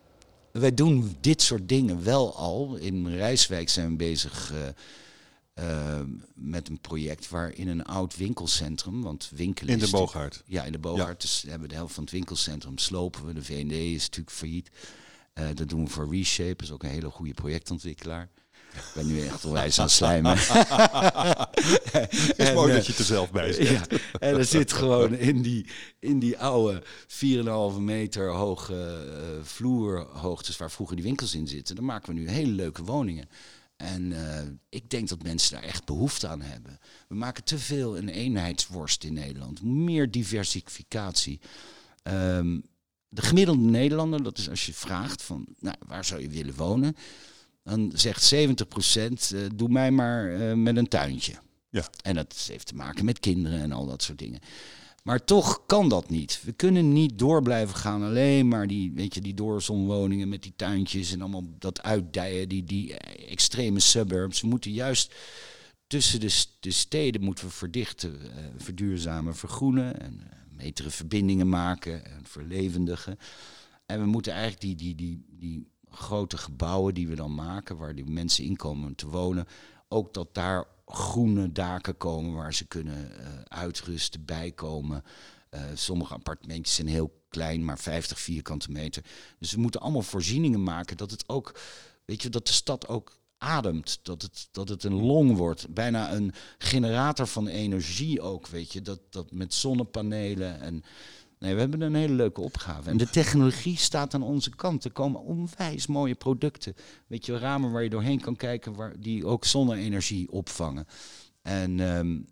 Wij 0.51 0.75
doen 0.75 1.17
dit 1.21 1.43
soort 1.43 1.69
dingen 1.69 2.05
wel 2.05 2.37
al. 2.37 2.77
In 2.77 3.09
Rijswijk 3.09 3.69
zijn 3.69 3.89
we 3.89 3.97
bezig 3.97 4.53
uh, 4.53 4.59
met 6.35 6.69
een 6.69 6.81
project 6.81 7.29
waar 7.29 7.55
in 7.55 7.69
een 7.69 7.85
oud 7.85 8.17
winkelcentrum, 8.17 9.03
want 9.03 9.31
winkelen 9.35 9.73
In 9.73 9.79
de 9.79 9.91
Boogaard? 9.91 10.43
Ja, 10.47 10.65
in 10.65 10.73
de 10.73 10.79
Boogaard. 10.79 11.21
Dus 11.21 11.43
hebben 11.43 11.63
we 11.63 11.69
de 11.69 11.75
helft 11.75 11.95
van 11.95 12.03
het 12.03 12.13
winkelcentrum 12.13 12.79
slopen 12.79 13.27
we. 13.27 13.33
De 13.33 13.45
VND 13.45 13.73
is 13.73 14.03
natuurlijk 14.03 14.37
failliet. 14.37 14.71
Uh, 15.35 15.47
dat 15.55 15.69
doen 15.69 15.85
we 15.85 15.91
voor 15.91 16.15
Reshape, 16.15 16.65
is 16.65 16.71
ook 16.71 16.83
een 16.83 16.91
hele 16.91 17.11
goede 17.11 17.35
projectontwikkelaar. 17.35 18.29
Ik 18.73 18.91
ben 18.95 19.07
nu 19.07 19.27
echt 19.27 19.45
onwijs 19.45 19.79
aan 19.79 19.85
het 19.85 19.95
slijmen. 19.95 20.37
Het 21.93 22.39
is 22.39 22.53
mooi 22.53 22.73
dat 22.73 22.87
je 22.87 22.95
er 22.97 23.05
zelf 23.05 23.31
bij 23.31 23.53
zit. 23.53 23.69
Ja, 23.69 23.87
en 24.19 24.37
er 24.37 24.45
zit 24.45 24.73
gewoon 24.73 25.15
in 25.15 25.43
die, 25.43 25.67
in 25.99 26.19
die 26.19 26.39
oude 26.39 26.83
4,5 27.75 27.79
meter 27.79 28.31
hoge 28.31 28.75
uh, 29.07 29.45
vloerhoogtes 29.45 30.57
waar 30.57 30.71
vroeger 30.71 30.97
die 30.97 31.05
winkels 31.05 31.35
in 31.35 31.49
zitten. 31.49 31.75
Dan 31.77 31.85
maken 31.85 32.15
we 32.15 32.21
nu 32.21 32.29
hele 32.29 32.53
leuke 32.53 32.85
woningen. 32.85 33.29
En 33.83 34.11
uh, 34.11 34.41
ik 34.69 34.91
denk 34.91 35.09
dat 35.09 35.23
mensen 35.23 35.55
daar 35.55 35.63
echt 35.63 35.85
behoefte 35.85 36.29
aan 36.29 36.43
hebben. 36.43 36.79
We 37.09 37.15
maken 37.15 37.45
te 37.45 37.59
veel 37.59 37.97
een 37.97 38.09
eenheidsworst 38.09 39.05
in 39.05 39.13
Nederland. 39.13 39.63
Meer 39.63 40.11
diversificatie. 40.11 41.41
Um, 42.03 42.65
de 43.09 43.23
gemiddelde 43.23 43.63
Nederlander, 43.63 44.23
dat 44.23 44.39
is 44.39 44.51
als 44.51 44.67
je 44.67 44.75
vraagt 44.75 45.23
van 45.23 45.47
nou, 45.59 45.77
waar 45.87 46.05
zou 46.05 46.21
je 46.21 46.29
willen 46.29 46.55
wonen, 46.55 46.97
dan 47.63 47.93
zegt 47.95 48.35
70% 48.35 48.37
uh, 48.37 49.45
eh, 49.45 49.51
doe 49.55 49.69
mij 49.69 49.91
maar 49.91 50.31
uh, 50.31 50.53
met 50.53 50.77
een 50.77 50.89
tuintje. 50.89 51.35
Ja. 51.69 51.89
En 52.03 52.15
dat 52.15 52.45
heeft 52.49 52.67
te 52.67 52.75
maken 52.75 53.05
met 53.05 53.21
kinderen 53.21 53.61
en 53.61 53.73
al 53.73 53.87
dat 53.87 54.03
soort 54.03 54.19
dingen. 54.19 54.41
Maar 55.03 55.25
toch 55.25 55.67
kan 55.67 55.89
dat 55.89 56.11
niet. 56.11 56.41
We 56.45 56.53
kunnen 56.53 56.93
niet 56.93 57.19
door 57.19 57.43
blijven 57.43 57.77
gaan. 57.77 58.03
Alleen 58.03 58.49
maar 58.49 58.67
die, 58.67 58.93
weet 58.95 59.15
je, 59.15 59.21
die 59.21 59.35
doorzonwoningen 59.35 60.29
met 60.29 60.43
die 60.43 60.53
tuintjes 60.57 61.13
en 61.13 61.21
allemaal 61.21 61.45
dat 61.59 61.83
uitdijen, 61.83 62.49
die, 62.49 62.65
die 62.65 62.95
extreme 63.29 63.81
suburbs. 63.81 64.41
We 64.41 64.47
moeten 64.47 64.73
juist 64.73 65.15
tussen 65.87 66.21
de, 66.21 66.45
de 66.61 66.71
steden 66.71 67.23
moeten 67.23 67.45
we 67.45 67.51
verdichten, 67.51 68.21
uh, 68.21 68.29
verduurzamen, 68.57 69.37
vergroenen 69.37 70.01
en 70.01 70.21
uh, 70.21 70.57
betere 70.57 70.91
verbindingen 70.91 71.49
maken 71.49 72.05
en 72.05 72.21
verlevendigen. 72.25 73.19
En 73.87 74.01
we 74.01 74.07
moeten 74.07 74.33
eigenlijk 74.33 74.63
die, 74.63 74.75
die, 74.77 74.95
die, 74.95 75.25
die 75.29 75.67
grote 75.91 76.37
gebouwen 76.37 76.95
die 76.95 77.09
we 77.09 77.15
dan 77.15 77.35
maken, 77.35 77.77
waar 77.77 77.95
die 77.95 78.05
mensen 78.05 78.45
in 78.45 78.57
komen 78.57 78.95
te 78.95 79.09
wonen, 79.09 79.47
ook 79.89 80.15
dat 80.15 80.35
daar 80.35 80.67
groene 80.95 81.53
daken 81.53 81.97
komen 81.97 82.33
waar 82.33 82.55
ze 82.55 82.67
kunnen 82.67 83.11
uh, 83.11 83.27
uitrusten, 83.45 84.25
bijkomen. 84.25 85.05
Uh, 85.51 85.61
sommige 85.75 86.15
appartementjes 86.15 86.75
zijn 86.75 86.89
heel 86.89 87.23
klein, 87.29 87.65
maar 87.65 87.79
50 87.79 88.21
vierkante 88.21 88.71
meter. 88.71 89.05
Dus 89.39 89.53
we 89.53 89.61
moeten 89.61 89.81
allemaal 89.81 90.03
voorzieningen 90.03 90.63
maken 90.63 90.97
dat 90.97 91.11
het 91.11 91.29
ook, 91.29 91.61
weet 92.05 92.23
je, 92.23 92.29
dat 92.29 92.47
de 92.47 92.53
stad 92.53 92.89
ook 92.89 93.21
ademt, 93.39 93.99
dat 94.03 94.23
het, 94.23 94.49
dat 94.51 94.69
het 94.69 94.85
een 94.85 95.03
long 95.03 95.37
wordt. 95.37 95.75
Bijna 95.75 96.13
een 96.13 96.33
generator 96.59 97.27
van 97.27 97.47
energie 97.47 98.21
ook, 98.21 98.47
weet 98.47 98.73
je, 98.73 98.83
dat, 98.83 99.01
dat 99.11 99.33
met 99.33 99.55
zonnepanelen 99.55 100.61
en 100.61 100.85
Nee, 101.43 101.55
we 101.55 101.61
hebben 101.61 101.81
een 101.81 101.95
hele 101.95 102.15
leuke 102.15 102.41
opgave. 102.41 102.91
En 102.91 102.97
de 102.97 103.11
technologie 103.11 103.77
staat 103.77 104.15
aan 104.15 104.23
onze 104.23 104.51
kant. 104.51 104.85
Er 104.85 104.93
komen 104.93 105.21
onwijs 105.21 105.87
mooie 105.87 106.15
producten. 106.15 106.75
Weet 107.07 107.27
je, 107.27 107.39
ramen 107.39 107.73
waar 107.73 107.83
je 107.83 107.91
doorheen 107.91 108.21
kan 108.21 108.37
kijken, 108.37 108.75
waar, 108.75 109.01
die 109.01 109.27
ook 109.27 109.45
zonne-energie 109.45 110.31
opvangen. 110.31 110.87
En 111.43 111.81
um, 111.81 112.27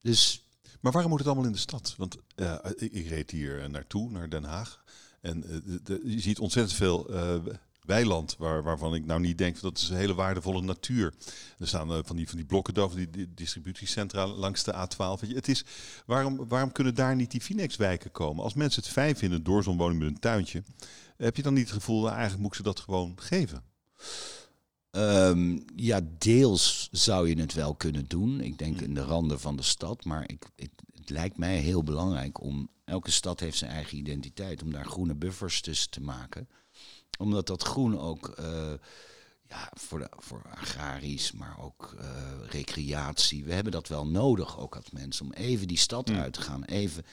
dus. 0.00 0.44
Maar 0.80 0.92
waarom 0.92 1.10
moet 1.10 1.20
het 1.20 1.28
allemaal 1.28 1.46
in 1.46 1.52
de 1.52 1.58
stad? 1.58 1.94
Want 1.96 2.16
uh, 2.36 2.58
ik, 2.76 2.92
ik, 2.92 3.08
reed 3.08 3.30
hier 3.30 3.70
naartoe, 3.70 4.10
naar 4.10 4.28
Den 4.28 4.44
Haag. 4.44 4.84
En 5.20 5.44
je 6.04 6.20
ziet 6.20 6.38
ontzettend 6.38 6.76
veel 6.76 7.06
weiland, 7.84 8.36
waar, 8.38 8.62
waarvan 8.62 8.94
ik 8.94 9.04
nou 9.04 9.20
niet 9.20 9.38
denk 9.38 9.60
dat 9.60 9.78
is 9.78 9.88
een 9.88 9.96
hele 9.96 10.14
waardevolle 10.14 10.62
natuur. 10.62 11.14
Er 11.58 11.68
staan 11.68 11.92
uh, 11.92 11.98
van 12.04 12.16
die, 12.16 12.28
van 12.28 12.36
die 12.36 12.46
blokken 12.46 12.74
door, 12.74 12.94
die, 12.94 13.10
die 13.10 13.34
distributiecentra 13.34 14.26
langs 14.26 14.64
de 14.64 14.72
A12. 14.72 15.28
Het 15.28 15.48
is, 15.48 15.64
waarom, 16.06 16.48
waarom 16.48 16.72
kunnen 16.72 16.94
daar 16.94 17.16
niet 17.16 17.30
die 17.30 17.40
Finex-wijken 17.40 18.10
komen? 18.10 18.44
Als 18.44 18.54
mensen 18.54 18.82
het 18.82 18.92
fijn 18.92 19.16
vinden 19.16 19.42
door 19.42 19.62
zo'n 19.62 19.76
woning 19.76 20.00
met 20.00 20.08
een 20.08 20.18
tuintje, 20.18 20.62
heb 21.16 21.36
je 21.36 21.42
dan 21.42 21.54
niet 21.54 21.64
het 21.64 21.72
gevoel, 21.72 22.00
nou, 22.00 22.10
eigenlijk 22.10 22.40
moet 22.42 22.50
ik 22.50 22.56
ze 22.56 22.62
dat 22.62 22.80
gewoon 22.80 23.12
geven? 23.16 23.62
Ehm, 24.90 25.58
ja, 25.76 26.00
deels 26.18 26.88
zou 26.90 27.28
je 27.28 27.40
het 27.40 27.52
wel 27.52 27.74
kunnen 27.74 28.08
doen. 28.08 28.40
Ik 28.40 28.58
denk 28.58 28.78
hm. 28.78 28.84
in 28.84 28.94
de 28.94 29.02
randen 29.02 29.40
van 29.40 29.56
de 29.56 29.62
stad. 29.62 30.04
Maar 30.04 30.28
ik, 30.28 30.46
het 30.56 31.10
lijkt 31.10 31.38
mij 31.38 31.56
heel 31.56 31.82
belangrijk 31.82 32.40
om. 32.40 32.68
Elke 32.84 33.10
stad 33.10 33.40
heeft 33.40 33.58
zijn 33.58 33.70
eigen 33.70 33.98
identiteit. 33.98 34.62
Om 34.62 34.72
daar 34.72 34.86
groene 34.86 35.14
buffers 35.14 35.60
tussen 35.60 35.90
te 35.90 36.00
maken 36.00 36.48
omdat 37.18 37.46
dat 37.46 37.62
groen 37.62 37.98
ook 37.98 38.34
uh, 38.40 38.72
ja, 39.48 39.72
voor, 39.74 39.98
de, 39.98 40.08
voor 40.16 40.42
agrarisch, 40.50 41.32
maar 41.32 41.56
ook 41.60 41.94
uh, 42.00 42.06
recreatie. 42.48 43.44
We 43.44 43.52
hebben 43.52 43.72
dat 43.72 43.88
wel 43.88 44.06
nodig 44.06 44.58
ook 44.58 44.76
als 44.76 44.90
mensen 44.90 45.24
om 45.26 45.32
even 45.32 45.68
die 45.68 45.78
stad 45.78 46.08
mm. 46.08 46.18
uit 46.18 46.32
te 46.32 46.40
gaan. 46.40 46.64
Even 46.64 47.04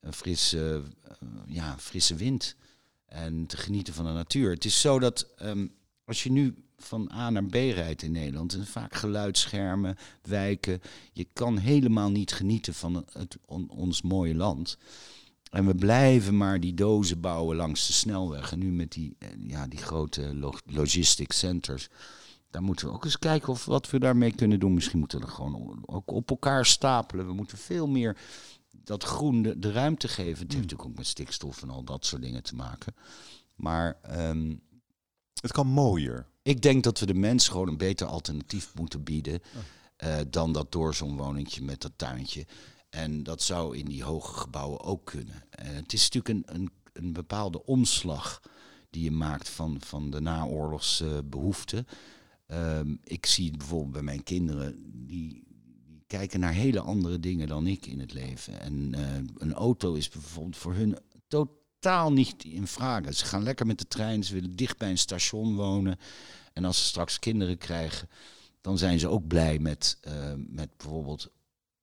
een 0.00 0.12
frisse, 0.12 0.82
uh, 1.22 1.28
ja, 1.46 1.78
frisse 1.78 2.14
wind. 2.14 2.56
En 3.06 3.46
te 3.46 3.56
genieten 3.56 3.94
van 3.94 4.04
de 4.04 4.12
natuur. 4.12 4.50
Het 4.50 4.64
is 4.64 4.80
zo 4.80 4.98
dat 4.98 5.26
um, 5.42 5.74
als 6.04 6.22
je 6.22 6.30
nu 6.30 6.54
van 6.78 7.10
A 7.12 7.30
naar 7.30 7.44
B 7.44 7.54
rijdt 7.54 8.02
in 8.02 8.12
Nederland. 8.12 8.54
En 8.54 8.66
vaak 8.66 8.94
geluidsschermen, 8.94 9.96
wijken. 10.22 10.80
Je 11.12 11.26
kan 11.32 11.58
helemaal 11.58 12.10
niet 12.10 12.32
genieten 12.32 12.74
van 12.74 13.06
het, 13.12 13.36
on, 13.44 13.70
ons 13.70 14.02
mooie 14.02 14.34
land. 14.34 14.78
En 15.50 15.66
we 15.66 15.74
blijven 15.74 16.36
maar 16.36 16.60
die 16.60 16.74
dozen 16.74 17.20
bouwen 17.20 17.56
langs 17.56 17.86
de 17.86 17.92
snelweg. 17.92 18.52
En 18.52 18.58
nu 18.58 18.72
met 18.72 18.92
die, 18.92 19.16
eh, 19.18 19.28
ja, 19.46 19.66
die 19.66 19.78
grote 19.78 20.52
logistic 20.64 21.32
centers. 21.32 21.88
Daar 22.50 22.62
moeten 22.62 22.86
we 22.86 22.92
ook 22.92 23.04
eens 23.04 23.18
kijken 23.18 23.48
of 23.48 23.64
wat 23.64 23.90
we 23.90 23.98
daarmee 23.98 24.32
kunnen 24.32 24.60
doen. 24.60 24.74
Misschien 24.74 24.98
moeten 24.98 25.20
we 25.20 25.26
er 25.26 25.32
gewoon 25.32 25.82
ook 25.86 26.10
op 26.10 26.30
elkaar 26.30 26.66
stapelen. 26.66 27.26
We 27.26 27.32
moeten 27.32 27.58
veel 27.58 27.88
meer 27.88 28.16
dat 28.70 29.04
groen 29.04 29.42
de, 29.42 29.72
ruimte 29.72 30.08
geven. 30.08 30.30
Het 30.30 30.38
heeft 30.38 30.52
hmm. 30.52 30.60
natuurlijk 30.60 30.88
ook 30.88 30.96
met 30.96 31.06
stikstof 31.06 31.62
en 31.62 31.70
al 31.70 31.84
dat 31.84 32.06
soort 32.06 32.22
dingen 32.22 32.42
te 32.42 32.54
maken. 32.54 32.94
Maar 33.54 33.98
um, 34.10 34.60
het 35.40 35.52
kan 35.52 35.66
mooier. 35.66 36.26
Ik 36.42 36.62
denk 36.62 36.84
dat 36.84 36.98
we 36.98 37.06
de 37.06 37.14
mensen 37.14 37.52
gewoon 37.52 37.68
een 37.68 37.76
beter 37.76 38.06
alternatief 38.06 38.72
moeten 38.74 39.02
bieden. 39.02 39.42
Uh, 40.04 40.16
dan 40.30 40.52
dat 40.52 40.72
door 40.72 40.94
zo'n 40.94 41.16
woningje 41.16 41.62
met 41.62 41.80
dat 41.80 41.92
tuintje. 41.96 42.46
En 42.96 43.22
dat 43.22 43.42
zou 43.42 43.76
in 43.76 43.84
die 43.84 44.02
hoge 44.02 44.38
gebouwen 44.38 44.80
ook 44.80 45.04
kunnen. 45.04 45.44
En 45.50 45.74
het 45.74 45.92
is 45.92 46.10
natuurlijk 46.10 46.48
een, 46.48 46.60
een, 46.60 46.70
een 46.92 47.12
bepaalde 47.12 47.64
omslag 47.64 48.42
die 48.90 49.04
je 49.04 49.10
maakt 49.10 49.48
van, 49.48 49.80
van 49.80 50.10
de 50.10 50.20
naoorlogsbehoeften. 50.20 51.86
Uh, 52.46 52.80
ik 53.04 53.26
zie 53.26 53.56
bijvoorbeeld 53.56 53.92
bij 53.92 54.02
mijn 54.02 54.22
kinderen, 54.22 54.90
die, 55.06 55.44
die, 55.86 56.04
kijken 56.06 56.40
naar 56.40 56.52
hele 56.52 56.80
andere 56.80 57.20
dingen 57.20 57.48
dan 57.48 57.66
ik 57.66 57.86
in 57.86 58.00
het 58.00 58.12
leven. 58.12 58.60
En 58.60 58.92
uh, 58.94 59.16
een 59.36 59.52
auto 59.52 59.94
is 59.94 60.08
bijvoorbeeld 60.08 60.56
voor 60.56 60.74
hun 60.74 60.98
totaal 61.28 62.12
niet 62.12 62.44
in 62.44 62.66
vraag. 62.66 63.14
Ze 63.14 63.24
gaan 63.24 63.42
lekker 63.42 63.66
met 63.66 63.78
de 63.78 63.88
trein, 63.88 64.24
ze 64.24 64.34
willen 64.34 64.56
dicht 64.56 64.78
bij 64.78 64.90
een 64.90 64.98
station 64.98 65.54
wonen. 65.54 65.98
En 66.52 66.64
als 66.64 66.78
ze 66.78 66.84
straks 66.84 67.18
kinderen 67.18 67.58
krijgen, 67.58 68.08
dan 68.60 68.78
zijn 68.78 68.98
ze 68.98 69.08
ook 69.08 69.26
blij 69.26 69.58
met, 69.58 69.98
met 70.36 70.76
bijvoorbeeld 70.76 71.30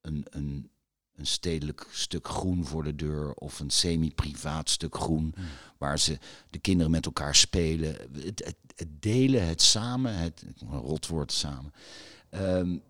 een, 0.00 0.26
een, 0.30 0.70
een 1.16 1.26
stedelijk 1.26 1.86
stuk 1.90 2.28
groen 2.28 2.64
voor 2.64 2.84
de 2.84 2.94
deur 2.94 3.34
of 3.34 3.60
een 3.60 3.70
semi-privaat 3.70 4.70
stuk 4.70 4.96
groen 4.96 5.32
hmm. 5.34 5.44
waar 5.78 5.98
ze 5.98 6.18
de 6.50 6.58
kinderen 6.58 6.90
met 6.90 7.06
elkaar 7.06 7.34
spelen. 7.34 7.96
Het, 8.12 8.54
het, 8.76 8.86
delen, 9.00 9.46
het 9.46 9.62
samen, 9.62 10.16
het 10.16 10.44
rotwoord 10.70 11.32
samen. 11.32 11.72
Um, 12.34 12.82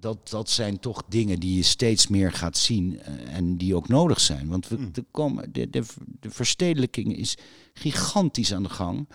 dat, 0.00 0.28
dat 0.28 0.50
zijn 0.50 0.78
toch 0.78 1.02
dingen 1.08 1.40
die 1.40 1.56
je 1.56 1.62
steeds 1.62 2.06
meer 2.08 2.32
gaat 2.32 2.56
zien 2.56 2.92
uh, 2.92 3.34
en 3.34 3.56
die 3.56 3.74
ook 3.74 3.88
nodig 3.88 4.20
zijn. 4.20 4.48
Want 4.48 4.68
we, 4.68 4.76
hmm. 4.76 4.92
de, 4.92 5.04
komen, 5.10 5.52
de, 5.52 5.70
de, 5.70 5.84
de 6.20 6.30
verstedelijking 6.30 7.16
is 7.16 7.36
gigantisch 7.72 8.54
aan 8.54 8.62
de 8.62 8.68
gang. 8.68 9.08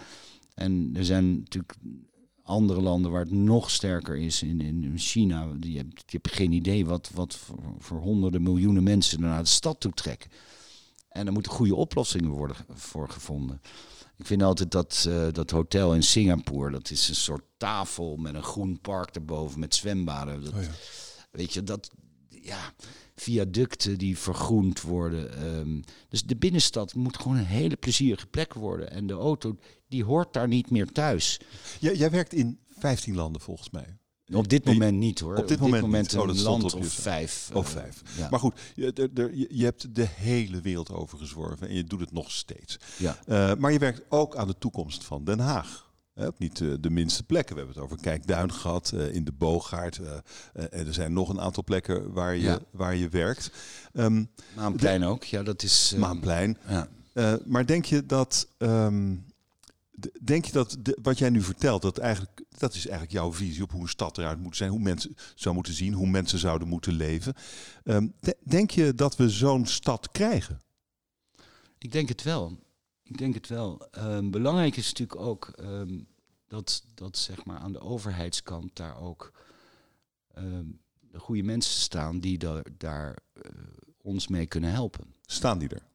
En 0.53 0.91
er 0.95 1.05
zijn 1.05 1.37
natuurlijk 1.39 1.75
andere 2.45 2.81
landen 2.81 3.11
waar 3.11 3.21
het 3.21 3.31
nog 3.31 3.71
sterker 3.71 4.17
is, 4.17 4.43
in, 4.43 4.61
in 4.61 4.93
China, 4.97 5.47
je 5.59 5.77
hebt, 5.77 6.03
je 6.05 6.19
hebt 6.21 6.31
geen 6.31 6.51
idee 6.51 6.85
wat, 6.85 7.11
wat 7.13 7.39
voor, 7.79 7.99
honderden 7.99 8.43
miljoenen 8.43 8.83
mensen 8.83 9.19
naar 9.19 9.43
de 9.43 9.49
stad 9.49 9.79
toe 9.79 9.91
trekken. 9.91 10.31
En 11.09 11.25
er 11.25 11.33
moeten 11.33 11.51
goede 11.51 11.75
oplossingen 11.75 12.29
worden 12.29 12.55
voor 12.73 13.09
gevonden. 13.09 13.61
Ik 14.17 14.25
vind 14.25 14.43
altijd 14.43 14.71
dat, 14.71 15.05
uh, 15.07 15.27
dat 15.31 15.49
hotel 15.49 15.95
in 15.95 16.03
Singapore, 16.03 16.71
dat 16.71 16.89
is 16.91 17.09
een 17.09 17.15
soort 17.15 17.43
tafel 17.57 18.17
met 18.17 18.35
een 18.35 18.43
groen 18.43 18.79
park 18.79 19.15
erboven 19.15 19.59
met 19.59 19.75
zwembaden. 19.75 20.43
Dat, 20.43 20.53
oh 20.53 20.61
ja. 20.61 20.69
Weet 21.31 21.53
je, 21.53 21.63
dat, 21.63 21.89
ja, 22.45 22.73
viaducten 23.15 23.97
die 23.97 24.17
vergroend 24.17 24.81
worden. 24.81 25.45
Um, 25.57 25.83
dus 26.09 26.23
de 26.23 26.35
binnenstad 26.35 26.95
moet 26.95 27.17
gewoon 27.17 27.37
een 27.37 27.45
hele 27.45 27.75
plezierige 27.75 28.27
plek 28.27 28.53
worden. 28.53 28.91
En 28.91 29.07
de 29.07 29.13
auto, 29.13 29.57
die 29.87 30.03
hoort 30.03 30.33
daar 30.33 30.47
niet 30.47 30.69
meer 30.69 30.91
thuis. 30.91 31.39
jij 31.79 32.09
werkt 32.09 32.33
in 32.33 32.59
15 32.67 33.15
landen 33.15 33.41
volgens 33.41 33.69
mij. 33.69 33.97
Op 34.33 34.49
dit 34.49 34.65
moment 34.65 34.97
niet 34.97 35.19
hoor. 35.19 35.35
Op 35.35 35.47
dit, 35.47 35.59
moment, 35.59 35.81
moment 35.81 36.13
een 36.13 36.19
oh, 36.19 36.35
land 36.35 36.73
of 36.73 36.87
vijf. 36.87 37.49
Of 37.53 37.75
uh, 37.75 37.81
vijf. 37.81 38.01
Ja. 38.17 38.29
Maar 38.29 38.39
goed, 38.39 38.59
je, 38.75 39.47
je, 39.49 39.63
hebt 39.63 39.95
de 39.95 40.07
hele 40.07 40.61
wereld 40.61 40.91
overgezworven 40.91 41.67
en 41.67 41.75
je 41.75 41.83
doet 41.83 41.99
het 41.99 42.11
nog 42.11 42.31
steeds. 42.31 42.77
Ja. 42.97 43.19
Uh, 43.27 43.55
maar 43.55 43.71
je 43.71 43.79
werkt 43.79 44.01
ook 44.09 44.35
aan 44.35 44.47
de 44.47 44.57
toekomst 44.57 45.03
van 45.03 45.23
Den 45.23 45.39
Haag. 45.39 45.84
Ook 46.15 46.39
niet 46.39 46.59
uh, 46.59 46.73
de 46.79 46.89
minste 46.89 47.23
plekken. 47.23 47.55
We 47.55 47.61
hebben 47.61 47.81
het 47.81 47.91
over 47.91 48.03
Kijkduin 48.03 48.51
gehad, 48.51 48.91
uh, 48.95 49.13
in 49.13 49.23
de 49.23 49.31
Boogaard. 49.31 49.97
Uh, 49.97 50.09
er 50.53 50.93
zijn 50.93 51.13
nog 51.13 51.29
een 51.29 51.41
aantal 51.41 51.63
plekken 51.63 52.13
waar 52.13 52.35
je, 52.35 52.41
ja. 52.41 52.59
waar 52.71 52.95
je 52.95 53.09
werkt. 53.09 53.51
Um, 53.93 54.29
Maanplein 54.55 55.03
ook, 55.03 55.23
ja, 55.23 55.43
dat 55.43 55.63
is... 55.63 55.93
Maanplein. 55.97 56.57
Ja. 56.67 57.39
maar 57.45 57.65
denk 57.65 57.85
je 57.85 58.05
dat... 58.05 58.47
Um, 58.57 59.25
denk 60.21 60.45
je 60.45 60.51
dat 60.51 60.77
de, 60.79 60.97
wat 61.01 61.17
jij 61.17 61.29
nu 61.29 61.41
vertelt, 61.41 61.81
dat, 61.81 61.97
eigenlijk, 61.97 62.43
dat 62.57 62.73
is 62.73 62.87
eigenlijk 62.87 63.11
jouw 63.11 63.33
visie 63.33 63.63
op 63.63 63.71
hoe 63.71 63.81
een 63.81 63.87
stad 63.87 64.17
eruit 64.17 64.39
moet 64.39 64.57
zijn, 64.57 64.69
hoe 64.69 64.79
mensen 64.79 65.15
zou 65.35 65.55
moeten 65.55 65.73
zien, 65.73 65.93
hoe 65.93 66.07
mensen 66.07 66.39
zouden 66.39 66.67
moeten 66.67 66.93
leven. 66.93 67.33
Um, 67.83 68.13
de, 68.19 68.37
denk 68.43 68.71
je 68.71 68.95
dat 68.95 69.15
we 69.15 69.29
zo'n 69.29 69.65
stad 69.65 70.11
krijgen? 70.11 70.61
Ik 71.77 71.91
denk 71.91 72.09
het 72.09 72.23
wel. 72.23 72.57
Ik 73.07 73.17
denk 73.17 73.33
het 73.33 73.47
wel. 73.47 73.87
Um, 73.97 74.31
belangrijk 74.31 74.75
is 74.75 74.87
natuurlijk 74.87 75.19
ook 75.19 75.53
um, 75.59 76.07
dat, 76.47 76.83
dat 76.93 77.17
zeg 77.17 77.45
maar 77.45 77.57
aan 77.57 77.71
de 77.71 77.79
overheidskant 77.79 78.75
daar 78.75 79.01
ook 79.01 79.31
um, 80.37 80.81
de 80.99 81.19
goede 81.19 81.43
mensen 81.43 81.81
staan 81.81 82.19
die 82.19 82.37
daar, 82.37 82.63
daar 82.77 83.17
uh, 83.33 83.43
ons 84.01 84.27
mee 84.27 84.45
kunnen 84.45 84.71
helpen. 84.71 85.13
Staan 85.25 85.57
die 85.57 85.69
er? 85.69 85.93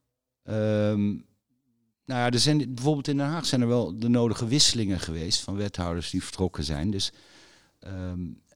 nou 2.04 2.20
ja, 2.20 2.30
er 2.30 2.38
zijn 2.38 2.74
bijvoorbeeld 2.74 3.08
in 3.08 3.16
Den 3.16 3.26
Haag 3.26 3.46
zijn 3.46 3.60
er 3.60 3.68
wel 3.68 3.98
de 3.98 4.08
nodige 4.08 4.46
wisselingen 4.46 5.00
geweest 5.00 5.40
van 5.40 5.56
wethouders 5.56 6.10
die 6.10 6.22
vertrokken 6.22 6.64
zijn. 6.64 6.90
Dus, 6.90 7.12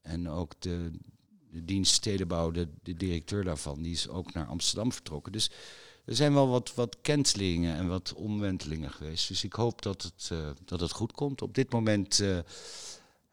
en 0.01 0.29
ook 0.29 0.53
de, 0.59 0.91
de 1.51 1.65
dienst 1.65 1.93
stedenbouw, 1.93 2.51
de, 2.51 2.67
de 2.83 2.93
directeur 2.93 3.43
daarvan, 3.43 3.81
die 3.81 3.91
is 3.91 4.07
ook 4.07 4.33
naar 4.33 4.45
Amsterdam 4.45 4.91
vertrokken. 4.91 5.31
Dus 5.31 5.51
er 6.05 6.15
zijn 6.15 6.33
wel 6.33 6.47
wat, 6.47 6.73
wat 6.75 6.97
kentelingen 7.01 7.75
en 7.75 7.87
wat 7.87 8.13
omwentelingen 8.13 8.91
geweest. 8.91 9.27
Dus 9.27 9.43
ik 9.43 9.53
hoop 9.53 9.81
dat 9.81 10.01
het, 10.01 10.29
uh, 10.33 10.47
dat 10.65 10.79
het 10.79 10.91
goed 10.91 11.11
komt. 11.11 11.41
Op 11.41 11.55
dit 11.55 11.71
moment 11.71 12.19
uh, 12.19 12.37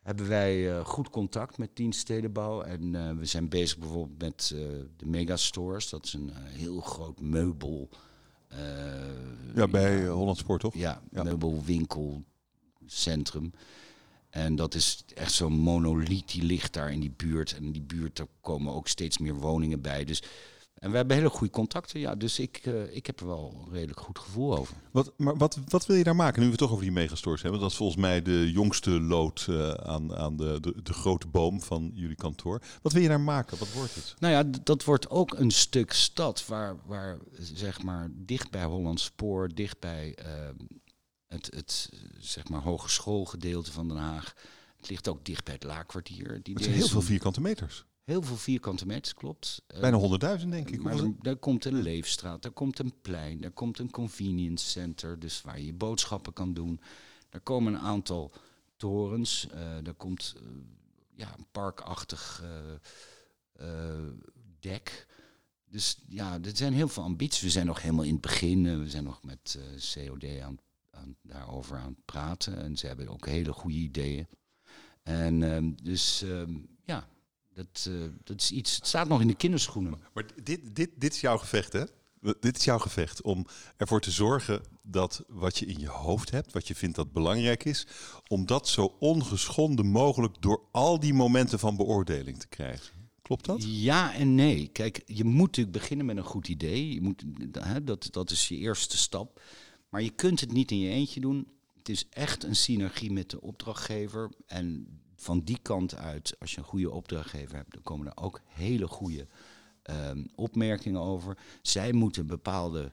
hebben 0.03 0.29
wij 0.29 0.57
uh, 0.57 0.85
goed 0.85 1.11
contact 1.11 1.59
met 1.59 1.71
dienststedenbouw. 1.75 2.63
En 2.63 3.19
we 3.19 3.25
zijn 3.25 3.49
bezig 3.49 3.79
bijvoorbeeld 3.79 4.21
met 4.21 4.55
de 4.97 5.07
megastores. 5.07 5.89
Dat 5.89 6.05
is 6.05 6.13
een 6.13 6.31
heel 6.35 6.81
groot 6.81 7.21
meubel. 7.21 7.89
ja, 9.55 9.69
bij 9.69 10.07
Holland 10.07 10.39
Sport, 10.39 10.61
toch? 10.61 10.75
Ja, 10.75 11.03
ja, 11.11 11.23
meubelwinkelcentrum. 11.23 13.53
En 14.31 14.57
dat 14.57 14.75
is 14.75 15.05
echt 15.15 15.33
zo'n 15.33 15.53
monoliet 15.53 16.33
die 16.33 16.43
ligt 16.43 16.73
daar 16.73 16.93
in 16.93 17.01
die 17.01 17.15
buurt. 17.17 17.57
En 17.57 17.65
in 17.65 17.73
die 17.73 17.83
buurt 17.83 18.17
daar 18.17 18.27
komen 18.41 18.73
ook 18.73 18.89
steeds 18.89 19.19
meer 19.19 19.35
woningen 19.35 19.81
bij. 19.81 20.05
Dus 20.05 20.23
en 20.83 20.91
we 20.91 20.97
hebben 20.97 21.17
hele 21.17 21.29
goede 21.29 21.53
contacten, 21.53 22.01
ja. 22.01 22.15
Dus 22.15 22.39
ik, 22.39 22.67
uh, 22.67 22.97
ik 22.97 23.07
heb 23.07 23.21
er 23.21 23.27
wel 23.27 23.63
een 23.67 23.73
redelijk 23.73 24.01
goed 24.01 24.19
gevoel 24.19 24.59
over. 24.59 24.77
Wat, 24.91 25.13
maar 25.17 25.37
wat, 25.37 25.59
wat 25.69 25.87
wil 25.87 25.97
je 25.97 26.05
daar 26.05 26.17
maken? 26.17 26.39
Nu 26.39 26.45
we 26.45 26.51
het 26.51 26.61
toch 26.61 26.71
over 26.71 26.83
die 26.83 26.93
megastores 26.93 27.43
hebben. 27.43 27.61
Dat 27.61 27.71
is 27.71 27.77
volgens 27.77 28.01
mij 28.01 28.23
de 28.23 28.51
jongste 28.53 28.91
lood 28.91 29.47
uh, 29.51 29.71
aan, 29.71 30.17
aan 30.17 30.37
de, 30.37 30.59
de, 30.61 30.83
de, 30.83 30.93
grote 30.93 31.27
boom 31.27 31.61
van 31.61 31.91
jullie 31.95 32.17
kantoor. 32.17 32.63
Wat 32.83 32.93
wil 32.93 33.03
je 33.03 33.09
daar 33.09 33.21
maken? 33.21 33.59
Wat 33.59 33.73
wordt 33.73 33.95
het? 33.95 34.15
Nou 34.19 34.33
ja, 34.33 34.61
dat 34.63 34.85
wordt 34.85 35.11
ook 35.11 35.39
een 35.39 35.51
stuk 35.51 35.93
stad 35.93 36.47
waar, 36.47 36.77
waar 36.87 37.19
zeg 37.39 37.83
maar 37.83 38.11
dicht 38.13 38.51
bij 38.51 38.65
Hollandspoor, 38.65 39.55
dicht 39.55 39.81
bij 39.81 40.19
uh, 40.19 40.27
het, 41.27 41.51
het 41.55 41.91
zeg 42.19 42.49
maar 42.49 42.63
hogeschoolgedeelte 42.63 43.73
van 43.73 43.89
Den 43.89 43.97
Haag. 43.97 44.35
Het 44.77 44.89
ligt 44.89 45.09
ook 45.09 45.25
dicht 45.25 45.45
bij 45.45 45.55
het 45.55 45.65
Laakkwartier. 45.65 46.41
Die 46.43 46.55
het 46.55 46.63
zijn 46.63 46.77
heel 46.77 46.89
veel 46.89 47.01
vierkante 47.03 47.41
meters. 47.41 47.85
Heel 48.13 48.23
veel 48.23 48.37
vierkante 48.37 48.87
meters, 48.87 49.15
klopt. 49.15 49.63
Bijna 49.81 50.39
100.000 50.41 50.49
denk 50.49 50.71
ik. 50.71 50.83
Maar 50.83 50.97
er, 51.23 51.37
komt 51.37 51.65
een 51.65 51.83
leefstraat, 51.83 52.45
er 52.45 52.51
komt 52.51 52.79
een 52.79 52.93
plein, 53.03 53.45
er 53.45 53.51
komt 53.51 53.79
een 53.79 53.91
convenience 53.91 54.67
center, 54.67 55.19
dus 55.19 55.43
waar 55.43 55.61
je 55.61 55.73
boodschappen 55.73 56.33
kan 56.33 56.55
doen. 56.55 56.81
Er 57.31 57.41
komen 57.41 57.75
een 57.75 57.81
aantal 57.81 58.33
torens, 58.77 59.49
uh, 59.55 59.87
er 59.87 59.95
komt 59.95 60.35
uh, 60.37 60.49
ja, 61.15 61.35
een 61.39 61.47
parkachtig 61.53 62.45
uh, 63.61 63.69
dek. 64.61 65.07
Dus 65.71 65.99
ja, 66.09 66.39
er 66.43 66.57
zijn 66.57 66.73
heel 66.73 66.89
veel 66.89 67.03
ambities. 67.03 67.41
We 67.43 67.51
zijn 67.51 67.67
nog 67.67 67.83
helemaal 67.83 68.05
in 68.05 68.13
het 68.13 68.21
begin. 68.21 68.79
We 68.79 68.91
zijn 68.91 69.05
nog 69.05 69.23
met 69.23 69.59
COD 69.95 70.41
aan, 70.41 70.59
aan, 70.91 71.17
daarover 71.23 71.77
aan 71.77 71.93
het 71.93 72.05
praten. 72.05 72.63
En 72.63 72.77
ze 72.77 72.87
hebben 72.87 73.09
ook 73.09 73.27
hele 73.27 73.53
goede 73.53 73.77
ideeën. 73.77 74.27
En 75.03 75.43
ehm, 75.43 75.73
dus 75.83 76.23
ehm, 76.23 76.55
ja, 76.85 77.09
dat, 77.55 77.87
uh, 77.89 78.09
dat 78.25 78.41
is 78.41 78.51
iets. 78.51 78.77
Het 78.77 78.87
staat 78.87 79.09
nog 79.09 79.21
in 79.21 79.27
de 79.27 79.35
kinderschoenen. 79.35 80.01
Maar 80.15 80.25
dit, 80.43 80.77
dit, 80.77 80.91
dit 80.97 81.15
is 81.15 81.21
jouw 81.21 81.39
gevecht, 81.39 81.73
hè? 81.73 81.85
Dit 82.41 82.57
is 82.57 82.65
jouw 82.65 82.79
gevecht 82.79 83.23
om 83.23 83.47
ervoor 83.77 84.01
te 84.01 84.11
zorgen 84.11 84.63
dat 84.83 85.25
wat 85.29 85.59
je 85.59 85.67
in 85.67 85.79
je 85.79 85.89
hoofd 85.89 86.31
hebt, 86.31 86.53
wat 86.53 86.69
je 86.69 86.75
vindt 86.75 86.97
dat 86.97 87.13
belangrijk 87.13 87.65
is, 87.65 87.87
om 88.29 88.47
dat 88.47 88.69
zo 88.69 88.97
ongeschonden 88.99 89.87
mogelijk 89.87 90.37
door 90.41 90.63
al 90.71 91.01
die 91.01 91.15
momenten 91.15 91.59
van 91.59 91.77
beoordeling 91.77 92.39
te 92.39 92.47
krijgen. 92.49 93.03
Klopt 93.23 93.45
dat? 93.45 93.65
Ja 93.67 94.15
en 94.15 94.35
nee. 94.35 94.69
Kijk, 94.73 95.03
je 95.07 95.25
moet 95.25 95.47
natuurlijk 95.47 95.77
beginnen 95.77 96.07
met 96.07 96.17
een 96.17 96.23
goed 96.23 96.49
idee. 96.49 96.95
Je 96.95 97.01
moet, 97.01 97.25
hè, 97.53 97.85
dat, 97.85 98.09
dat 98.11 98.31
is 98.31 98.49
je 98.49 98.57
eerste 98.57 98.97
stap. 98.97 99.41
Maar 99.89 100.03
je 100.03 100.11
kunt 100.11 100.41
het 100.41 100.53
niet 100.53 100.71
in 100.71 100.79
je 100.79 100.91
eentje 100.91 101.21
doen. 101.21 101.49
Het 101.79 101.89
is 101.89 102.07
echt 102.11 102.45
een 102.45 102.57
synergie 102.57 103.13
met 103.13 103.31
de 103.31 103.41
opdrachtgever. 103.41 104.31
En 104.47 104.87
van 105.23 105.41
die 105.41 105.59
kant 105.63 105.95
uit, 105.95 106.37
als 106.41 106.53
je 106.53 106.59
een 106.59 106.65
goede 106.65 106.91
opdrachtgever 106.91 107.57
hebt, 107.57 107.73
dan 107.73 107.83
komen 107.83 108.07
er 108.07 108.17
ook 108.17 108.41
hele 108.47 108.87
goede 108.87 109.27
ehm, 109.83 110.25
opmerkingen 110.35 111.01
over. 111.01 111.39
Zij 111.63 111.93
moeten 111.93 112.27
bepaalde 112.27 112.93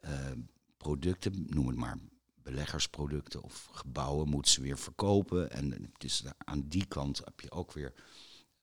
ehm, 0.00 0.40
producten, 0.76 1.46
noem 1.48 1.66
het 1.66 1.76
maar 1.76 1.98
beleggersproducten 2.42 3.42
of 3.42 3.68
gebouwen, 3.72 4.28
moeten 4.28 4.52
ze 4.52 4.60
weer 4.60 4.78
verkopen. 4.78 5.50
En 5.50 5.92
dus 5.98 6.24
aan 6.38 6.68
die 6.68 6.86
kant 6.86 7.18
heb 7.24 7.40
je 7.40 7.50
ook 7.50 7.72
weer 7.72 7.92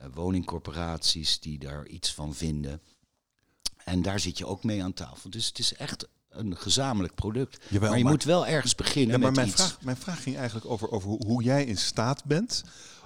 uh, 0.02 0.08
woningcorporaties 0.14 1.40
die 1.40 1.60
daar 1.60 1.88
iets 1.88 2.14
van 2.14 2.34
vinden. 2.34 2.82
En 3.84 4.02
daar 4.02 4.20
zit 4.20 4.38
je 4.38 4.46
ook 4.46 4.64
mee 4.64 4.84
aan 4.84 4.94
tafel. 4.94 5.30
Dus 5.30 5.48
het 5.48 5.60
is 5.60 5.74
echt 5.74 6.08
een 6.30 6.58
gezamenlijk 6.58 7.16
product. 7.16 7.80
maar 7.80 7.98
je 7.98 8.04
moet 8.04 8.24
wel 8.24 8.48
ergens 8.48 8.76
beginnen. 8.76 9.16
Ja, 9.16 9.18
maar 9.18 9.32
mijn, 9.32 9.48
iets. 9.48 9.56
Vraag, 9.56 9.82
mijn 9.82 9.98
vraag 9.98 10.24
ging 10.24 10.38
eigenlijk 10.38 10.66
over, 10.66 10.92
over 10.92 11.10
hoe 11.10 11.44
jij 11.44 11.66
in 11.66 11.78
staat 11.78 12.26
bent 12.26 12.64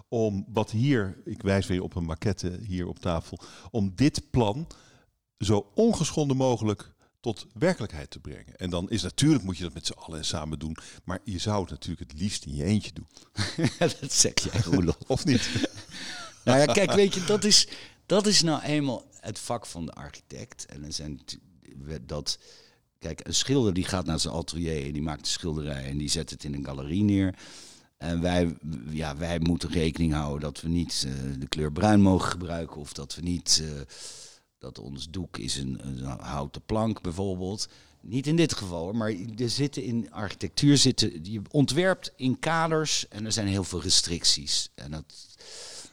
om 0.07 0.45
wat 0.47 0.71
hier, 0.71 1.21
ik 1.25 1.41
wijs 1.41 1.67
weer 1.67 1.83
op 1.83 1.95
een 1.95 2.05
maquette 2.05 2.59
hier 2.61 2.87
op 2.87 2.99
tafel, 2.99 3.39
om 3.71 3.91
dit 3.95 4.29
plan 4.29 4.67
zo 5.37 5.71
ongeschonden 5.75 6.37
mogelijk 6.37 6.91
tot 7.19 7.47
werkelijkheid 7.53 8.09
te 8.09 8.19
brengen. 8.19 8.55
En 8.55 8.69
dan 8.69 8.89
is 8.89 9.01
natuurlijk, 9.01 9.43
moet 9.43 9.57
je 9.57 9.63
dat 9.63 9.73
met 9.73 9.85
z'n 9.85 9.93
allen 9.93 10.25
samen 10.25 10.59
doen, 10.59 10.77
maar 11.03 11.19
je 11.23 11.37
zou 11.37 11.61
het 11.61 11.69
natuurlijk 11.69 12.11
het 12.11 12.19
liefst 12.19 12.45
in 12.45 12.55
je 12.55 12.63
eentje 12.63 12.91
doen. 12.93 13.07
dat 13.99 14.13
zeg 14.13 14.39
jij, 14.39 14.61
Roelof. 14.61 14.97
of 15.07 15.25
niet? 15.25 15.49
nou 16.45 16.59
ja, 16.59 16.65
kijk, 16.65 16.91
weet 16.91 17.13
je, 17.13 17.23
dat 17.23 17.43
is, 17.43 17.67
dat 18.05 18.27
is 18.27 18.41
nou 18.41 18.61
eenmaal 18.61 19.05
het 19.19 19.39
vak 19.39 19.65
van 19.65 19.85
de 19.85 19.93
architect. 19.93 20.65
En 20.65 20.83
er 20.83 20.93
zijn 20.93 21.21
dat 22.01 22.39
Kijk, 23.03 23.27
een 23.27 23.33
schilder 23.33 23.73
die 23.73 23.83
gaat 23.83 24.05
naar 24.05 24.19
zijn 24.19 24.33
atelier 24.33 24.85
en 24.85 24.91
die 24.91 25.01
maakt 25.01 25.19
een 25.19 25.31
schilderij 25.31 25.83
en 25.85 25.97
die 25.97 26.09
zet 26.09 26.29
het 26.29 26.43
in 26.43 26.53
een 26.53 26.65
galerie 26.65 27.03
neer. 27.03 27.35
En 27.97 28.21
wij, 28.21 28.55
ja, 28.89 29.17
wij 29.17 29.39
moeten 29.39 29.69
rekening 29.69 30.13
houden 30.13 30.41
dat 30.41 30.61
we 30.61 30.69
niet 30.69 31.05
uh, 31.07 31.13
de 31.39 31.47
kleur 31.47 31.71
bruin 31.71 32.01
mogen 32.01 32.29
gebruiken 32.29 32.77
of 32.77 32.93
dat 32.93 33.15
we 33.15 33.21
niet, 33.21 33.61
uh, 33.63 33.81
dat 34.57 34.79
ons 34.79 35.09
doek 35.09 35.37
is 35.37 35.57
een, 35.57 35.79
een, 35.83 36.03
houten 36.19 36.61
plank 36.65 37.01
bijvoorbeeld. 37.01 37.67
Niet 38.01 38.27
in 38.27 38.35
dit 38.35 38.53
geval, 38.53 38.93
maar 38.93 39.13
er 39.37 39.49
zitten 39.49 39.83
in 39.83 40.11
architectuur 40.11 40.77
zitten, 40.77 41.19
je 41.23 41.41
ontwerpt 41.51 42.13
in 42.15 42.39
kaders 42.39 43.07
en 43.07 43.25
er 43.25 43.31
zijn 43.31 43.47
heel 43.47 43.63
veel 43.63 43.81
restricties. 43.81 44.69
En 44.75 44.91
dat, 44.91 45.35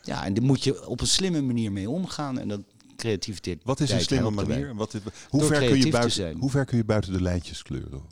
ja, 0.03 0.25
en 0.25 0.35
daar 0.35 0.44
moet 0.44 0.64
je 0.64 0.87
op 0.87 1.01
een 1.01 1.07
slimme 1.07 1.40
manier 1.40 1.73
mee 1.73 1.90
omgaan. 1.90 2.38
En 2.38 2.49
dat, 2.49 2.61
creativiteit. 3.00 3.60
Wat 3.64 3.80
is 3.80 3.90
een 3.90 4.00
slimme 4.00 4.30
manier? 4.30 4.74
Wat 4.74 4.94
is, 4.94 5.00
hoe, 5.28 5.42
ver 5.42 5.58
kun 5.58 5.78
je 5.78 5.90
buiten, 5.90 6.38
hoe 6.38 6.50
ver 6.50 6.64
kun 6.64 6.76
je 6.76 6.84
buiten 6.84 7.12
de 7.12 7.22
lijntjes 7.22 7.62
kleuren? 7.62 8.02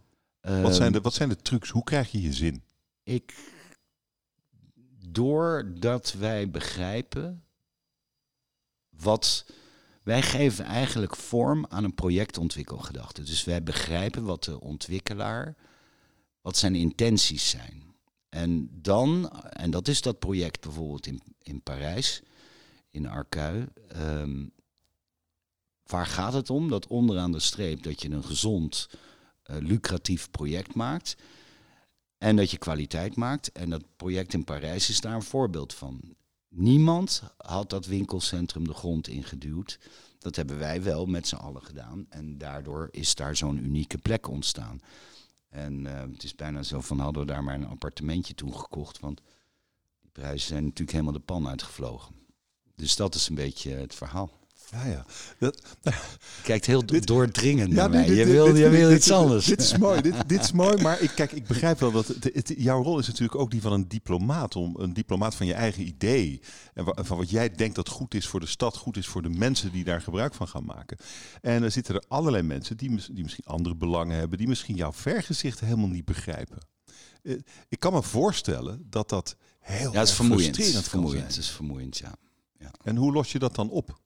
wat, 0.41 0.75
zijn 0.75 0.91
de, 0.91 0.95
ehm, 0.95 1.03
wat 1.03 1.15
zijn 1.15 1.29
de 1.29 1.37
trucs? 1.37 1.71
Hoe 1.71 1.85
krijg 1.85 2.11
je 2.13 2.21
je 2.21 2.33
zin? 2.33 2.63
Ik, 3.03 3.35
doordat 5.09 6.13
wij 6.13 6.51
begrijpen 6.51 7.45
wat. 8.91 9.47
Wij 10.03 10.23
geven 10.23 10.65
eigenlijk 10.65 11.17
vorm 11.17 11.67
aan 11.69 11.85
een 11.85 11.95
projectontwikkelgedachte. 11.95 13.23
Dus 13.23 13.45
wij 13.45 13.63
begrijpen 13.63 14.25
wat 14.25 14.45
de 14.45 14.61
ontwikkelaar, 14.61 15.55
wat 16.41 16.57
zijn 16.57 16.75
intenties 16.75 17.51
zijn. 17.51 17.95
En 18.29 18.69
dan, 18.73 19.31
en 19.51 19.71
dat 19.71 19.89
is 19.89 20.03
dat 20.03 20.19
project 20.19 20.61
bijvoorbeeld 20.61 21.07
in, 21.07 21.23
in 21.43 21.63
Parijs, 21.63 22.23
in 22.91 23.09
Arcueil. 23.09 23.65
Um, 23.97 24.53
Waar 25.89 26.07
gaat 26.07 26.33
het 26.33 26.51
om? 26.51 26.69
Dat 26.69 26.87
onderaan 26.87 27.33
de 27.33 27.41
streep 27.41 27.83
dat 27.83 28.03
je 28.03 28.11
een 28.11 28.25
gezond, 28.25 28.89
uh, 29.51 29.57
lucratief 29.57 30.31
project 30.31 30.75
maakt. 30.75 31.17
En 32.19 32.37
dat 32.37 32.51
je 32.51 32.59
kwaliteit 32.59 33.17
maakt. 33.17 33.53
En 33.53 33.71
dat 33.71 33.85
project 33.97 34.35
in 34.35 34.45
Parijs 34.45 34.89
is 34.89 35.01
daar 35.01 35.15
een 35.15 35.23
voorbeeld 35.23 35.75
van. 35.75 36.17
Niemand 36.49 37.23
had 37.37 37.71
dat 37.71 37.87
winkelcentrum 37.87 38.67
de 38.67 38.75
grond 38.75 39.09
ingeduwd. 39.09 39.79
Dat 40.19 40.37
hebben 40.37 40.59
wij 40.59 40.83
wel 40.83 41.07
met 41.07 41.29
z'n 41.29 41.37
allen 41.37 41.63
gedaan. 41.63 42.07
En 42.09 42.39
daardoor 42.39 42.89
is 42.91 43.15
daar 43.15 43.37
zo'n 43.37 43.65
unieke 43.65 43.99
plek 43.99 44.29
ontstaan. 44.29 44.81
En 45.49 45.85
uh, 45.85 46.01
het 46.01 46.23
is 46.25 46.35
bijna 46.35 46.63
zo 46.63 46.81
van 46.81 46.99
hadden 46.99 47.27
we 47.27 47.33
daar 47.33 47.45
maar 47.45 47.55
een 47.55 47.67
appartementje 47.67 48.35
toen 48.35 48.55
gekocht. 48.55 49.01
Want 49.01 49.21
die 50.01 50.11
prijzen 50.13 50.49
zijn 50.49 50.65
natuurlijk 50.65 50.93
helemaal 50.93 51.13
de 51.13 51.21
pan 51.21 51.49
uitgevlogen. 51.49 52.15
Dus 52.75 52.97
dat 52.97 53.15
is 53.15 53.29
een 53.29 53.35
beetje 53.35 53.71
het 53.71 53.95
verhaal. 53.95 54.38
Ja, 54.71 54.87
ja. 54.87 55.05
Dat, 55.39 55.63
kijkt 56.43 56.67
heel 56.67 56.87
dit, 56.87 57.07
doordringend 57.07 57.73
naar 57.73 57.91
mij. 57.91 58.15
je 58.15 58.25
wil, 58.25 58.57
je 58.57 58.69
wil 58.69 58.93
iets 58.93 59.11
anders. 59.11 59.47
Dit 59.47 59.61
is 59.61 59.77
mooi, 59.77 60.01
dit, 60.01 60.29
dit 60.29 60.41
is 60.41 60.53
mooi. 60.53 60.83
Maar 60.83 61.01
ik, 61.01 61.11
kijk, 61.15 61.33
ik 61.33 61.47
begrijp 61.47 61.81
wel 61.81 61.93
dat 61.93 62.07
het, 62.07 62.55
jouw 62.57 62.83
rol 62.83 62.99
is 62.99 63.07
natuurlijk 63.07 63.39
ook 63.39 63.51
die 63.51 63.61
van 63.61 63.73
een 63.73 63.89
diplomaat. 63.89 64.57
Om 64.57 64.77
een 64.79 64.93
diplomaat 64.93 65.35
van 65.35 65.47
je 65.47 65.55
eigen 65.55 65.87
idee. 65.87 66.41
En 66.75 66.85
van 66.97 67.17
wat 67.17 67.31
jij 67.31 67.51
denkt 67.51 67.75
dat 67.75 67.89
goed 67.89 68.15
is 68.15 68.27
voor 68.27 68.41
de 68.41 68.47
stad, 68.47 68.77
goed 68.77 68.97
is 68.97 69.07
voor 69.07 69.23
de 69.23 69.29
mensen 69.29 69.73
die 69.73 69.85
daar 69.85 70.01
gebruik 70.01 70.35
van 70.35 70.49
gaan 70.49 70.65
maken. 70.65 70.97
En 71.41 71.63
er 71.63 71.71
zitten 71.71 71.95
er 71.95 72.05
allerlei 72.09 72.43
mensen 72.43 72.77
die, 72.77 73.01
die 73.13 73.23
misschien 73.23 73.45
andere 73.45 73.75
belangen 73.75 74.17
hebben. 74.17 74.39
Die 74.39 74.49
misschien 74.49 74.77
jouw 74.77 74.93
vergezicht 74.93 75.61
helemaal 75.61 75.89
niet 75.89 76.05
begrijpen. 76.05 76.59
Eh, 77.23 77.35
ik 77.69 77.81
kan 77.81 77.93
me 77.93 78.03
voorstellen 78.03 78.87
dat 78.91 79.09
dat 79.09 79.37
heel 79.61 79.93
ja, 79.93 79.99
het 79.99 80.09
is 80.09 80.15
vermoeiend. 80.15 80.57
vermoeiend. 80.83 81.27
Het 81.27 81.37
is 81.37 81.51
vermoeiend, 81.51 81.99
ja. 81.99 82.15
ja. 82.59 82.71
En 82.83 82.97
hoe 82.97 83.13
los 83.13 83.33
je 83.33 83.39
dat 83.39 83.55
dan 83.55 83.71
op? 83.71 83.99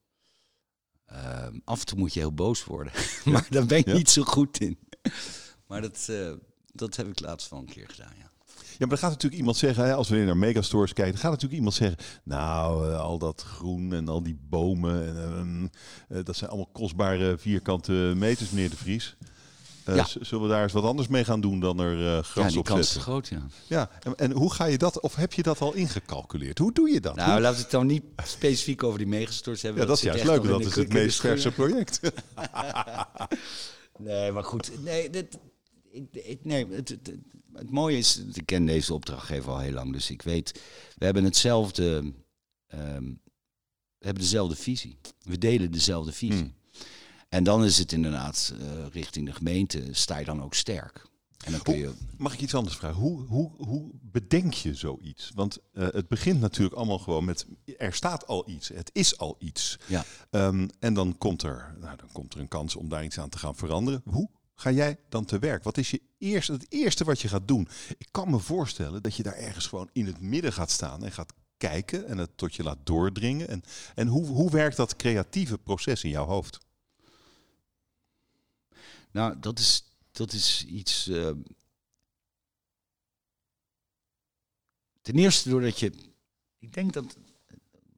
Ehm, 1.12 1.58
af 1.64 1.80
en 1.80 1.86
toe 1.86 1.98
moet 1.98 2.14
je 2.14 2.20
heel 2.20 2.34
boos 2.34 2.64
worden. 2.64 2.92
maar 3.24 3.46
daar 3.50 3.66
ben 3.66 3.78
ik 3.78 3.92
niet 3.92 4.10
zo 4.10 4.22
goed 4.22 4.60
in. 4.60 4.78
maar 5.68 5.80
dat, 5.80 6.06
uh, 6.10 6.32
dat 6.72 6.96
heb 6.96 7.08
ik 7.08 7.20
laatst 7.20 7.50
wel 7.50 7.58
een 7.58 7.66
keer 7.66 7.88
gedaan, 7.88 8.12
ja. 8.18 8.30
Ja, 8.56 8.88
maar 8.88 8.88
dan 8.88 8.98
gaat 8.98 9.10
natuurlijk 9.10 9.40
iemand 9.40 9.56
zeggen, 9.56 9.84
hè, 9.84 9.94
als 9.94 10.08
we 10.08 10.16
naar 10.16 10.36
megastores 10.36 10.92
kijken, 10.92 11.12
dan 11.12 11.22
gaat 11.22 11.30
natuurlijk 11.30 11.58
iemand 11.58 11.74
zeggen, 11.74 11.98
nou, 12.24 12.88
uh, 12.88 13.00
al 13.00 13.18
dat 13.18 13.42
groen 13.42 13.92
en 13.92 14.08
al 14.08 14.22
die 14.22 14.38
bomen, 14.48 15.16
en, 15.16 15.70
uh, 16.08 16.24
dat 16.24 16.36
zijn 16.36 16.50
allemaal 16.50 16.70
kostbare 16.72 17.38
vierkante 17.38 17.92
meters, 18.16 18.50
meneer 18.50 18.70
de 18.70 18.76
Vries. 18.76 19.16
Uh, 19.88 19.96
ja. 19.96 20.06
Zullen 20.20 20.44
we 20.44 20.50
daar 20.50 20.62
eens 20.62 20.72
wat 20.72 20.84
anders 20.84 21.08
mee 21.08 21.24
gaan 21.24 21.40
doen 21.40 21.60
dan 21.60 21.80
er 21.80 21.98
uh, 21.98 22.22
gras 22.22 22.44
ja, 22.44 22.48
die 22.48 22.58
op 22.58 22.64
kans 22.64 22.96
is 22.96 23.02
groot, 23.02 23.28
ja. 23.28 23.46
Ja, 23.66 23.90
en, 24.00 24.16
en, 24.16 24.32
hoe 24.32 24.52
ga 24.52 24.64
je 24.64 24.78
dat, 24.78 25.00
of 25.00 25.14
heb 25.14 25.32
je 25.32 25.42
dat 25.42 25.60
al 25.60 25.74
ingecalculeerd? 25.74 26.58
Hoe 26.58 26.72
doe 26.72 26.90
je 26.90 27.00
dat? 27.00 27.14
Nou, 27.14 27.40
laten 27.40 27.56
we 27.56 27.62
het 27.62 27.70
dan 27.70 27.86
niet 27.86 28.02
specifiek 28.24 28.82
over 28.82 28.98
die 28.98 29.06
megastores 29.06 29.62
hebben. 29.62 29.82
Ja, 29.82 29.88
dat, 29.88 29.96
is 29.96 30.02
juist 30.02 30.24
leuk, 30.24 30.42
dat 30.42 30.60
is 30.60 30.74
het 30.74 30.92
meest 30.92 31.20
verse 31.20 31.50
project. 31.50 32.00
nee, 33.98 34.32
maar 34.32 34.44
goed. 34.44 34.82
Nee, 34.82 35.10
dit, 35.10 35.38
ik, 36.12 36.44
nee 36.44 36.66
het, 36.70 36.88
het, 36.88 37.12
het, 37.52 37.70
mooie 37.70 37.98
is, 37.98 38.22
ik 38.32 38.46
ken 38.46 38.66
deze 38.66 38.94
opdrachtgever 38.94 39.52
al 39.52 39.58
heel 39.58 39.72
lang, 39.72 39.92
dus 39.92 40.10
ik 40.10 40.22
weet, 40.22 40.60
we 40.96 41.04
hebben 41.04 41.24
hetzelfde, 41.24 42.12
um, 42.74 43.20
we 43.98 44.04
hebben 44.06 44.22
dezelfde 44.22 44.56
visie. 44.56 44.98
We 45.22 45.38
delen 45.38 45.70
dezelfde 45.70 46.12
visie. 46.12 46.38
Hmm. 46.38 46.54
En 47.32 47.44
dan 47.44 47.64
is 47.64 47.78
het 47.78 47.92
inderdaad 47.92 48.54
uh, 48.60 48.86
richting 48.90 49.26
de 49.26 49.32
gemeente, 49.32 49.88
sta 49.90 50.18
je 50.18 50.24
dan 50.24 50.42
ook 50.42 50.54
sterk. 50.54 51.06
En 51.44 51.52
dan 51.52 51.62
kun 51.62 51.76
je... 51.76 51.92
mag 52.16 52.32
ik 52.32 52.40
iets 52.40 52.54
anders 52.54 52.76
vragen? 52.76 53.00
Hoe, 53.00 53.26
hoe, 53.26 53.50
hoe 53.56 53.90
bedenk 54.00 54.52
je 54.52 54.74
zoiets? 54.74 55.30
Want 55.34 55.58
uh, 55.72 55.88
het 55.90 56.08
begint 56.08 56.40
natuurlijk 56.40 56.76
allemaal 56.76 56.98
gewoon 56.98 57.24
met, 57.24 57.46
er 57.76 57.94
staat 57.94 58.26
al 58.26 58.48
iets, 58.48 58.68
het 58.68 58.90
is 58.92 59.18
al 59.18 59.36
iets. 59.38 59.78
Ja. 59.86 60.04
Um, 60.30 60.68
en 60.78 60.94
dan 60.94 61.18
komt, 61.18 61.42
er, 61.42 61.74
nou, 61.80 61.96
dan 61.96 62.08
komt 62.12 62.34
er 62.34 62.40
een 62.40 62.48
kans 62.48 62.76
om 62.76 62.88
daar 62.88 63.04
iets 63.04 63.18
aan 63.18 63.28
te 63.28 63.38
gaan 63.38 63.56
veranderen. 63.56 64.02
Hoe 64.04 64.30
ga 64.54 64.70
jij 64.70 64.98
dan 65.08 65.24
te 65.24 65.38
werk? 65.38 65.64
Wat 65.64 65.78
is 65.78 65.90
je 65.90 66.00
eerste, 66.18 66.52
het 66.52 66.66
eerste 66.68 67.04
wat 67.04 67.20
je 67.20 67.28
gaat 67.28 67.48
doen? 67.48 67.68
Ik 67.98 68.08
kan 68.10 68.30
me 68.30 68.38
voorstellen 68.38 69.02
dat 69.02 69.14
je 69.14 69.22
daar 69.22 69.36
ergens 69.36 69.66
gewoon 69.66 69.88
in 69.92 70.06
het 70.06 70.20
midden 70.20 70.52
gaat 70.52 70.70
staan 70.70 71.04
en 71.04 71.12
gaat 71.12 71.32
kijken 71.56 72.06
en 72.06 72.18
het 72.18 72.30
tot 72.34 72.54
je 72.54 72.62
laat 72.62 72.78
doordringen. 72.84 73.48
En, 73.48 73.62
en 73.94 74.06
hoe, 74.06 74.26
hoe 74.26 74.50
werkt 74.50 74.76
dat 74.76 74.96
creatieve 74.96 75.58
proces 75.58 76.04
in 76.04 76.10
jouw 76.10 76.26
hoofd? 76.26 76.58
Nou, 79.12 79.38
dat 79.38 79.58
is, 79.58 79.84
dat 80.10 80.32
is 80.32 80.64
iets. 80.64 81.08
Uh, 81.08 81.30
ten 85.00 85.14
eerste 85.14 85.48
doordat 85.48 85.78
je. 85.78 85.92
Ik 86.58 86.72
denk 86.72 86.92
dat 86.92 87.16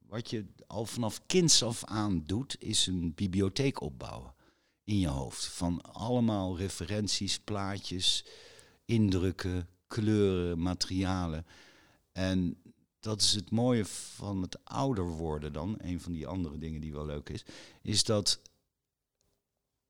wat 0.07 0.29
je 0.29 0.45
al 0.67 0.85
vanaf 0.85 1.25
kinds 1.25 1.63
af 1.63 1.83
aan 1.83 2.23
doet, 2.25 2.55
is 2.59 2.87
een 2.87 3.13
bibliotheek 3.13 3.81
opbouwen 3.81 4.33
in 4.83 4.99
je 4.99 5.07
hoofd. 5.07 5.45
Van 5.45 5.81
allemaal 5.81 6.57
referenties, 6.57 7.39
plaatjes, 7.39 8.25
indrukken, 8.85 9.69
kleuren, 9.87 10.61
materialen. 10.61 11.45
En 12.11 12.61
dat 12.99 13.21
is 13.21 13.33
het 13.33 13.51
mooie 13.51 13.85
van 13.85 14.41
het 14.41 14.65
ouder 14.65 15.05
worden 15.05 15.53
dan. 15.53 15.75
Een 15.77 16.01
van 16.01 16.11
die 16.11 16.27
andere 16.27 16.57
dingen 16.57 16.81
die 16.81 16.93
wel 16.93 17.05
leuk 17.05 17.29
is. 17.29 17.45
Is 17.81 18.03
dat 18.03 18.41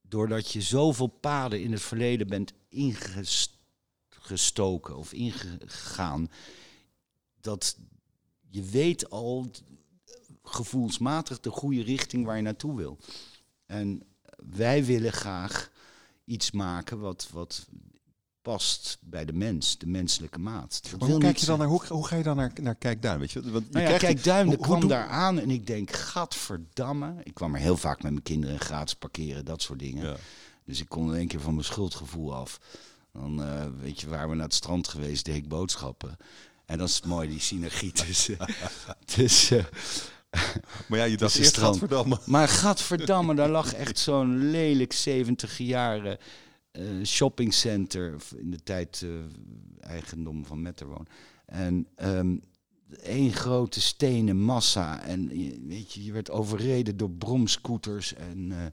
doordat 0.07 0.51
je 0.51 0.61
zoveel 0.61 1.07
paden 1.07 1.61
in 1.61 1.71
het 1.71 1.81
verleden 1.81 2.27
bent 2.27 2.53
ingestoken 2.69 4.97
of 4.97 5.13
ingegaan. 5.13 6.31
Dat 7.41 7.77
je 8.49 8.63
weet 8.63 9.09
al 9.09 9.51
gevoelsmatig 10.43 11.39
de 11.39 11.49
goede 11.49 11.83
richting 11.83 12.25
waar 12.25 12.35
je 12.35 12.41
naartoe 12.41 12.75
wil. 12.75 12.97
En 13.65 14.03
wij 14.35 14.85
willen 14.85 15.13
graag 15.13 15.71
iets 16.25 16.51
maken 16.51 16.99
wat, 16.99 17.29
wat 17.31 17.67
past 18.45 18.97
bij 19.01 19.25
de 19.25 19.33
mens, 19.33 19.77
de 19.77 19.87
menselijke 19.87 20.39
maat. 20.39 20.81
Dat 20.91 21.09
hoe, 21.09 21.19
kijk 21.19 21.37
je 21.37 21.45
dan 21.45 21.59
naar, 21.59 21.67
hoe, 21.67 21.81
hoe 21.87 22.07
ga 22.07 22.15
je 22.15 22.23
dan 22.23 22.35
naar, 22.35 22.51
naar 22.61 22.75
Kijkduin? 22.75 23.19
Weet 23.19 23.31
je? 23.31 23.51
Want 23.51 23.65
je 23.65 23.77
nou 23.77 23.91
ja, 23.91 23.97
Kijkduin 23.97 24.57
kwam 24.57 24.87
daar 24.87 25.07
aan 25.07 25.39
en 25.39 25.49
ik 25.49 25.67
denk, 25.67 25.91
gadverdamme. 25.91 27.13
Ik 27.23 27.33
kwam 27.33 27.53
er 27.53 27.59
heel 27.59 27.77
vaak 27.77 28.03
met 28.03 28.11
mijn 28.11 28.23
kinderen 28.23 28.59
gratis 28.59 28.95
parkeren, 28.95 29.45
dat 29.45 29.61
soort 29.61 29.79
dingen. 29.79 30.05
Ja. 30.05 30.15
Dus 30.65 30.79
ik 30.79 30.89
kon 30.89 31.09
in 31.09 31.17
één 31.17 31.27
keer 31.27 31.39
van 31.39 31.53
mijn 31.53 31.65
schuldgevoel 31.65 32.35
af. 32.35 32.59
Dan 33.13 33.41
uh, 33.41 33.65
weet 33.81 34.01
je, 34.01 34.09
waar 34.09 34.29
we 34.29 34.35
naar 34.35 34.45
het 34.45 34.53
strand 34.53 34.87
geweest, 34.87 35.25
deed 35.25 35.35
ik 35.35 35.47
boodschappen. 35.47 36.17
En 36.65 36.77
dat 36.77 36.89
is 36.89 37.01
mooi, 37.01 37.29
die 37.29 37.39
synergie 37.39 37.91
tussen... 38.05 38.37
tussen 39.15 39.67
maar 40.87 40.99
ja, 40.99 41.03
je 41.03 41.17
dacht 41.17 41.35
eerst 41.35 41.57
Gadverdamme. 41.57 42.19
Maar 42.25 42.47
Gadverdamme, 42.47 43.35
daar 43.35 43.49
lag 43.49 43.73
echt 43.73 43.99
zo'n 43.99 44.49
lelijk 44.49 44.93
70 44.93 45.57
jaren 45.57 46.17
shoppingcenter. 47.03 48.15
In 48.37 48.51
de 48.51 48.63
tijd 48.63 49.01
uh, 49.01 49.11
eigendom 49.79 50.45
van 50.45 50.61
Metterwoon. 50.61 51.07
En 51.45 51.87
um, 52.03 52.41
één 53.01 53.33
grote 53.33 53.81
stenen 53.81 54.37
massa. 54.37 55.01
En 55.03 55.27
weet 55.67 55.93
je, 55.93 56.03
je 56.03 56.11
werd 56.11 56.31
overreden 56.31 56.97
door 56.97 57.11
bromscooters. 57.11 58.13
En, 58.13 58.49
uh, 58.49 58.65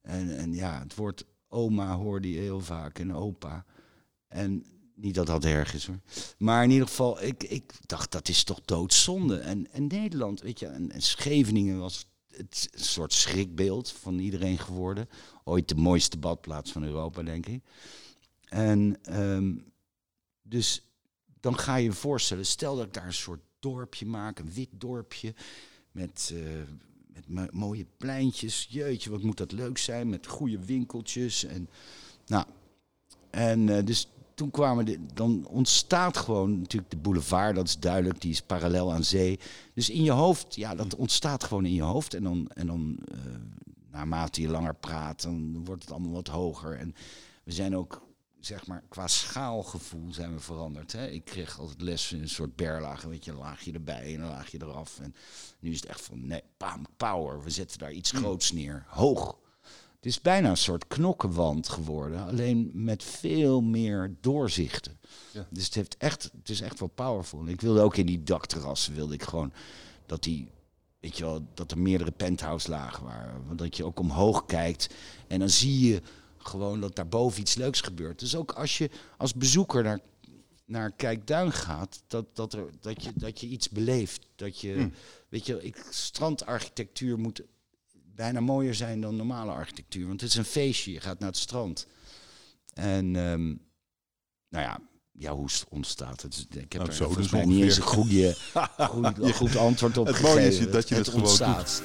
en, 0.00 0.36
en 0.36 0.54
ja, 0.54 0.80
het 0.82 0.94
woord 0.94 1.24
oma 1.48 1.96
hoorde 1.96 2.30
je 2.30 2.38
heel 2.38 2.60
vaak 2.60 2.98
en 2.98 3.14
opa. 3.14 3.64
En 4.28 4.64
niet 4.94 5.14
dat 5.14 5.26
dat 5.26 5.44
erg 5.44 5.74
is 5.74 5.86
hoor. 5.86 6.00
Maar 6.38 6.64
in 6.64 6.70
ieder 6.70 6.86
geval, 6.86 7.22
ik, 7.22 7.42
ik 7.42 7.72
dacht 7.86 8.12
dat 8.12 8.28
is 8.28 8.44
toch 8.44 8.60
doodzonde. 8.64 9.38
En, 9.38 9.72
en 9.72 9.86
Nederland, 9.86 10.40
weet 10.40 10.58
je, 10.58 10.66
en 10.66 10.90
Scheveningen 10.96 11.78
was 11.78 12.06
het 12.36 12.68
een 12.72 12.84
soort 12.84 13.12
schrikbeeld 13.12 13.90
van 13.92 14.18
iedereen 14.18 14.58
geworden. 14.58 15.08
Ooit 15.44 15.68
de 15.68 15.74
mooiste 15.74 16.18
badplaats 16.18 16.72
van 16.72 16.84
Europa, 16.84 17.22
denk 17.22 17.46
ik. 17.46 17.62
En 18.48 18.98
um, 19.20 19.72
dus 20.42 20.82
dan 21.40 21.58
ga 21.58 21.76
je 21.76 21.84
je 21.84 21.92
voorstellen, 21.92 22.46
stel 22.46 22.76
dat 22.76 22.86
ik 22.86 22.94
daar 22.94 23.06
een 23.06 23.12
soort 23.12 23.40
dorpje 23.58 24.06
maak, 24.06 24.38
een 24.38 24.52
wit 24.52 24.68
dorpje 24.72 25.34
met, 25.90 26.32
uh, 26.34 26.62
met 27.26 27.52
mooie 27.52 27.86
pleintjes. 27.96 28.66
Jeetje, 28.70 29.10
wat 29.10 29.22
moet 29.22 29.36
dat 29.36 29.52
leuk 29.52 29.78
zijn, 29.78 30.08
met 30.08 30.26
goede 30.26 30.64
winkeltjes. 30.64 31.44
En, 31.44 31.68
nou, 32.26 32.46
en 33.30 33.66
uh, 33.66 33.84
dus 33.84 34.08
toen 34.36 34.50
kwamen 34.50 34.84
de, 34.84 34.98
dan 35.14 35.46
ontstaat 35.46 36.16
gewoon 36.16 36.58
natuurlijk 36.58 36.90
de 36.90 36.96
boulevard, 36.96 37.54
dat 37.54 37.66
is 37.66 37.78
duidelijk, 37.78 38.20
die 38.20 38.30
is 38.30 38.42
parallel 38.42 38.92
aan 38.92 39.04
zee. 39.04 39.38
Dus 39.74 39.90
in 39.90 40.02
je 40.02 40.10
hoofd, 40.10 40.54
ja, 40.54 40.74
dat 40.74 40.94
ontstaat 40.94 41.44
gewoon 41.44 41.64
in 41.64 41.74
je 41.74 41.82
hoofd. 41.82 42.14
En 42.14 42.22
dan, 42.22 42.48
en 42.54 42.66
dan 42.66 42.98
uh, 43.12 43.18
naarmate 43.90 44.40
je 44.40 44.48
langer 44.48 44.74
praat, 44.74 45.22
dan 45.22 45.64
wordt 45.64 45.82
het 45.82 45.92
allemaal 45.92 46.12
wat 46.12 46.28
hoger. 46.28 46.78
En 46.78 46.94
we 47.44 47.52
zijn 47.52 47.76
ook, 47.76 48.02
zeg 48.40 48.66
maar, 48.66 48.82
qua 48.88 49.06
schaalgevoel 49.06 50.12
zijn 50.12 50.32
we 50.32 50.40
veranderd. 50.40 50.92
Hè? 50.92 51.08
Ik 51.08 51.24
kreeg 51.24 51.58
altijd 51.58 51.80
les 51.80 52.12
in 52.12 52.22
een 52.22 52.28
soort 52.28 52.56
berlagen, 52.56 53.08
weet 53.08 53.24
je, 53.24 53.30
een 53.30 53.36
laagje 53.36 53.72
erbij 53.72 54.14
en 54.14 54.20
een 54.20 54.28
laagje 54.28 54.58
eraf. 54.62 55.00
En 55.00 55.14
nu 55.58 55.70
is 55.70 55.80
het 55.80 55.88
echt 55.88 56.00
van, 56.00 56.26
nee, 56.26 56.42
bam, 56.56 56.86
power, 56.96 57.42
we 57.42 57.50
zetten 57.50 57.78
daar 57.78 57.92
iets 57.92 58.10
hmm. 58.10 58.20
groots 58.20 58.52
neer, 58.52 58.84
hoog. 58.88 59.36
Het 60.06 60.14
is 60.14 60.20
bijna 60.20 60.50
een 60.50 60.56
soort 60.56 60.86
knokkenwand 60.86 61.68
geworden, 61.68 62.26
alleen 62.26 62.70
met 62.74 63.04
veel 63.04 63.60
meer 63.60 64.16
doorzichten. 64.20 64.98
Ja. 65.32 65.46
Dus 65.50 65.64
het, 65.64 65.74
heeft 65.74 65.96
echt, 65.96 66.30
het 66.38 66.48
is 66.48 66.60
echt 66.60 66.78
wel 66.78 66.88
powerful. 66.88 67.48
Ik 67.48 67.60
wilde 67.60 67.80
ook 67.80 67.96
in 67.96 68.06
die 68.06 68.22
dakterrassen, 68.22 68.94
wilde 68.94 69.14
ik 69.14 69.22
gewoon 69.22 69.52
dat 70.06 70.22
die, 70.22 70.50
weet 71.00 71.16
je 71.18 71.24
wel, 71.24 71.46
dat 71.54 71.70
er 71.70 71.78
meerdere 71.78 72.10
penthouse 72.10 72.70
lagen 72.70 73.04
waren. 73.04 73.56
Dat 73.56 73.76
je 73.76 73.84
ook 73.84 73.98
omhoog 73.98 74.44
kijkt 74.44 74.94
en 75.26 75.38
dan 75.38 75.50
zie 75.50 75.88
je 75.88 76.02
gewoon 76.38 76.80
dat 76.80 76.96
daarboven 76.96 77.40
iets 77.40 77.54
leuks 77.54 77.80
gebeurt. 77.80 78.18
Dus 78.18 78.36
ook 78.36 78.52
als 78.52 78.78
je 78.78 78.90
als 79.16 79.34
bezoeker 79.34 79.82
naar, 79.82 80.00
naar 80.64 80.92
Kijkduin 80.92 81.52
gaat, 81.52 82.02
dat, 82.06 82.36
dat, 82.36 82.52
er, 82.52 82.70
dat, 82.80 83.04
je, 83.04 83.10
dat 83.14 83.40
je 83.40 83.46
iets 83.46 83.68
beleeft. 83.68 84.26
Dat 84.34 84.60
je, 84.60 84.72
hm. 84.72 84.88
weet 85.28 85.46
je, 85.46 85.62
ik, 85.62 85.86
strandarchitectuur 85.90 87.18
moet 87.18 87.42
bijna 88.16 88.40
mooier 88.40 88.74
zijn 88.74 89.00
dan 89.00 89.16
normale 89.16 89.52
architectuur. 89.52 90.06
Want 90.06 90.20
het 90.20 90.30
is 90.30 90.36
een 90.36 90.44
feestje, 90.44 90.92
je 90.92 91.00
gaat 91.00 91.18
naar 91.18 91.28
het 91.28 91.38
strand. 91.38 91.86
En 92.74 93.16
um, 93.16 93.60
nou 94.48 94.64
ja, 94.64 94.78
ja, 95.12 95.34
hoe 95.34 95.48
ontstaat 95.68 96.22
het? 96.22 96.46
Ik 96.50 96.72
heb 96.72 96.72
nou, 96.72 96.86
er 96.86 96.94
zo, 96.94 97.14
dus 97.14 97.30
mij 97.30 97.44
niet 97.44 97.62
eens 97.62 97.76
een 97.76 97.82
goede, 97.82 98.36
goed, 98.78 99.34
goed 99.34 99.56
antwoord 99.56 99.98
op 99.98 100.06
het 100.06 100.16
gegeven. 100.16 100.34
Mooie 100.34 100.48
is 100.48 100.70
dat 100.70 100.88
je 100.88 100.94
het, 100.94 101.06
het 101.06 101.14
gewoon 101.14 101.56
doet. 101.56 101.82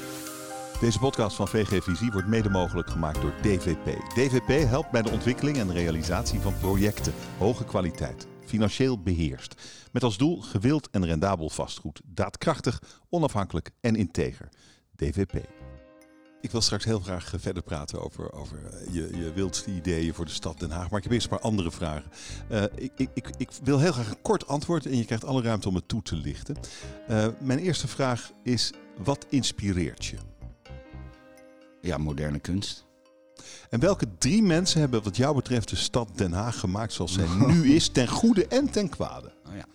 Deze 0.79 0.99
podcast 0.99 1.35
van 1.35 1.47
VG 1.47 1.83
Visie 1.83 2.11
wordt 2.11 2.27
mede 2.27 2.49
mogelijk 2.49 2.89
gemaakt 2.89 3.21
door 3.21 3.33
DVP. 3.41 3.85
DVP 4.15 4.69
helpt 4.69 4.91
bij 4.91 5.01
de 5.01 5.11
ontwikkeling 5.11 5.57
en 5.57 5.73
realisatie 5.73 6.39
van 6.39 6.57
projecten. 6.57 7.13
Hoge 7.37 7.65
kwaliteit, 7.65 8.27
financieel 8.45 9.01
beheerst. 9.01 9.61
Met 9.91 10.03
als 10.03 10.17
doel 10.17 10.41
gewild 10.41 10.89
en 10.89 11.05
rendabel 11.05 11.49
vastgoed. 11.49 12.01
Daadkrachtig, 12.05 12.81
onafhankelijk 13.09 13.71
en 13.81 13.95
integer. 13.95 14.49
DVP. 14.95 15.60
Ik 16.41 16.51
wil 16.51 16.61
straks 16.61 16.85
heel 16.85 16.99
graag 16.99 17.33
verder 17.37 17.63
praten 17.63 18.01
over, 18.01 18.33
over 18.33 18.57
eh, 18.65 18.93
je, 18.93 19.17
je 19.17 19.33
wildste 19.33 19.71
ideeën 19.71 20.13
voor 20.13 20.25
de 20.25 20.31
stad 20.31 20.59
Den 20.59 20.71
Haag. 20.71 20.89
Maar 20.89 20.97
ik 20.97 21.03
heb 21.03 21.13
eerst 21.13 21.25
een 21.25 21.37
paar 21.37 21.47
andere 21.47 21.71
vragen. 21.71 22.11
Uh, 22.51 22.63
ik, 22.63 22.91
ik, 22.95 23.09
ik, 23.13 23.29
ik, 23.37 23.49
wil 23.63 23.79
heel 23.79 23.91
graag 23.91 24.09
een 24.09 24.21
kort 24.21 24.47
antwoord 24.47 24.85
en 24.85 24.97
je 24.97 25.05
krijgt 25.05 25.25
alle 25.25 25.41
ruimte 25.41 25.67
om 25.67 25.75
het 25.75 25.87
toe 25.87 26.01
te 26.01 26.15
lichten. 26.15 26.57
Uh, 27.09 27.27
mijn 27.39 27.59
eerste 27.59 27.87
vraag 27.87 28.31
is, 28.43 28.71
wat 28.97 29.25
inspireert 29.29 30.05
je? 30.05 30.17
Ja, 31.81 31.97
moderne 31.97 32.39
kunst. 32.39 32.85
En 33.69 33.79
welke 33.79 34.05
drie 34.17 34.43
mensen 34.43 34.79
hebben 34.79 35.03
wat 35.03 35.17
jou 35.17 35.35
betreft 35.35 35.69
de 35.69 35.75
stad 35.75 36.17
Den 36.17 36.33
Haag 36.33 36.59
gemaakt 36.59 36.93
zoals 36.93 37.13
zij 37.13 37.27
nu 37.47 37.73
is, 37.73 37.89
ten 37.89 38.07
goede 38.07 38.47
en 38.47 38.69
ten 38.69 38.89
kwade? 38.89 39.33
Oh 39.47 39.55
ja, 39.55 39.65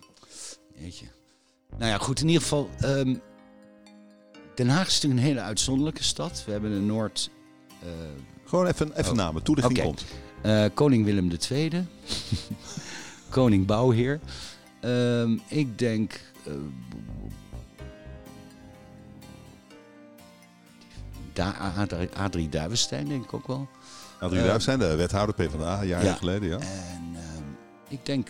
jeetje. 0.75 1.07
Nou 1.79 1.91
ja, 1.91 1.99
goed, 1.99 2.21
in 2.21 2.27
ieder 2.27 2.43
geval... 2.43 2.71
Um 2.85 3.21
Den 4.57 4.69
Haag 4.69 4.87
is 4.87 4.95
natuurlijk 4.95 5.21
een 5.23 5.29
hele 5.29 5.41
uitzonderlijke 5.41 6.03
stad. 6.03 6.43
We 6.47 6.53
hebben 6.53 6.71
een 6.71 6.87
Noord... 6.87 7.31
Uh, 7.85 7.91
Gewoon 8.45 8.67
even, 8.67 8.99
even 8.99 9.11
oh. 9.11 9.17
namen, 9.17 9.43
toelichting 9.43 9.79
okay. 9.79 9.87
komt. 9.87 10.05
Uh, 10.47 10.65
koning 10.75 11.05
Willem 11.05 11.31
II. 11.51 11.71
koning 13.31 13.67
Bouwheer. 13.67 14.21
Uh, 14.85 15.31
ik 15.49 15.79
denk... 15.79 16.21
Uh, 16.47 16.55
Adrie 22.15 22.49
Duivenstein 22.49 23.09
denk 23.09 23.25
ik 23.25 23.35
ook 23.35 23.47
wel. 23.47 23.69
Adrie 24.21 24.41
Duivenstein, 24.41 24.79
de 24.79 24.95
wethouder 24.95 25.35
PvdA, 25.35 25.83
jaren 25.85 26.07
ja. 26.07 26.15
geleden, 26.15 26.49
ja. 26.49 26.59
En 26.59 27.15
ehm, 27.15 27.43
ik 27.89 28.07
denk 28.07 28.29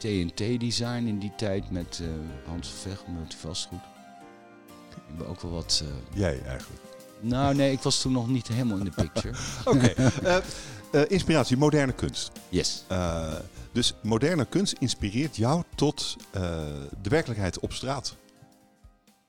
TNT-design 0.00 1.06
in 1.06 1.18
die 1.18 1.32
tijd 1.36 1.70
met 1.70 2.00
uh, 2.02 2.08
Hans 2.46 2.68
Vecht, 2.68 3.04
vastgoed. 3.34 3.80
Ik 5.08 5.16
ben 5.16 5.26
ook 5.26 5.40
wel 5.40 5.50
wat... 5.50 5.82
Uh... 5.84 6.18
Jij 6.18 6.42
eigenlijk? 6.42 6.82
Nou 7.20 7.54
nee, 7.54 7.72
ik 7.72 7.80
was 7.80 8.00
toen 8.00 8.12
nog 8.12 8.28
niet 8.28 8.48
helemaal 8.48 8.78
in 8.78 8.84
de 8.84 8.90
picture. 8.90 9.34
Oké. 9.64 9.92
Okay. 9.96 10.42
Uh, 10.92 11.02
inspiratie, 11.08 11.56
moderne 11.56 11.92
kunst. 11.92 12.30
Yes. 12.48 12.84
dus 13.72 13.94
moderne 14.02 14.44
kunst 14.44 14.72
inspireert 14.78 15.36
jou 15.36 15.62
tot 15.74 16.16
de 17.02 17.08
werkelijkheid 17.08 17.58
op 17.58 17.72
straat. 17.72 18.16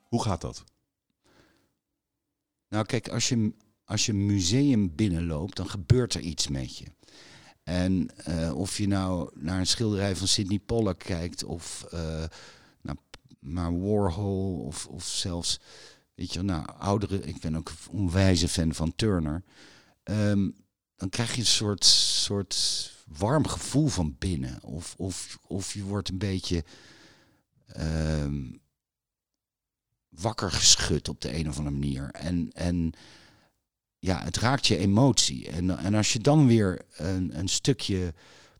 Hoe 0.02 0.24
gaat 0.24 0.42
dat? 0.42 0.64
Nou 2.70 2.86
kijk, 2.86 3.10
als 3.10 3.30
je, 3.30 3.54
als 3.86 4.06
je 4.06 4.12
een 4.12 4.26
museum 4.26 4.96
binnenloopt, 4.96 5.56
dan 5.56 5.70
gebeurt 5.70 6.14
er 6.14 6.22
iets 6.22 6.48
met 6.48 6.78
je. 6.78 6.86
En 7.64 8.10
of 8.54 8.78
je 8.78 8.88
nou 8.88 9.30
naar 9.36 9.60
een 9.60 9.68
schilderij 9.68 10.16
van 10.16 10.28
Sidney 10.28 10.60
Pollack 10.60 11.00
kijkt, 11.00 11.44
of 11.44 11.86
naar, 12.82 12.96
naar 13.40 13.80
Warhol, 13.80 14.64
of, 14.66 14.88
of 14.88 15.04
zelfs, 15.04 15.60
weet 16.16 16.34
je, 16.34 16.42
nou, 16.42 16.68
oudere, 16.78 17.22
ik 17.22 17.40
ben 17.40 17.56
ook 17.56 17.70
een 17.70 18.00
onwijze 18.00 18.48
fan 18.48 18.74
van 18.74 18.96
Turner. 18.96 19.44
Ehm, 20.04 20.50
dan 20.96 21.10
krijg 21.10 21.34
je 21.34 21.40
een 21.40 21.46
soort, 21.46 21.86
soort 21.86 22.92
warm 23.08 23.48
gevoel 23.48 23.88
van 23.88 24.16
binnen. 24.20 24.64
Of, 24.64 24.96
of, 24.98 25.38
of 25.48 25.74
je 25.74 25.84
wordt 25.84 26.10
een 26.10 26.18
beetje 26.18 26.64
ehm, 27.68 28.44
wakker 30.10 30.52
geschud 30.52 31.10
op 31.10 31.22
de 31.22 31.36
een 31.36 31.50
of 31.50 31.58
andere 31.58 31.76
manier. 31.76 32.10
En, 32.12 32.52
en 32.54 32.94
ja, 34.02 34.24
het 34.24 34.38
raakt 34.38 34.68
je 34.68 34.78
emotie. 34.78 35.50
En, 35.50 35.78
en 35.78 35.94
als 35.94 36.14
je 36.14 36.20
dan 36.20 36.48
weer 36.48 36.82
een, 36.96 37.38
een 37.40 37.48
stukje 37.48 38.14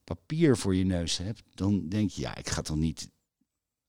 papier 0.04 0.58
voor 0.58 0.76
je 0.76 0.86
neus 0.86 1.18
hebt, 1.18 1.44
dan 1.54 1.90
denk 1.90 2.12
je, 2.12 2.22
ja, 2.22 2.36
ik 2.36 2.50
ga 2.50 2.62
toch 2.62 2.78
niet 2.78 3.10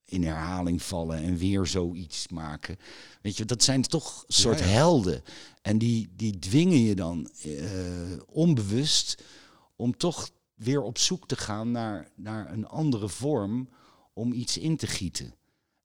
in 0.04 0.24
herhaling 0.24 0.82
vallen 0.82 1.18
en 1.18 1.36
weer 1.36 1.66
zoiets 1.66 2.28
maken. 2.28 2.76
Weet 3.22 3.36
je, 3.36 3.44
dat 3.44 3.62
zijn 3.62 3.82
toch 3.82 4.24
soort 4.26 4.60
helden. 4.60 5.22
En 5.62 5.78
die, 5.78 6.08
die 6.16 6.38
dwingen 6.38 6.82
je 6.82 6.94
dan 6.94 7.30
uh, 7.46 7.62
onbewust 8.26 9.22
om 9.76 9.96
toch 9.96 10.30
weer 10.54 10.82
op 10.82 10.98
zoek 10.98 11.28
te 11.28 11.36
gaan 11.36 11.70
naar, 11.70 12.10
naar 12.14 12.52
een 12.52 12.66
andere 12.66 13.08
vorm 13.08 13.68
om 14.12 14.32
iets 14.32 14.58
in 14.58 14.76
te 14.76 14.86
gieten. 14.86 15.34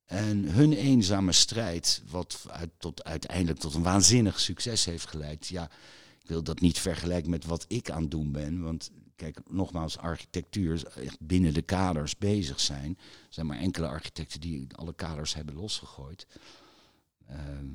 En 0.08 0.49
hun 0.49 0.74
eenzame 0.74 1.32
strijd, 1.32 2.01
wat 2.10 2.45
uit, 2.49 2.70
tot, 2.78 3.03
uiteindelijk 3.03 3.60
tot 3.60 3.74
een 3.74 3.84
waanzinnig 3.84 4.39
succes 4.39 4.86
heeft 4.86 5.08
geleid. 5.08 5.47
Ja, 5.47 5.70
ik 6.22 6.28
wil 6.28 6.43
dat 6.43 6.60
niet 6.60 6.80
vergelijken 6.80 7.30
met 7.30 7.45
wat 7.45 7.66
ik 7.68 7.89
aan 7.89 8.01
het 8.01 8.12
doen 8.12 8.32
ben. 8.32 8.62
Want 8.62 8.91
kijk, 9.16 9.39
nogmaals, 9.47 9.97
architectuur 9.97 10.88
echt 10.95 11.20
binnen 11.20 11.53
de 11.53 11.62
kaders 11.62 12.18
bezig 12.18 12.60
zijn. 12.60 12.97
Er 12.99 13.28
zijn 13.30 13.45
maar 13.45 13.58
enkele 13.58 13.88
architecten 13.88 14.41
die 14.41 14.68
alle 14.72 14.93
kaders 14.93 15.34
hebben 15.34 15.55
losgegooid. 15.55 16.28
Ehm, 17.28 17.66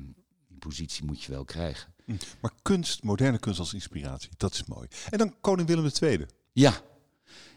die 0.47 0.57
positie 0.59 1.05
moet 1.05 1.23
je 1.23 1.31
wel 1.31 1.45
krijgen. 1.45 1.93
Hm, 2.05 2.15
maar 2.41 2.51
kunst, 2.61 3.03
moderne 3.03 3.39
kunst 3.39 3.59
als 3.59 3.73
inspiratie, 3.73 4.29
dat 4.37 4.53
is 4.53 4.63
mooi. 4.65 4.87
En 5.09 5.17
dan 5.17 5.35
koning 5.41 5.67
Willem 5.67 5.91
II. 6.01 6.25
Ja, 6.51 6.81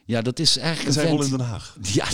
ja 0.05 0.23
dat 0.23 0.39
is 0.39 0.57
eigenlijk... 0.57 0.89
En 0.89 1.03
zijn 1.03 1.09
rol 1.09 1.25
in 1.25 1.31
Den 1.31 1.41
Haag. 1.41 1.77
Ja, 1.83 2.07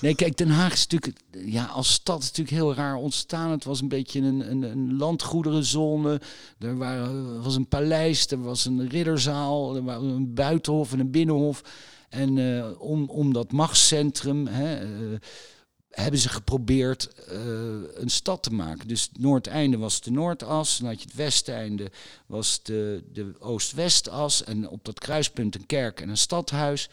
Nee, 0.00 0.14
kijk, 0.14 0.36
Den 0.36 0.50
Haag 0.50 0.72
is 0.72 0.86
natuurlijk 0.86 1.20
ja, 1.30 1.64
als 1.64 1.92
stad 1.92 2.20
natuurlijk 2.20 2.50
heel 2.50 2.74
raar 2.74 2.96
ontstaan. 2.96 3.50
Het 3.50 3.64
was 3.64 3.80
een 3.80 3.88
beetje 3.88 4.20
een, 4.20 4.50
een, 4.50 4.62
een 4.62 4.96
landgoederenzone. 4.96 6.20
Er 6.58 6.76
waren, 6.76 7.42
was 7.42 7.54
een 7.54 7.68
paleis, 7.68 8.26
er 8.26 8.42
was 8.42 8.64
een 8.64 8.88
ridderzaal, 8.88 9.76
er 9.76 9.82
was 9.82 10.02
een 10.02 10.34
buitenhof 10.34 10.92
en 10.92 11.00
een 11.00 11.10
binnenhof. 11.10 11.62
En 12.08 12.36
uh, 12.36 12.80
om, 12.80 13.08
om 13.08 13.32
dat 13.32 13.52
machtscentrum 13.52 14.46
hè, 14.46 14.84
uh, 14.84 15.18
hebben 15.90 16.20
ze 16.20 16.28
geprobeerd 16.28 17.10
uh, 17.32 17.40
een 17.94 18.10
stad 18.10 18.42
te 18.42 18.52
maken. 18.52 18.88
Dus 18.88 19.02
het 19.02 19.18
noordeinde 19.18 19.76
was 19.76 20.00
de 20.00 20.10
Noordas, 20.10 20.78
dan 20.78 20.88
had 20.88 21.02
je 21.02 21.06
het 21.06 21.16
westeinde 21.16 21.90
was 22.26 22.62
de, 22.62 23.04
de 23.12 23.32
Oost-Westas. 23.38 24.44
En 24.44 24.68
op 24.68 24.84
dat 24.84 24.98
kruispunt 24.98 25.54
een 25.54 25.66
kerk 25.66 26.00
en 26.00 26.08
een 26.08 26.16
stadhuis. 26.16 26.88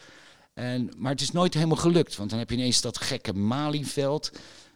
En, 0.58 0.90
maar 0.96 1.12
het 1.12 1.20
is 1.20 1.32
nooit 1.32 1.54
helemaal 1.54 1.76
gelukt, 1.76 2.16
want 2.16 2.30
dan 2.30 2.38
heb 2.38 2.50
je 2.50 2.56
ineens 2.56 2.80
dat 2.80 2.98
gekke 2.98 3.32
Malieveld. 3.32 4.30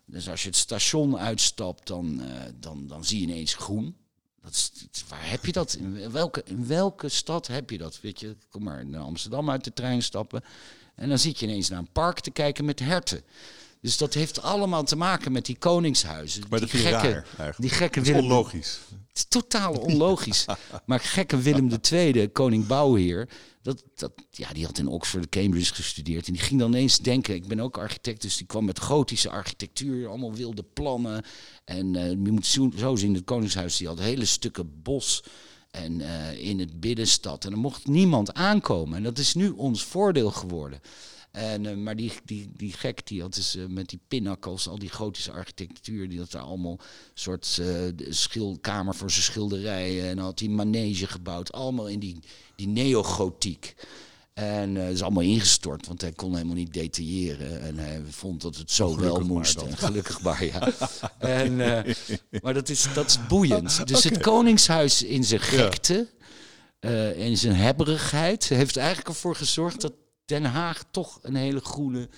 Dus 0.05 0.29
als 0.29 0.43
je 0.43 0.49
het 0.49 0.57
station 0.57 1.19
uitstapt, 1.19 1.87
dan, 1.87 2.21
uh, 2.21 2.27
dan, 2.61 2.87
dan 2.87 3.05
zie 3.05 3.21
je 3.21 3.27
ineens 3.27 3.55
groen. 3.55 3.97
Dat 4.43 4.53
is, 4.53 4.73
waar 5.09 5.31
heb 5.31 5.45
je 5.45 5.53
dat? 5.53 5.75
In 5.75 6.11
welke, 6.11 6.43
in 6.45 6.67
welke 6.67 7.09
stad 7.09 7.47
heb 7.47 7.71
je 7.71 7.79
dat? 7.79 8.01
Weet 8.01 8.21
je, 8.21 8.37
kom 8.51 8.63
maar 8.63 8.87
naar 8.87 9.01
Amsterdam 9.01 9.51
uit 9.51 9.65
de 9.65 9.73
trein 9.73 10.03
stappen. 10.03 10.43
En 10.95 11.09
dan 11.09 11.19
zit 11.19 11.39
je 11.39 11.47
ineens 11.47 11.69
naar 11.69 11.79
een 11.79 11.93
park 11.93 12.21
te 12.21 12.31
kijken 12.31 12.65
met 12.65 12.79
herten. 12.79 13.23
Dus 13.83 13.97
dat 13.97 14.15
heeft 14.15 14.43
allemaal 14.43 14.85
te 14.85 14.97
maken 14.97 15.33
met 15.33 15.47
die 15.47 15.57
koningshuizen. 15.59 16.43
Maar 16.49 16.61
die 16.61 16.69
dat 16.69 16.81
gekke, 16.81 17.25
raar, 17.37 17.55
die 17.59 17.71
gekke 17.71 18.01
Willem. 18.01 18.21
onlogisch. 18.21 18.81
Het 19.09 19.17
is 19.17 19.25
totaal 19.25 19.75
onlogisch. 19.75 20.45
maar 20.87 21.01
gekke 21.01 21.37
Willem 21.37 21.71
II, 21.91 22.29
koning 22.29 22.67
Bouwheer, 22.67 23.29
dat, 23.63 23.83
dat, 23.95 24.13
ja, 24.31 24.53
die 24.53 24.65
had 24.65 24.79
in 24.79 24.87
Oxford, 24.87 25.29
Cambridge 25.29 25.75
gestudeerd. 25.75 26.27
En 26.27 26.33
die 26.33 26.43
ging 26.43 26.61
dan 26.61 26.73
ineens 26.73 26.99
denken, 26.99 27.35
ik 27.35 27.47
ben 27.47 27.61
ook 27.61 27.79
architect, 27.79 28.23
dus 28.23 28.37
die 28.37 28.47
kwam 28.47 28.65
met 28.65 28.81
gotische 28.81 29.31
architectuur, 29.31 30.09
allemaal 30.09 30.35
wilde 30.35 30.63
plannen. 30.63 31.25
En 31.65 31.95
uh, 31.95 32.11
je 32.11 32.17
moet 32.17 32.47
zo, 32.47 32.71
zo 32.77 32.97
zien, 32.97 33.15
het 33.15 33.25
koningshuis, 33.25 33.77
die 33.77 33.87
had 33.87 33.99
hele 33.99 34.25
stukken 34.25 34.83
bos 34.83 35.25
en 35.71 36.01
uh, 36.01 36.49
in 36.49 36.59
het 36.59 36.81
binnenstad. 36.81 37.45
En 37.45 37.53
er 37.53 37.59
mocht 37.59 37.87
niemand 37.87 38.35
aankomen. 38.35 38.97
En 38.97 39.03
dat 39.03 39.19
is 39.19 39.35
nu 39.35 39.49
ons 39.49 39.85
voordeel 39.85 40.31
geworden. 40.31 40.81
En, 41.33 41.65
uh, 41.65 41.77
maar 41.77 41.97
die, 41.97 42.13
die, 42.25 42.51
die 42.57 42.73
gek, 42.73 43.07
die 43.07 43.21
had 43.21 43.35
dus 43.35 43.57
uh, 43.57 43.67
met 43.67 43.89
die 43.89 44.01
pinnakels, 44.09 44.69
al 44.69 44.79
die 44.79 44.91
gotische 44.91 45.33
architectuur, 45.33 46.09
die 46.09 46.19
had 46.19 46.31
daar 46.31 46.43
allemaal 46.43 46.73
een 46.73 46.79
soort 47.15 47.59
uh, 47.61 47.69
schilkamer 48.09 48.95
voor 48.95 49.11
zijn 49.11 49.25
schilderijen. 49.25 50.09
En 50.09 50.19
had 50.19 50.39
die 50.39 50.51
manege 50.51 51.07
gebouwd, 51.07 51.53
allemaal 51.53 51.89
in 51.89 51.99
die, 51.99 52.19
die 52.57 52.69
neogotiek. 52.69 53.75
En 54.33 54.75
dat 54.75 54.89
is 54.89 55.03
allemaal 55.03 55.23
ingestort, 55.23 55.87
want 55.87 56.01
hij 56.01 56.13
kon 56.13 56.33
helemaal 56.33 56.55
niet 56.55 56.73
detailleren. 56.73 57.63
En 57.63 57.79
hij 57.79 58.03
vond 58.09 58.43
dat 58.43 58.57
het 58.57 58.71
zo 58.71 58.97
wel 58.97 59.21
moest. 59.21 59.61
En 59.61 59.77
gelukkig 59.77 60.21
maar, 60.23 60.45
ja. 60.45 60.73
en, 61.19 61.57
maar 62.43 62.55
dat 62.55 62.69
is, 62.69 62.87
dat 62.95 63.07
is 63.07 63.27
boeiend. 63.27 63.81
Dus 63.89 64.05
het 64.05 64.19
Koningshuis 64.19 65.03
in 65.03 65.25
zijn 65.25 65.41
gekte, 65.41 66.09
ja. 66.81 67.11
in 67.11 67.37
zijn 67.37 67.55
hebberigheid, 67.55 68.49
heeft 68.49 68.77
eigenlijk 68.77 69.09
ervoor 69.09 69.37
gezorgd 69.37 69.81
dat 69.81 69.93
Den 70.33 70.45
Haag 70.45 70.85
toch 70.91 71.19
een 71.23 71.35
hele 71.35 71.61
groene, 71.61 72.09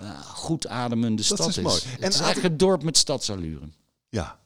uh, 0.00 0.20
goed 0.20 0.66
ademende 0.66 1.22
stad 1.22 1.48
is. 1.48 1.60
Mooi. 1.60 1.74
Het 1.74 2.00
en 2.00 2.08
is 2.08 2.20
eigenlijk 2.20 2.42
het 2.42 2.58
dorp 2.58 2.82
met 2.82 2.96
stadsallure. 2.96 3.68
Ja, 4.08 4.40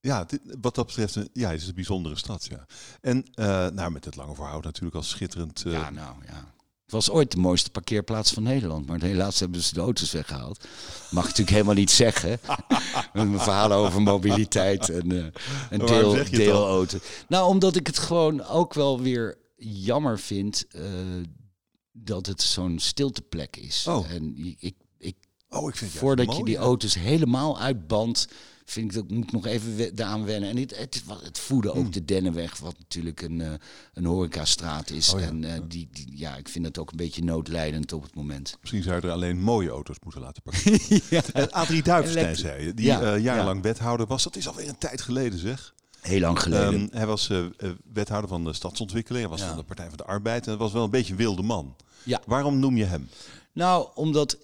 ja, 0.00 0.24
dit, 0.24 0.40
wat 0.60 0.74
dat 0.74 0.86
betreft, 0.86 1.18
ja, 1.32 1.50
het 1.50 1.60
is 1.60 1.68
een 1.68 1.74
bijzondere 1.74 2.16
stad, 2.16 2.46
ja. 2.50 2.66
En 3.00 3.24
uh, 3.34 3.46
nou, 3.68 3.90
met 3.90 4.04
het 4.04 4.16
lange 4.16 4.34
verhoud 4.34 4.64
natuurlijk 4.64 4.96
als 4.96 5.08
schitterend... 5.08 5.64
Uh... 5.66 5.72
Ja, 5.72 5.90
nou, 5.90 6.14
ja. 6.26 6.52
Het 6.84 6.92
was 6.92 7.10
ooit 7.10 7.30
de 7.30 7.38
mooiste 7.38 7.70
parkeerplaats 7.70 8.32
van 8.32 8.42
Nederland, 8.42 8.86
maar 8.86 9.00
helaas 9.00 9.40
hebben 9.40 9.62
ze 9.62 9.74
de 9.74 9.80
auto's 9.80 10.12
weggehaald. 10.12 10.64
Mag 11.10 11.22
ik 11.22 11.28
natuurlijk 11.28 11.50
helemaal 11.50 11.74
niet 11.74 11.90
zeggen. 11.90 12.30
met 13.12 13.28
mijn 13.28 13.40
verhalen 13.40 13.76
over 13.76 14.02
mobiliteit 14.02 14.88
en, 14.88 15.12
uh, 15.12 15.24
en 15.70 15.78
deel, 15.78 16.24
deelauto. 16.30 16.98
Nou, 17.28 17.48
omdat 17.48 17.76
ik 17.76 17.86
het 17.86 17.98
gewoon 17.98 18.44
ook 18.44 18.74
wel 18.74 19.00
weer 19.00 19.38
jammer 19.56 20.18
vind 20.18 20.66
dat 21.96 22.26
het 22.26 22.42
zo'n 22.42 22.78
stilteplek 22.78 23.56
is. 23.56 23.86
Oh. 23.86 24.10
En 24.10 24.36
ik, 24.58 24.74
ik, 24.98 25.16
oh, 25.48 25.68
ik 25.68 25.76
vind 25.76 25.90
voordat 25.90 26.36
je 26.36 26.44
die 26.44 26.56
auto's 26.56 26.94
helemaal 26.94 27.60
uitbandt, 27.60 28.28
vind 28.64 28.90
ik 28.90 28.92
dat 28.92 29.10
moet 29.10 29.24
ik 29.24 29.32
nog 29.32 29.46
even 29.46 29.78
eraan 29.78 30.24
wennen. 30.24 30.50
En 30.50 30.56
het, 30.56 30.78
het, 30.78 31.02
het 31.22 31.38
voeden 31.38 31.70
ook 31.70 31.82
hmm. 31.82 31.90
de 31.90 32.04
Dennenweg, 32.04 32.58
wat 32.58 32.78
natuurlijk 32.78 33.22
een, 33.22 33.40
uh, 33.40 33.52
een 33.92 34.04
horecastraat 34.04 34.90
is. 34.90 35.12
Oh, 35.14 35.20
ja. 35.20 35.26
En 35.26 35.42
uh, 35.42 35.52
die, 35.68 35.88
die, 35.92 36.18
ja, 36.18 36.36
ik 36.36 36.48
vind 36.48 36.64
het 36.64 36.78
ook 36.78 36.90
een 36.90 36.96
beetje 36.96 37.24
noodlijdend 37.24 37.92
op 37.92 38.02
het 38.02 38.14
moment. 38.14 38.56
Misschien 38.60 38.82
zou 38.82 38.96
je 38.96 39.02
er 39.02 39.12
alleen 39.12 39.40
mooie 39.40 39.70
auto's 39.70 39.96
moeten 40.02 40.20
laten 40.20 40.42
pakken. 40.42 40.78
ja. 41.16 41.22
En 41.32 41.50
Adrie 41.50 41.82
Duivenstein 41.82 42.36
zei 42.36 42.64
je, 42.64 42.74
die 42.74 42.86
ja. 42.86 43.14
uh, 43.14 43.22
jarenlang 43.22 43.62
wethouder 43.62 44.06
was. 44.06 44.22
Dat 44.22 44.36
is 44.36 44.48
alweer 44.48 44.68
een 44.68 44.78
tijd 44.78 45.00
geleden 45.00 45.38
zeg. 45.38 45.73
Heel 46.06 46.20
lang 46.20 46.42
geleden. 46.42 46.80
Um, 46.80 46.88
hij 46.90 47.06
was 47.06 47.28
uh, 47.28 47.46
wethouder 47.92 48.28
van 48.30 48.44
de 48.44 48.52
stadsontwikkeling. 48.52 49.22
Hij 49.22 49.32
was 49.32 49.40
ja. 49.40 49.48
van 49.48 49.56
de 49.56 49.64
Partij 49.64 49.88
van 49.88 49.96
de 49.96 50.04
Arbeid. 50.04 50.44
En 50.44 50.50
hij 50.50 50.58
was 50.58 50.72
wel 50.72 50.84
een 50.84 50.90
beetje 50.90 51.12
een 51.12 51.18
wilde 51.18 51.42
man. 51.42 51.76
Ja. 52.02 52.20
Waarom 52.26 52.58
noem 52.58 52.76
je 52.76 52.84
hem? 52.84 53.08
Nou, 53.52 53.88
omdat, 53.94 54.38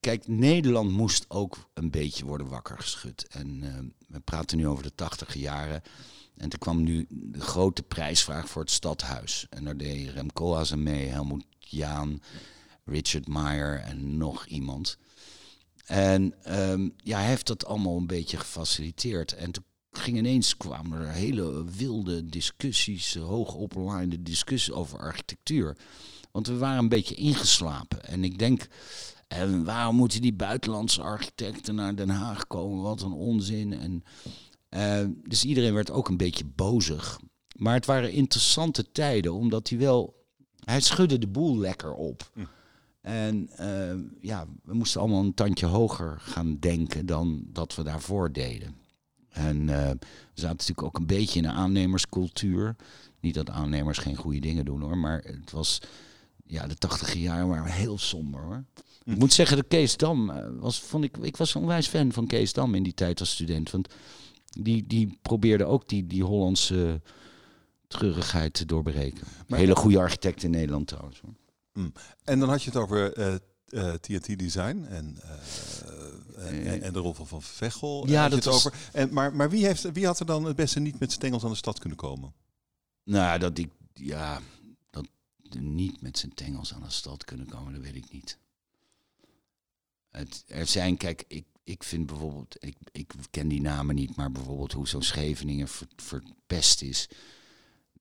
kijk, 0.00 0.28
Nederland 0.28 0.90
moest 0.90 1.24
ook 1.28 1.68
een 1.74 1.90
beetje 1.90 2.24
worden 2.24 2.48
wakker 2.48 2.78
geschud. 2.78 3.26
En 3.28 3.62
uh, 3.62 3.72
we 4.08 4.20
praten 4.20 4.56
nu 4.56 4.66
over 4.66 4.82
de 4.82 4.94
tachtige 4.94 5.38
jaren. 5.38 5.82
En 6.36 6.50
er 6.50 6.58
kwam 6.58 6.82
nu 6.82 7.06
de 7.08 7.40
grote 7.40 7.82
prijsvraag 7.82 8.48
voor 8.48 8.62
het 8.62 8.70
stadhuis. 8.70 9.46
En 9.50 9.64
daar 9.64 9.76
deed 9.76 10.10
Rem 10.10 10.32
Koolhaas 10.32 10.72
aan 10.72 10.82
mee, 10.82 11.06
Helmoet 11.06 11.44
Jaan, 11.58 12.22
Richard 12.84 13.28
Meyer 13.28 13.80
en 13.80 14.16
nog 14.16 14.46
iemand. 14.46 14.98
En 15.84 16.34
um, 16.58 16.94
ja, 16.96 17.18
hij 17.18 17.26
heeft 17.26 17.46
dat 17.46 17.66
allemaal 17.66 17.96
een 17.96 18.06
beetje 18.06 18.36
gefaciliteerd. 18.36 19.32
En 19.32 19.50
toen 19.50 19.64
ging 19.96 20.16
ineens 20.16 20.56
kwamen 20.56 21.00
er 21.00 21.12
hele 21.12 21.64
wilde 21.64 22.28
discussies, 22.28 23.14
hoog 23.14 23.54
opgeleide 23.54 24.22
discussies 24.22 24.74
over 24.74 24.98
architectuur. 24.98 25.76
Want 26.32 26.46
we 26.46 26.56
waren 26.56 26.78
een 26.78 26.88
beetje 26.88 27.14
ingeslapen. 27.14 28.04
En 28.04 28.24
ik 28.24 28.38
denk, 28.38 28.68
en 29.28 29.64
waarom 29.64 29.96
moeten 29.96 30.20
die 30.20 30.32
buitenlandse 30.32 31.02
architecten 31.02 31.74
naar 31.74 31.94
Den 31.94 32.08
Haag 32.08 32.46
komen? 32.46 32.82
Wat 32.82 33.02
een 33.02 33.12
onzin. 33.12 33.72
En, 33.72 34.04
uh, 34.70 35.14
dus 35.22 35.44
iedereen 35.44 35.74
werd 35.74 35.90
ook 35.90 36.08
een 36.08 36.16
beetje 36.16 36.44
bozig. 36.44 37.20
Maar 37.56 37.74
het 37.74 37.86
waren 37.86 38.12
interessante 38.12 38.92
tijden, 38.92 39.32
omdat 39.32 39.68
hij 39.68 39.78
wel... 39.78 40.24
Hij 40.64 40.80
schudde 40.80 41.18
de 41.18 41.28
boel 41.28 41.58
lekker 41.58 41.94
op. 41.94 42.30
Hm. 42.34 42.40
En 43.00 43.50
uh, 43.60 43.94
ja, 44.20 44.46
we 44.62 44.74
moesten 44.74 45.00
allemaal 45.00 45.22
een 45.22 45.34
tandje 45.34 45.66
hoger 45.66 46.16
gaan 46.20 46.58
denken 46.58 47.06
dan 47.06 47.44
dat 47.46 47.74
we 47.74 47.82
daarvoor 47.82 48.32
deden. 48.32 48.76
En 49.36 49.60
uh, 49.60 49.90
we 49.90 49.98
zaten 50.34 50.56
natuurlijk 50.56 50.82
ook 50.82 50.96
een 50.96 51.06
beetje 51.06 51.38
in 51.38 51.44
een 51.44 51.54
aannemerscultuur. 51.54 52.76
Niet 53.20 53.34
dat 53.34 53.50
aannemers 53.50 53.98
geen 53.98 54.16
goede 54.16 54.40
dingen 54.40 54.64
doen 54.64 54.80
hoor, 54.80 54.98
maar 54.98 55.22
het 55.24 55.50
was 55.50 55.80
ja, 56.46 56.66
de 56.66 56.74
tachtige 56.74 57.20
jaren 57.20 57.48
waren 57.48 57.72
heel 57.72 57.98
somber 57.98 58.40
hoor. 58.40 58.64
Hm. 59.04 59.10
Ik 59.10 59.18
moet 59.18 59.32
zeggen, 59.32 59.56
de 59.56 59.62
Kees 59.62 59.96
Dam 59.96 60.32
was, 60.58 60.80
vond 60.80 61.04
ik, 61.04 61.16
ik 61.16 61.36
was 61.36 61.54
een 61.54 61.60
onwijs 61.60 61.86
fan 61.86 62.12
van 62.12 62.26
Kees 62.26 62.52
Dam 62.52 62.74
in 62.74 62.82
die 62.82 62.94
tijd 62.94 63.20
als 63.20 63.30
student. 63.30 63.70
Want 63.70 63.88
die, 64.60 64.86
die 64.86 65.18
probeerde 65.22 65.64
ook 65.64 65.88
die, 65.88 66.06
die 66.06 66.24
Hollandse 66.24 67.00
treurigheid 67.88 68.52
te 68.52 68.64
doorbreken. 68.64 69.26
Maar, 69.46 69.58
Hele 69.58 69.76
goede 69.76 69.98
architect 69.98 70.42
in 70.42 70.50
Nederland 70.50 70.86
trouwens. 70.86 71.20
Hoor. 71.20 71.34
Mm. 71.72 71.92
En 72.24 72.38
dan 72.38 72.48
had 72.48 72.62
je 72.62 72.70
het 72.70 72.78
over 72.78 73.18
uh, 73.18 73.34
uh, 73.68 73.92
TNT 73.92 74.38
Design 74.38 74.86
en, 74.88 75.16
uh, 75.24 75.30
en, 76.36 76.82
en, 76.82 76.92
de 76.92 76.98
rol 76.98 77.14
van 77.14 77.26
Van 77.26 77.42
Vechel. 77.42 78.08
Ja, 78.08 78.28
dat 78.28 78.44
het 78.44 78.54
over. 78.54 78.74
En, 78.92 79.12
maar 79.12 79.34
maar 79.34 79.50
wie, 79.50 79.66
heeft, 79.66 79.92
wie 79.92 80.06
had 80.06 80.20
er 80.20 80.26
dan 80.26 80.44
het 80.44 80.56
beste 80.56 80.80
niet 80.80 80.98
met 80.98 81.12
stengels 81.12 81.44
aan 81.44 81.50
de 81.50 81.56
stad 81.56 81.78
kunnen 81.78 81.98
komen? 81.98 82.34
Nou, 83.04 83.38
dat 83.38 83.58
ik, 83.58 83.70
ja, 83.92 84.40
dat 84.90 85.06
niet 85.58 86.00
met 86.00 86.18
zijn 86.18 86.34
tengels 86.34 86.74
aan 86.74 86.82
de 86.82 86.90
stad 86.90 87.24
kunnen 87.24 87.46
komen, 87.46 87.72
dat 87.72 87.82
weet 87.82 87.96
ik 87.96 88.12
niet. 88.12 88.38
Het, 90.10 90.44
er 90.46 90.66
zijn, 90.66 90.96
kijk, 90.96 91.24
ik, 91.28 91.44
ik 91.64 91.82
vind 91.82 92.06
bijvoorbeeld, 92.06 92.56
ik, 92.58 92.76
ik 92.92 93.12
ken 93.30 93.48
die 93.48 93.60
namen 93.60 93.94
niet, 93.94 94.16
maar 94.16 94.32
bijvoorbeeld 94.32 94.72
hoe 94.72 94.88
zo'n 94.88 95.02
Scheveningen 95.02 95.68
verpest 95.96 96.82
is. 96.82 97.08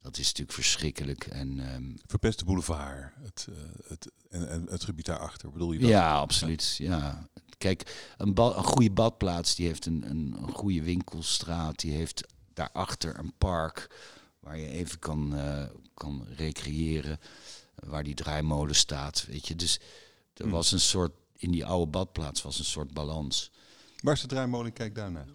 Dat 0.05 0.17
is 0.17 0.25
natuurlijk 0.25 0.57
verschrikkelijk. 0.57 1.25
En, 1.25 1.73
um, 1.73 1.95
Verpeste 2.07 2.45
boulevard, 2.45 3.13
het, 3.21 3.47
uh, 3.49 3.55
het, 3.87 4.11
en, 4.29 4.49
en, 4.49 4.65
het 4.69 4.83
gebied 4.83 5.05
daarachter, 5.05 5.51
bedoel 5.51 5.71
je 5.71 5.79
dat? 5.79 5.89
Ja, 5.89 6.17
absoluut. 6.17 6.75
Ja. 6.77 7.27
Kijk, 7.57 8.13
een, 8.17 8.37
een 8.37 8.63
goede 8.63 8.91
badplaats, 8.91 9.55
die 9.55 9.67
heeft 9.67 9.85
een, 9.85 10.09
een, 10.09 10.35
een, 10.41 10.51
goede 10.51 10.83
winkelstraat, 10.83 11.79
die 11.79 11.91
heeft 11.91 12.27
daarachter 12.53 13.19
een 13.19 13.33
park 13.37 13.89
waar 14.39 14.57
je 14.57 14.67
even 14.67 14.99
kan, 14.99 15.35
uh, 15.35 15.63
kan 15.93 16.25
recreëren, 16.35 17.19
waar 17.75 18.03
die 18.03 18.15
draaimolen 18.15 18.75
staat, 18.75 19.25
weet 19.25 19.47
je. 19.47 19.55
Dus 19.55 19.79
er 20.33 20.43
hmm. 20.43 20.51
was 20.51 20.71
een 20.71 20.79
soort, 20.79 21.11
in 21.35 21.51
die 21.51 21.65
oude 21.65 21.91
badplaats 21.91 22.41
was 22.41 22.59
een 22.59 22.65
soort 22.65 22.93
balans. 22.93 23.51
Waar 24.01 24.13
is 24.13 24.21
de 24.21 24.27
draaimolen 24.27 24.73
Kijk 24.73 24.95
daarna? 24.95 25.25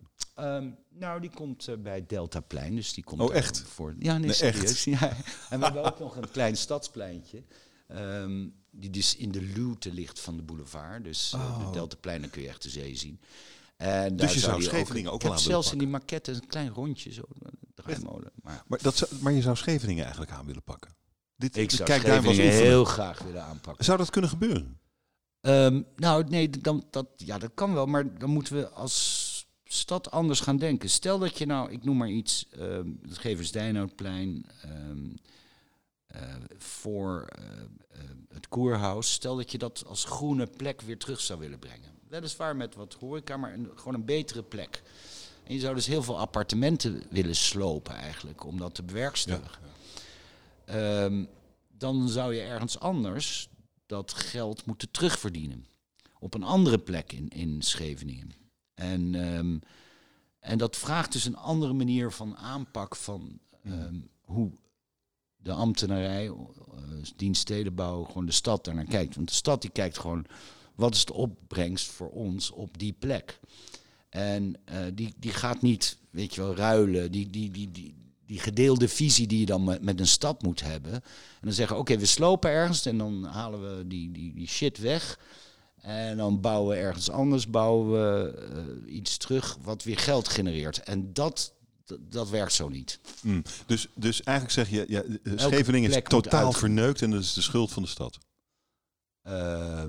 Um, 0.40 0.76
nou, 0.88 1.20
die 1.20 1.30
komt 1.30 1.68
uh, 1.68 1.76
bij 1.76 2.06
Deltaplein, 2.06 2.74
dus 2.74 2.92
die 2.92 3.04
komt 3.04 3.20
oh, 3.20 3.34
echt? 3.34 3.60
voor. 3.60 3.94
Ja, 3.98 4.18
nee, 4.18 4.32
serieus. 4.32 4.84
Ja. 5.00 5.16
En 5.50 5.58
we 5.58 5.64
hebben 5.64 5.84
ook 5.92 5.98
nog 5.98 6.16
een 6.16 6.30
klein 6.30 6.56
stadspleintje. 6.56 7.42
Um, 7.88 8.54
die 8.70 8.90
dus 8.90 9.16
in 9.16 9.32
de 9.32 9.42
luwte 9.42 9.92
ligt 9.92 10.20
van 10.20 10.36
de 10.36 10.42
boulevard. 10.42 11.04
Dus 11.04 11.32
uh, 11.34 11.40
oh. 11.40 11.66
de 11.66 11.72
Deltaplein, 11.72 12.20
dan 12.20 12.30
kun 12.30 12.42
je 12.42 12.48
echt 12.48 12.62
de 12.62 12.70
zee 12.70 12.96
zien. 12.96 13.20
En 13.76 14.16
dus 14.16 14.34
je 14.34 14.40
zou 14.40 14.62
Scheveningen 14.62 15.12
ook, 15.12 15.22
wel 15.22 15.38
zelfs 15.38 15.72
in 15.72 15.78
die 15.78 15.88
maquette 15.88 16.32
een 16.32 16.46
klein 16.46 16.68
rondje, 16.68 17.12
zo, 17.12 17.22
draaimolen. 17.74 18.30
Maar, 18.42 18.62
maar, 18.66 18.78
dat 18.82 19.10
maar 19.20 19.32
je 19.32 19.42
zou 19.42 19.56
Scheveningen 19.56 20.02
eigenlijk 20.02 20.32
aan 20.32 20.46
willen 20.46 20.62
pakken? 20.62 20.94
Dit, 21.36 21.56
ik 21.56 21.70
zou 21.70 21.88
kijk, 21.88 22.00
Scheveningen 22.00 22.52
heel 22.52 22.84
graag 22.84 23.22
willen 23.22 23.42
aanpakken. 23.42 23.84
Zou 23.84 23.98
dat 23.98 24.10
kunnen 24.10 24.30
gebeuren? 24.30 24.78
Um, 25.40 25.86
nou, 25.96 26.24
nee, 26.28 26.50
dan, 26.50 26.84
dat, 26.90 27.06
ja, 27.16 27.38
dat 27.38 27.50
kan 27.54 27.74
wel. 27.74 27.86
Maar 27.86 28.18
dan 28.18 28.30
moeten 28.30 28.56
we 28.56 28.68
als 28.68 29.29
stad 29.72 30.10
anders 30.10 30.40
gaan 30.40 30.56
denken. 30.56 30.90
Stel 30.90 31.18
dat 31.18 31.38
je 31.38 31.46
nou, 31.46 31.70
ik 31.70 31.84
noem 31.84 31.96
maar 31.96 32.08
iets, 32.08 32.46
uh, 32.58 32.78
het 33.08 33.18
Geversdijnoudplein 33.18 34.46
um, 34.64 35.14
uh, 36.14 36.20
voor 36.58 37.28
uh, 37.38 38.00
het 38.28 38.48
Koerhuis. 38.48 39.12
Stel 39.12 39.36
dat 39.36 39.52
je 39.52 39.58
dat 39.58 39.84
als 39.86 40.04
groene 40.04 40.46
plek 40.46 40.80
weer 40.80 40.98
terug 40.98 41.20
zou 41.20 41.38
willen 41.38 41.58
brengen. 41.58 41.90
Weliswaar 42.08 42.56
met 42.56 42.74
wat 42.74 42.94
horeca, 42.94 43.36
maar 43.36 43.52
een, 43.52 43.70
gewoon 43.74 43.94
een 43.94 44.04
betere 44.04 44.42
plek. 44.42 44.82
En 45.44 45.54
je 45.54 45.60
zou 45.60 45.74
dus 45.74 45.86
heel 45.86 46.02
veel 46.02 46.18
appartementen 46.18 47.02
willen 47.10 47.36
slopen 47.36 47.94
eigenlijk, 47.94 48.44
om 48.44 48.58
dat 48.58 48.74
te 48.74 48.82
bewerkstelligen. 48.82 49.62
Ja, 50.66 50.74
ja. 50.74 51.04
Um, 51.04 51.28
dan 51.68 52.08
zou 52.08 52.34
je 52.34 52.40
ergens 52.40 52.78
anders 52.78 53.48
dat 53.86 54.12
geld 54.12 54.66
moeten 54.66 54.90
terugverdienen. 54.90 55.66
Op 56.18 56.34
een 56.34 56.42
andere 56.42 56.78
plek 56.78 57.12
in, 57.12 57.28
in 57.28 57.62
Scheveningen. 57.62 58.39
En, 58.80 59.14
um, 59.14 59.60
en 60.38 60.58
dat 60.58 60.76
vraagt 60.76 61.12
dus 61.12 61.24
een 61.24 61.36
andere 61.36 61.72
manier 61.72 62.10
van 62.10 62.36
aanpak 62.36 62.96
van 62.96 63.38
um, 63.66 64.10
hoe 64.20 64.50
de 65.36 65.52
ambtenarij, 65.52 66.26
uh, 66.26 66.34
dienststedenbouw, 67.16 68.04
gewoon 68.04 68.26
de 68.26 68.32
stad 68.32 68.64
daarnaar 68.64 68.84
kijkt. 68.84 69.14
Want 69.14 69.28
de 69.28 69.34
stad 69.34 69.62
die 69.62 69.70
kijkt 69.70 69.98
gewoon, 69.98 70.26
wat 70.74 70.94
is 70.94 71.04
de 71.04 71.12
opbrengst 71.12 71.90
voor 71.90 72.10
ons 72.10 72.50
op 72.50 72.78
die 72.78 72.92
plek? 72.92 73.40
En 74.08 74.54
uh, 74.72 74.76
die, 74.94 75.14
die 75.16 75.32
gaat 75.32 75.62
niet, 75.62 75.98
weet 76.10 76.34
je 76.34 76.40
wel, 76.40 76.54
ruilen. 76.54 77.12
Die, 77.12 77.30
die, 77.30 77.50
die, 77.50 77.70
die, 77.70 77.94
die 78.26 78.38
gedeelde 78.38 78.88
visie 78.88 79.26
die 79.26 79.38
je 79.38 79.46
dan 79.46 79.64
met, 79.64 79.82
met 79.82 80.00
een 80.00 80.06
stad 80.06 80.42
moet 80.42 80.60
hebben. 80.60 80.92
En 80.92 81.02
dan 81.40 81.52
zeggen, 81.52 81.78
oké, 81.78 81.90
okay, 81.90 82.02
we 82.02 82.08
slopen 82.08 82.50
ergens 82.50 82.86
en 82.86 82.98
dan 82.98 83.24
halen 83.24 83.76
we 83.76 83.86
die, 83.86 84.12
die, 84.12 84.34
die 84.34 84.48
shit 84.48 84.78
weg. 84.78 85.18
En 85.80 86.16
dan 86.16 86.40
bouwen 86.40 86.76
we 86.76 86.82
ergens 86.82 87.10
anders 87.10 87.50
bouwen 87.50 87.92
we, 87.92 88.34
uh, 88.86 88.94
iets 88.94 89.16
terug 89.16 89.56
wat 89.62 89.82
weer 89.82 89.98
geld 89.98 90.28
genereert. 90.28 90.82
En 90.82 91.12
dat, 91.12 91.54
dat 92.00 92.30
werkt 92.30 92.52
zo 92.52 92.68
niet. 92.68 93.00
Mm. 93.22 93.42
Dus, 93.66 93.88
dus 93.94 94.22
eigenlijk 94.22 94.68
zeg 94.68 94.78
je, 94.78 94.84
ja, 94.88 95.02
Scheveningen 95.36 95.90
is 95.90 96.02
totaal 96.02 96.52
verneukt 96.52 97.02
en 97.02 97.10
dat 97.10 97.20
is 97.20 97.34
de 97.34 97.40
schuld 97.40 97.72
van 97.72 97.82
de 97.82 97.88
stad. 97.88 98.18
Uh, 99.26 99.84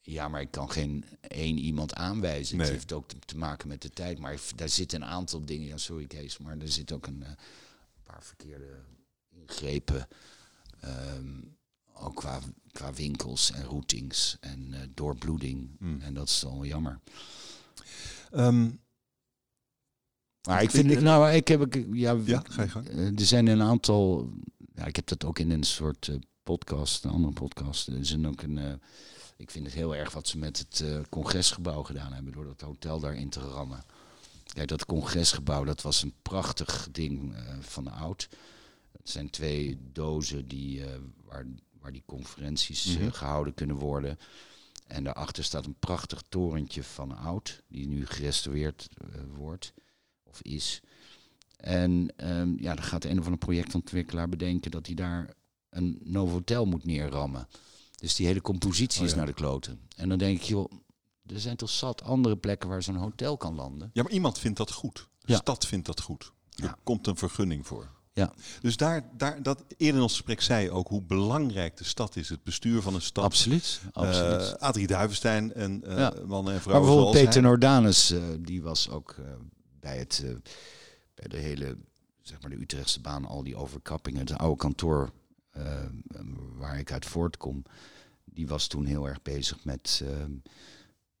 ja, 0.00 0.28
maar 0.28 0.40
ik 0.40 0.50
kan 0.50 0.70
geen 0.70 1.04
één 1.20 1.58
iemand 1.58 1.94
aanwijzen. 1.94 2.56
Nee. 2.56 2.66
Het 2.66 2.74
heeft 2.74 2.92
ook 2.92 3.08
te, 3.08 3.16
te, 3.24 3.36
maken 3.36 3.68
met 3.68 3.82
de 3.82 3.90
tijd. 3.90 4.18
Maar 4.18 4.38
daar 4.56 4.68
zitten 4.68 5.02
een 5.02 5.08
aantal 5.08 5.44
dingen. 5.44 5.66
Ja, 5.66 5.76
sorry 5.76 6.06
Kees, 6.06 6.38
maar 6.38 6.58
er 6.58 6.72
zit 6.72 6.92
ook 6.92 7.06
een 7.06 7.20
uh, 7.20 7.28
paar 8.02 8.22
verkeerde 8.22 8.78
ingrepen. 9.28 10.08
Um, 10.84 11.56
ook 11.94 12.16
qua, 12.16 12.40
qua 12.78 12.92
winkels 12.92 13.52
en 13.52 13.64
routings 13.64 14.36
en 14.40 14.66
uh, 14.70 14.78
doorbloeding. 14.94 15.76
Mm. 15.78 16.00
En 16.00 16.14
dat 16.14 16.28
is 16.28 16.42
wel 16.42 16.64
jammer. 16.64 17.00
Um, 18.34 18.80
maar 20.48 20.62
ik 20.62 20.70
vind, 20.70 20.90
ik, 20.90 21.00
nou, 21.00 21.32
ik 21.32 21.48
heb, 21.48 21.74
ja, 21.92 22.16
ja 22.24 22.42
ga 22.48 22.62
je 22.62 22.68
gang. 22.68 22.88
Uh, 22.88 23.18
er 23.18 23.26
zijn 23.26 23.46
een 23.46 23.62
aantal, 23.62 24.30
ja, 24.74 24.84
ik 24.84 24.96
heb 24.96 25.06
dat 25.06 25.24
ook 25.24 25.38
in 25.38 25.50
een 25.50 25.62
soort 25.62 26.06
uh, 26.06 26.16
podcast, 26.42 27.04
een 27.04 27.10
andere 27.10 27.32
podcast. 27.32 27.88
Er 27.88 27.98
is 27.98 28.16
ook 28.24 28.42
een, 28.42 28.80
ik 29.36 29.50
vind 29.50 29.64
het 29.66 29.74
heel 29.74 29.96
erg 29.96 30.12
wat 30.12 30.28
ze 30.28 30.38
met 30.38 30.58
het 30.58 31.08
congresgebouw 31.08 31.82
gedaan 31.82 32.12
hebben 32.12 32.32
door 32.32 32.44
dat 32.44 32.60
hotel 32.60 33.00
daarin 33.00 33.28
te 33.28 33.40
rammen. 33.40 33.84
Kijk, 34.52 34.68
dat 34.68 34.86
congresgebouw, 34.86 35.64
dat 35.64 35.82
was 35.82 36.02
een 36.02 36.14
prachtig 36.22 36.88
ding 36.92 37.34
van 37.60 37.88
oud. 37.88 38.28
Het 38.92 39.10
zijn 39.10 39.30
twee 39.30 39.78
dozen 39.92 40.48
die, 40.48 40.82
waar 41.24 41.46
waar 41.88 41.96
die 41.96 42.16
conferenties 42.18 42.86
eh, 42.86 43.02
mhm. 43.02 43.10
gehouden 43.10 43.54
kunnen 43.54 43.76
worden. 43.76 44.18
En 44.86 45.04
daarachter 45.04 45.44
staat 45.44 45.66
een 45.66 45.78
prachtig 45.78 46.22
torentje 46.28 46.82
van 46.82 47.16
oud, 47.16 47.62
die 47.68 47.86
nu 47.86 48.06
gerestaureerd 48.06 48.88
uh, 49.02 49.20
wordt 49.36 49.72
of 50.22 50.42
is. 50.42 50.80
En 51.56 52.12
um, 52.16 52.56
ja, 52.60 52.74
dan 52.74 52.84
gaat 52.84 53.04
een 53.04 53.18
of 53.18 53.24
andere 53.24 53.36
projectontwikkelaar 53.36 54.28
bedenken 54.28 54.70
dat 54.70 54.86
hij 54.86 54.94
daar 54.94 55.34
een 55.70 55.98
Novotel 56.02 56.66
moet 56.66 56.84
neerrammen. 56.84 57.48
Dus 57.96 58.14
die 58.14 58.26
hele 58.26 58.40
compositie 58.40 59.04
is 59.04 59.10
oh 59.10 59.16
naar 59.16 59.26
de 59.26 59.32
kloten. 59.32 59.80
En 59.96 60.08
dan 60.08 60.18
denk 60.18 60.36
ik, 60.36 60.44
joh, 60.44 60.72
er 61.26 61.40
zijn 61.40 61.56
toch 61.56 61.70
zat 61.70 62.02
andere 62.02 62.36
plekken 62.36 62.68
waar 62.68 62.82
zo'n 62.82 62.96
hotel 62.96 63.36
kan 63.36 63.54
landen. 63.54 63.90
Ja, 63.92 64.02
maar 64.02 64.12
iemand 64.12 64.38
vindt 64.38 64.58
dat 64.58 64.72
goed. 64.72 65.08
De 65.18 65.32
ja. 65.32 65.38
stad 65.38 65.66
vindt 65.66 65.86
dat 65.86 66.00
goed. 66.00 66.32
Er 66.54 66.64
ja. 66.64 66.78
komt 66.82 67.06
een 67.06 67.16
vergunning 67.16 67.66
voor. 67.66 67.96
Ja. 68.18 68.32
Dus 68.60 68.76
daar, 68.76 69.02
daar, 69.16 69.42
dat 69.42 69.64
eerder 69.76 69.96
in 69.96 70.02
ons 70.02 70.12
gesprek 70.12 70.40
zei 70.40 70.70
ook 70.70 70.88
hoe 70.88 71.02
belangrijk 71.02 71.76
de 71.76 71.84
stad 71.84 72.16
is, 72.16 72.28
het 72.28 72.42
bestuur 72.42 72.82
van 72.82 72.94
een 72.94 73.02
stad. 73.02 73.24
Absoluut. 73.24 73.80
absoluut. 73.92 74.40
Uh, 74.40 74.52
Adrie 74.52 74.86
Duivenstein 74.86 75.54
en 75.54 75.82
uh, 75.86 75.96
ja. 75.96 76.14
mannen 76.26 76.54
en 76.54 76.60
vrouwen. 76.60 76.86
Maar 76.86 76.94
bijvoorbeeld 76.94 77.24
Peter 77.24 77.42
Nordanus, 77.42 78.10
uh, 78.10 78.22
die 78.38 78.62
was 78.62 78.90
ook 78.90 79.16
bij, 79.80 79.98
het, 79.98 80.24
bij 81.14 81.28
de 81.28 81.36
hele, 81.36 81.76
zeg 82.22 82.40
maar 82.40 82.50
de 82.50 82.60
Utrechtse 82.60 83.00
baan, 83.00 83.24
al 83.24 83.42
die 83.42 83.56
overkappingen, 83.56 84.20
het 84.20 84.38
oude 84.38 84.56
kantoor 84.56 85.12
waar 86.56 86.78
ik 86.78 86.92
uit 86.92 87.06
voortkom, 87.06 87.62
die 88.24 88.48
was 88.48 88.66
toen 88.66 88.86
heel 88.86 89.08
erg 89.08 89.22
bezig 89.22 89.64
met 89.64 90.02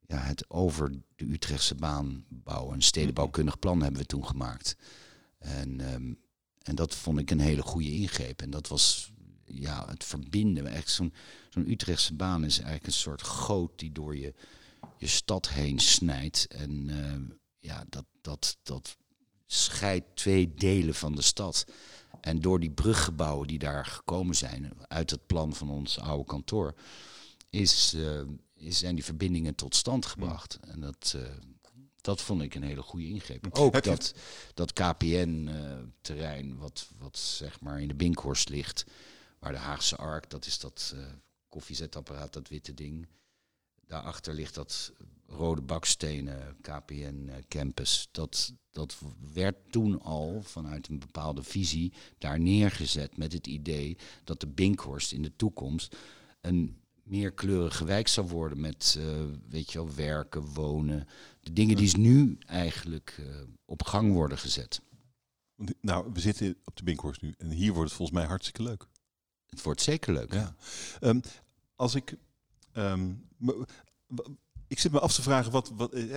ja, 0.06 0.16
het 0.16 0.50
over 0.50 0.92
de 1.16 1.24
Utrechtse 1.32 1.74
baan 1.74 2.24
bouwen. 2.28 2.74
Een 2.74 2.82
stedenbouwkundig 2.82 3.58
plan 3.58 3.82
hebben 3.82 4.00
we 4.00 4.06
toen 4.06 4.26
gemaakt. 4.26 4.76
En 5.38 5.94
um, 5.94 6.18
en 6.68 6.74
dat 6.74 6.94
vond 6.94 7.18
ik 7.18 7.30
een 7.30 7.40
hele 7.40 7.62
goede 7.62 7.90
ingreep. 7.90 8.42
En 8.42 8.50
dat 8.50 8.68
was 8.68 9.12
ja, 9.44 9.86
het 9.88 10.04
verbinden. 10.04 10.66
Echt 10.66 10.90
zo'n 10.90 11.12
zo'n 11.48 11.70
Utrechtse 11.70 12.14
baan 12.14 12.44
is 12.44 12.56
eigenlijk 12.56 12.86
een 12.86 12.92
soort 12.92 13.22
goot 13.22 13.78
die 13.78 13.92
door 13.92 14.16
je, 14.16 14.34
je 14.96 15.06
stad 15.06 15.48
heen 15.48 15.78
snijdt. 15.78 16.46
En 16.46 16.88
uh, 16.88 17.36
ja, 17.58 17.84
dat, 17.88 18.04
dat, 18.20 18.56
dat 18.62 18.96
scheidt 19.46 20.16
twee 20.16 20.54
delen 20.54 20.94
van 20.94 21.14
de 21.14 21.22
stad. 21.22 21.64
En 22.20 22.40
door 22.40 22.60
die 22.60 22.70
bruggebouwen 22.70 23.46
die 23.46 23.58
daar 23.58 23.86
gekomen 23.86 24.34
zijn, 24.34 24.72
uit 24.88 25.10
het 25.10 25.26
plan 25.26 25.54
van 25.54 25.70
ons 25.70 25.98
oude 25.98 26.24
kantoor, 26.24 26.74
is, 27.50 27.94
uh, 27.94 28.20
is, 28.54 28.78
zijn 28.78 28.94
die 28.94 29.04
verbindingen 29.04 29.54
tot 29.54 29.74
stand 29.74 30.06
gebracht. 30.06 30.58
En 30.60 30.80
dat, 30.80 31.12
uh, 31.16 31.22
dat 32.08 32.22
vond 32.22 32.42
ik 32.42 32.54
een 32.54 32.62
hele 32.62 32.82
goede 32.82 33.06
ingreep. 33.06 33.46
Ook 33.50 33.82
dat, 33.82 34.14
dat 34.54 34.72
KPN-terrein, 34.72 36.56
wat, 36.56 36.90
wat 36.98 37.18
zeg 37.18 37.60
maar 37.60 37.80
in 37.80 37.88
de 37.88 37.94
Binkhorst 37.94 38.48
ligt, 38.48 38.84
waar 39.38 39.52
de 39.52 39.58
Haagse 39.58 39.96
Ark, 39.96 40.30
dat 40.30 40.46
is 40.46 40.58
dat 40.58 40.92
uh, 40.96 41.06
koffiezetapparaat, 41.48 42.32
dat 42.32 42.48
witte 42.48 42.74
ding. 42.74 43.06
Daarachter 43.86 44.34
ligt 44.34 44.54
dat 44.54 44.92
rode 45.26 45.62
bakstenen 45.62 46.56
KPN 46.60 47.44
campus. 47.48 48.08
Dat, 48.10 48.52
dat 48.70 48.96
werd 49.32 49.56
toen 49.70 50.00
al 50.02 50.42
vanuit 50.42 50.88
een 50.88 50.98
bepaalde 50.98 51.42
visie 51.42 51.92
daar 52.18 52.40
neergezet 52.40 53.16
met 53.16 53.32
het 53.32 53.46
idee 53.46 53.98
dat 54.24 54.40
de 54.40 54.48
Binkhorst 54.48 55.12
in 55.12 55.22
de 55.22 55.36
toekomst 55.36 55.96
een 56.40 56.80
meerkleurige 57.08 57.84
wijk 57.84 58.08
zou 58.08 58.28
worden 58.28 58.60
met, 58.60 58.96
uh, 58.98 59.24
weet 59.48 59.72
je 59.72 59.78
wel, 59.78 59.94
werken, 59.94 60.42
wonen. 60.42 61.08
De 61.40 61.52
dingen 61.52 61.76
die 61.76 61.98
nu 61.98 62.38
eigenlijk 62.46 63.16
uh, 63.20 63.26
op 63.64 63.82
gang 63.82 64.12
worden 64.12 64.38
gezet. 64.38 64.80
Nou, 65.80 66.12
we 66.12 66.20
zitten 66.20 66.56
op 66.64 66.76
de 66.76 66.84
Binkhorst 66.84 67.22
nu 67.22 67.34
en 67.38 67.50
hier 67.50 67.72
wordt 67.72 67.88
het 67.88 67.96
volgens 67.96 68.18
mij 68.18 68.28
hartstikke 68.28 68.62
leuk. 68.62 68.86
Het 69.46 69.62
wordt 69.62 69.80
zeker 69.80 70.12
leuk. 70.12 70.32
Ja. 70.32 70.54
Um, 71.00 71.20
als 71.76 71.94
ik 71.94 72.16
um, 72.72 73.28
ik 74.68 74.78
zit 74.78 74.92
me 74.92 74.98
af 74.98 75.14
te 75.14 75.22
vragen, 75.22 75.52
wat, 75.52 75.72
wat, 75.76 75.92
eh, 75.92 76.16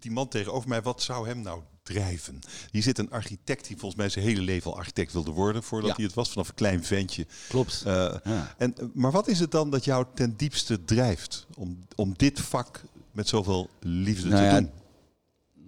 die 0.00 0.10
man 0.10 0.28
tegenover 0.28 0.68
mij, 0.68 0.82
wat 0.82 1.02
zou 1.02 1.28
hem 1.28 1.40
nou 1.40 1.60
drijven? 1.82 2.38
Hier 2.70 2.82
zit 2.82 2.98
een 2.98 3.10
architect 3.10 3.66
die 3.66 3.76
volgens 3.76 4.00
mij 4.00 4.08
zijn 4.08 4.24
hele 4.24 4.40
leven 4.40 4.70
al 4.70 4.76
architect 4.76 5.12
wilde 5.12 5.30
worden, 5.30 5.62
voordat 5.62 5.96
hij 5.96 6.04
het 6.04 6.14
was, 6.14 6.30
vanaf 6.30 6.48
een 6.48 6.54
klein 6.54 6.84
ventje. 6.84 7.26
Klopt. 7.48 7.82
Uh, 7.86 8.14
en, 8.58 8.74
maar 8.94 9.10
wat 9.10 9.28
is 9.28 9.40
het 9.40 9.50
dan 9.50 9.70
dat 9.70 9.84
jou 9.84 10.06
ten 10.14 10.36
diepste 10.36 10.84
drijft 10.84 11.46
om, 11.56 11.78
om 11.94 12.14
dit 12.16 12.40
vak 12.40 12.82
met 13.12 13.28
zoveel 13.28 13.70
liefde 13.80 14.28
nou 14.28 14.40
te 14.40 14.46
ja, 14.46 14.60
doen? 14.60 14.70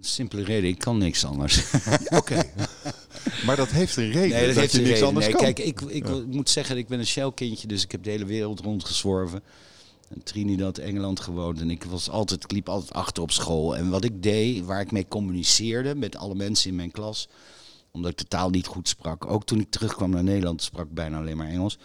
Simpele 0.01 0.43
reden, 0.43 0.69
ik 0.69 0.79
kan 0.79 0.97
niks 0.97 1.25
anders. 1.25 1.63
Oké. 2.09 2.43
Maar 3.45 3.55
dat 3.55 3.69
heeft 3.69 3.95
een 3.95 4.11
reden 4.11 4.29
nee, 4.29 4.47
dat, 4.47 4.55
heeft 4.55 4.71
je 4.71 4.77
niks 4.77 4.89
reden. 4.89 5.07
anders 5.07 5.25
nee, 5.25 5.35
kan. 5.35 5.43
Kijk, 5.43 5.59
ik, 5.59 5.81
ik 5.81 6.25
moet 6.25 6.49
zeggen, 6.49 6.77
ik 6.77 6.87
ben 6.87 6.99
een 6.99 7.07
Shell-kindje, 7.07 7.67
dus 7.67 7.83
ik 7.83 7.91
heb 7.91 8.03
de 8.03 8.09
hele 8.09 8.25
wereld 8.25 8.59
rondgezworven 8.59 9.43
in 10.09 10.23
Trinidad, 10.23 10.77
Engeland 10.77 11.19
gewoond. 11.19 11.59
En 11.59 11.69
ik 11.69 11.83
was 11.83 12.09
altijd, 12.09 12.43
ik 12.43 12.51
liep 12.51 12.69
altijd 12.69 12.93
achter 12.93 13.23
op 13.23 13.31
school. 13.31 13.77
En 13.77 13.89
wat 13.89 14.03
ik 14.03 14.23
deed, 14.23 14.65
waar 14.65 14.81
ik 14.81 14.91
mee 14.91 15.07
communiceerde 15.07 15.95
met 15.95 16.15
alle 16.15 16.35
mensen 16.35 16.69
in 16.69 16.75
mijn 16.75 16.91
klas, 16.91 17.29
omdat 17.91 18.11
ik 18.11 18.17
totaal 18.17 18.49
niet 18.49 18.65
goed 18.65 18.87
sprak. 18.87 19.25
Ook 19.25 19.45
toen 19.45 19.59
ik 19.59 19.69
terugkwam 19.69 20.09
naar 20.09 20.23
Nederland, 20.23 20.61
sprak 20.61 20.85
ik 20.85 20.93
bijna 20.93 21.17
alleen 21.17 21.37
maar 21.37 21.47
Engels. 21.47 21.77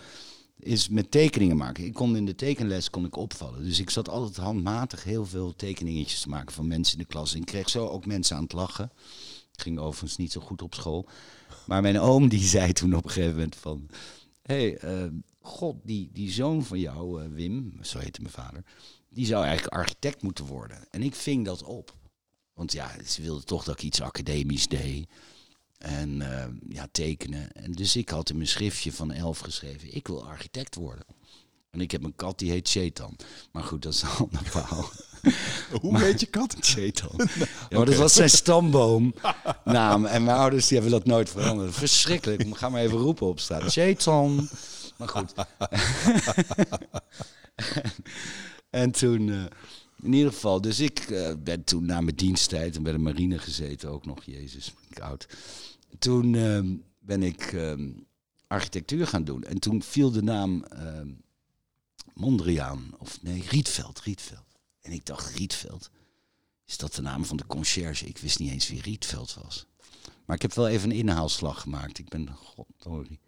Is 0.58 0.88
met 0.88 1.10
tekeningen 1.10 1.56
maken. 1.56 1.84
Ik 1.84 1.94
kon 1.94 2.16
in 2.16 2.26
de 2.26 2.34
tekenles 2.34 2.90
kon 2.90 3.04
ik 3.04 3.16
opvallen. 3.16 3.64
Dus 3.64 3.80
ik 3.80 3.90
zat 3.90 4.08
altijd 4.08 4.36
handmatig 4.36 5.04
heel 5.04 5.26
veel 5.26 5.54
tekeningetjes 5.56 6.20
te 6.20 6.28
maken 6.28 6.54
van 6.54 6.66
mensen 6.66 6.98
in 6.98 7.02
de 7.02 7.08
klas. 7.08 7.34
En 7.34 7.40
ik 7.40 7.46
kreeg 7.46 7.68
zo 7.68 7.86
ook 7.86 8.06
mensen 8.06 8.36
aan 8.36 8.42
het 8.42 8.52
lachen. 8.52 8.92
Ik 9.52 9.60
ging 9.60 9.78
overigens 9.78 10.16
niet 10.16 10.32
zo 10.32 10.40
goed 10.40 10.62
op 10.62 10.74
school. 10.74 11.06
Maar 11.66 11.82
mijn 11.82 12.00
oom 12.00 12.28
die 12.28 12.42
zei 12.42 12.72
toen 12.72 12.94
op 12.94 13.04
een 13.04 13.10
gegeven 13.10 13.34
moment 13.34 13.56
van... 13.56 13.88
Hé, 14.42 14.76
hey, 14.78 15.02
uh, 15.04 15.10
God, 15.44 15.76
die, 15.82 16.10
die 16.12 16.30
zoon 16.30 16.64
van 16.64 16.78
jou, 16.78 17.22
uh, 17.22 17.28
Wim, 17.28 17.78
zo 17.82 17.98
heette 17.98 18.20
mijn 18.20 18.34
vader, 18.34 18.64
die 19.08 19.26
zou 19.26 19.44
eigenlijk 19.44 19.76
architect 19.76 20.22
moeten 20.22 20.44
worden. 20.44 20.78
En 20.90 21.02
ik 21.02 21.14
ving 21.14 21.44
dat 21.44 21.62
op. 21.62 21.94
Want 22.54 22.72
ja, 22.72 22.90
ze 23.06 23.22
wilden 23.22 23.44
toch 23.44 23.64
dat 23.64 23.74
ik 23.74 23.82
iets 23.82 24.00
academisch 24.00 24.68
deed. 24.68 25.08
En 25.78 26.20
uh, 26.20 26.44
ja, 26.68 26.88
tekenen. 26.92 27.52
En 27.52 27.72
dus 27.72 27.96
ik 27.96 28.08
had 28.08 28.30
in 28.30 28.36
mijn 28.36 28.48
schriftje 28.48 28.92
van 28.92 29.12
elf 29.12 29.38
geschreven, 29.38 29.94
ik 29.94 30.06
wil 30.06 30.26
architect 30.26 30.74
worden. 30.74 31.06
En 31.70 31.80
ik 31.80 31.90
heb 31.90 32.04
een 32.04 32.16
kat 32.16 32.38
die 32.38 32.50
heet 32.50 32.68
Chetan. 32.68 33.16
Maar 33.52 33.62
goed, 33.62 33.82
dat 33.82 33.92
is 33.92 34.02
een 34.02 34.08
ander 34.26 34.44
verhaal. 34.44 34.90
Hoe 35.80 35.98
heet 35.98 36.20
je 36.20 36.26
kat? 36.26 36.56
Chetan. 36.60 37.28
Ja, 37.68 37.76
maar 37.76 37.86
dat 37.86 37.94
was 37.94 38.14
zijn 38.14 38.30
stamboomnaam. 38.30 40.06
En 40.06 40.24
mijn 40.24 40.36
ouders 40.36 40.66
die 40.66 40.78
hebben 40.78 40.98
dat 40.98 41.06
nooit 41.06 41.30
veranderd. 41.30 41.74
Verschrikkelijk. 41.74 42.56
Ga 42.56 42.68
maar 42.68 42.80
even 42.80 42.98
roepen 42.98 43.26
op 43.26 43.40
straat. 43.40 43.72
Chetan. 43.72 44.48
Maar 45.04 45.24
goed. 45.24 45.34
en, 48.70 48.90
toen, 48.90 49.28
uh, 49.28 49.44
in 50.02 50.12
ieder 50.12 50.32
geval, 50.32 50.60
dus 50.60 50.80
ik 50.80 51.08
uh, 51.08 51.32
ben 51.38 51.64
toen 51.64 51.86
na 51.86 52.00
mijn 52.00 52.16
diensttijd 52.16 52.76
en 52.76 52.82
bij 52.82 52.92
de 52.92 52.98
marine 52.98 53.38
gezeten, 53.38 53.90
ook 53.90 54.06
nog, 54.06 54.24
jezus, 54.24 54.72
ben 54.88 55.02
oud. 55.02 55.26
Toen 55.98 56.32
uh, 56.32 56.76
ben 56.98 57.22
ik 57.22 57.42
ehm, 57.42 57.90
architectuur 58.46 59.06
gaan 59.06 59.24
doen. 59.24 59.42
En 59.42 59.58
toen 59.58 59.82
viel 59.82 60.10
de 60.10 60.22
naam 60.22 60.64
ehm, 60.64 61.08
Mondriaan, 62.14 62.94
of 62.98 63.22
nee, 63.22 63.44
Rietveld, 63.48 64.00
Rietveld. 64.00 64.58
En 64.80 64.92
ik 64.92 65.06
dacht, 65.06 65.34
Rietveld, 65.34 65.90
is 66.66 66.76
dat 66.76 66.94
de 66.94 67.02
naam 67.02 67.24
van 67.24 67.36
de 67.36 67.46
conciërge? 67.46 68.06
Ik 68.06 68.18
wist 68.18 68.38
niet 68.38 68.50
eens 68.50 68.68
wie 68.68 68.82
Rietveld 68.82 69.34
was. 69.42 69.66
Maar 70.24 70.36
ik 70.36 70.42
heb 70.42 70.52
wel 70.52 70.68
even 70.68 70.90
een 70.90 70.96
inhaalslag 70.96 71.60
gemaakt. 71.60 71.98
Ik 71.98 72.08
ben, 72.08 72.28
god, 72.28 72.66
sorry 72.78 73.18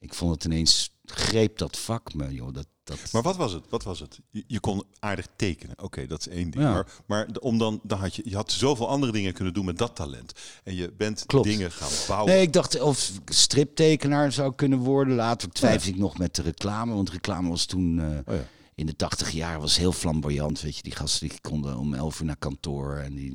ik 0.00 0.14
vond 0.14 0.34
het 0.34 0.44
ineens, 0.44 0.90
greep 1.10 1.58
dat 1.58 1.78
vak 1.78 2.14
me, 2.14 2.34
joh. 2.34 2.54
Dat, 2.54 2.66
dat... 2.84 2.98
Maar 3.12 3.22
wat 3.22 3.36
was 3.36 3.52
het? 3.52 3.64
Wat 3.68 3.82
was 3.82 4.00
het? 4.00 4.20
Je, 4.30 4.44
je 4.46 4.60
kon 4.60 4.84
aardig 4.98 5.26
tekenen. 5.36 5.82
Oké, 5.82 6.06
dat 6.06 6.20
is 6.20 6.28
één 6.28 6.50
ding. 6.50 6.64
Maar, 6.64 6.86
maar 7.06 7.28
om 7.40 7.58
dan, 7.58 7.80
dan 7.82 7.98
had 7.98 8.14
je, 8.14 8.22
je 8.24 8.36
had 8.36 8.52
zoveel 8.52 8.88
andere 8.88 9.12
dingen 9.12 9.32
kunnen 9.32 9.54
doen 9.54 9.64
met 9.64 9.78
dat 9.78 9.96
talent. 9.96 10.32
En 10.64 10.74
je 10.74 10.92
bent 10.96 11.24
dingen 11.42 11.72
gaan 11.72 11.90
bouwen. 12.08 12.32
Nee, 12.32 12.42
ik 12.42 12.52
dacht 12.52 12.80
of 12.80 13.12
striptekenaar 13.24 14.32
zou 14.32 14.54
kunnen 14.54 14.78
worden. 14.78 15.14
Later 15.14 15.50
twijfel 15.50 15.90
ik 15.90 15.96
nog 15.96 16.18
met 16.18 16.34
de 16.34 16.42
reclame. 16.42 16.94
Want 16.94 17.10
reclame 17.10 17.48
was 17.48 17.64
toen... 17.64 17.98
Uh, 17.98 18.04
oh 18.04 18.34
ja 18.34 18.46
in 18.80 18.86
de 18.86 18.96
tachtig 18.96 19.30
jaar 19.30 19.60
was 19.60 19.76
heel 19.76 19.92
flamboyant. 19.92 20.60
Weet 20.60 20.76
je, 20.76 20.82
die 20.82 20.94
gasten 20.94 21.28
die 21.28 21.40
konden 21.40 21.78
om 21.78 21.94
elf 21.94 22.20
uur 22.20 22.26
naar 22.26 22.36
kantoor 22.36 22.96
en 22.96 23.14
die, 23.14 23.34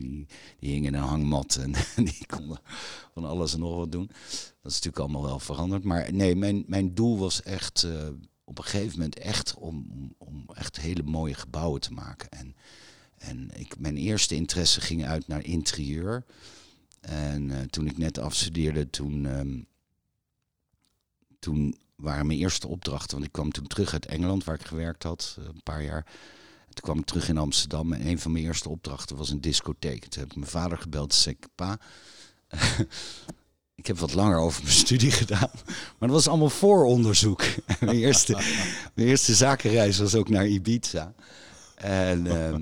die, 0.60 0.70
hingen 0.70 0.94
in 0.94 1.00
een 1.00 1.08
hangmat 1.08 1.56
en 1.56 1.74
die 2.06 2.26
konden 2.26 2.60
van 3.14 3.26
alles 3.26 3.54
en 3.54 3.60
nog 3.60 3.76
wat 3.76 3.92
doen. 3.92 4.08
Dat 4.62 4.72
is 4.72 4.74
natuurlijk 4.74 5.00
allemaal 5.00 5.24
wel 5.24 5.40
veranderd. 5.40 5.84
Maar 5.84 6.14
nee, 6.14 6.36
mijn, 6.36 6.64
mijn 6.68 6.94
doel 6.94 7.18
was 7.18 7.42
echt 7.42 7.84
uh, 7.84 8.08
op 8.44 8.58
een 8.58 8.64
gegeven 8.64 9.00
moment 9.00 9.20
echt 9.20 9.56
om, 9.56 9.86
om 10.18 10.46
echt 10.54 10.80
hele 10.80 11.04
mooie 11.04 11.34
gebouwen 11.34 11.82
te 11.82 11.94
maken. 11.94 12.30
En, 12.30 12.56
en 13.18 13.50
ik, 13.54 13.80
mijn 13.80 13.98
eerste 13.98 14.36
interesse 14.36 14.82
ging 14.82 15.06
uit 15.06 15.28
naar 15.28 15.44
interieur. 15.44 16.26
En 17.02 17.50
uh, 17.50 17.60
toen 17.60 17.88
ik 17.88 17.98
net 17.98 18.18
afstudeerde, 18.18 18.90
toen, 18.90 19.26
um, 19.26 19.68
toen 21.40 21.78
waren 21.96 22.28
mijn 22.28 22.40
eerste 22.40 22.68
opdrachten. 22.68 23.12
Want 23.12 23.26
ik 23.26 23.32
kwam 23.32 23.52
toen 23.52 23.68
terug 23.68 23.94
uit 23.94 24.06
Engeland, 24.06 24.44
waar 24.44 24.56
ik 24.56 24.66
gewerkt 24.66 25.04
had, 25.04 25.36
eh, 25.40 25.46
een 25.46 25.64
paar 25.64 25.84
jaar. 25.84 26.06
Toen 26.66 26.84
kwam 26.84 27.00
ik 27.00 27.06
terug 27.06 27.30
in 27.30 27.38
Amsterdam 27.38 27.94
en 27.94 28.08
een 28.08 28.20
van 28.20 28.32
mijn 28.32 28.46
eerste 28.46 28.70
opdrachten 28.70 29.18
was 29.18 29.30
een 29.30 29.42
discotheek. 29.42 30.06
Toen 30.06 30.22
heb 30.22 30.32
ik 30.32 30.38
mijn 30.38 30.52
vader 30.52 30.78
gebeld 30.78 31.24
en 31.26 31.32
ik, 31.32 31.48
pa, 31.56 31.80
ik 33.76 33.88
heb 33.88 33.98
wat 33.98 34.14
langer 34.14 34.38
over 34.38 34.64
mijn 34.64 34.76
studie 34.76 35.12
gedaan. 35.22 35.52
Maar 35.70 36.10
dat 36.10 36.10
was 36.10 36.28
allemaal 36.28 36.50
vooronderzoek. 36.50 37.44
mijn, 37.80 37.98
eerste, 37.98 38.34
mijn 38.94 39.08
eerste 39.08 39.36
zakenreis 39.36 39.98
was 39.98 40.16
ook 40.16 40.30
naar 40.30 40.48
Ibiza. 40.48 41.14
En, 41.76 42.26
uh, 42.26 42.56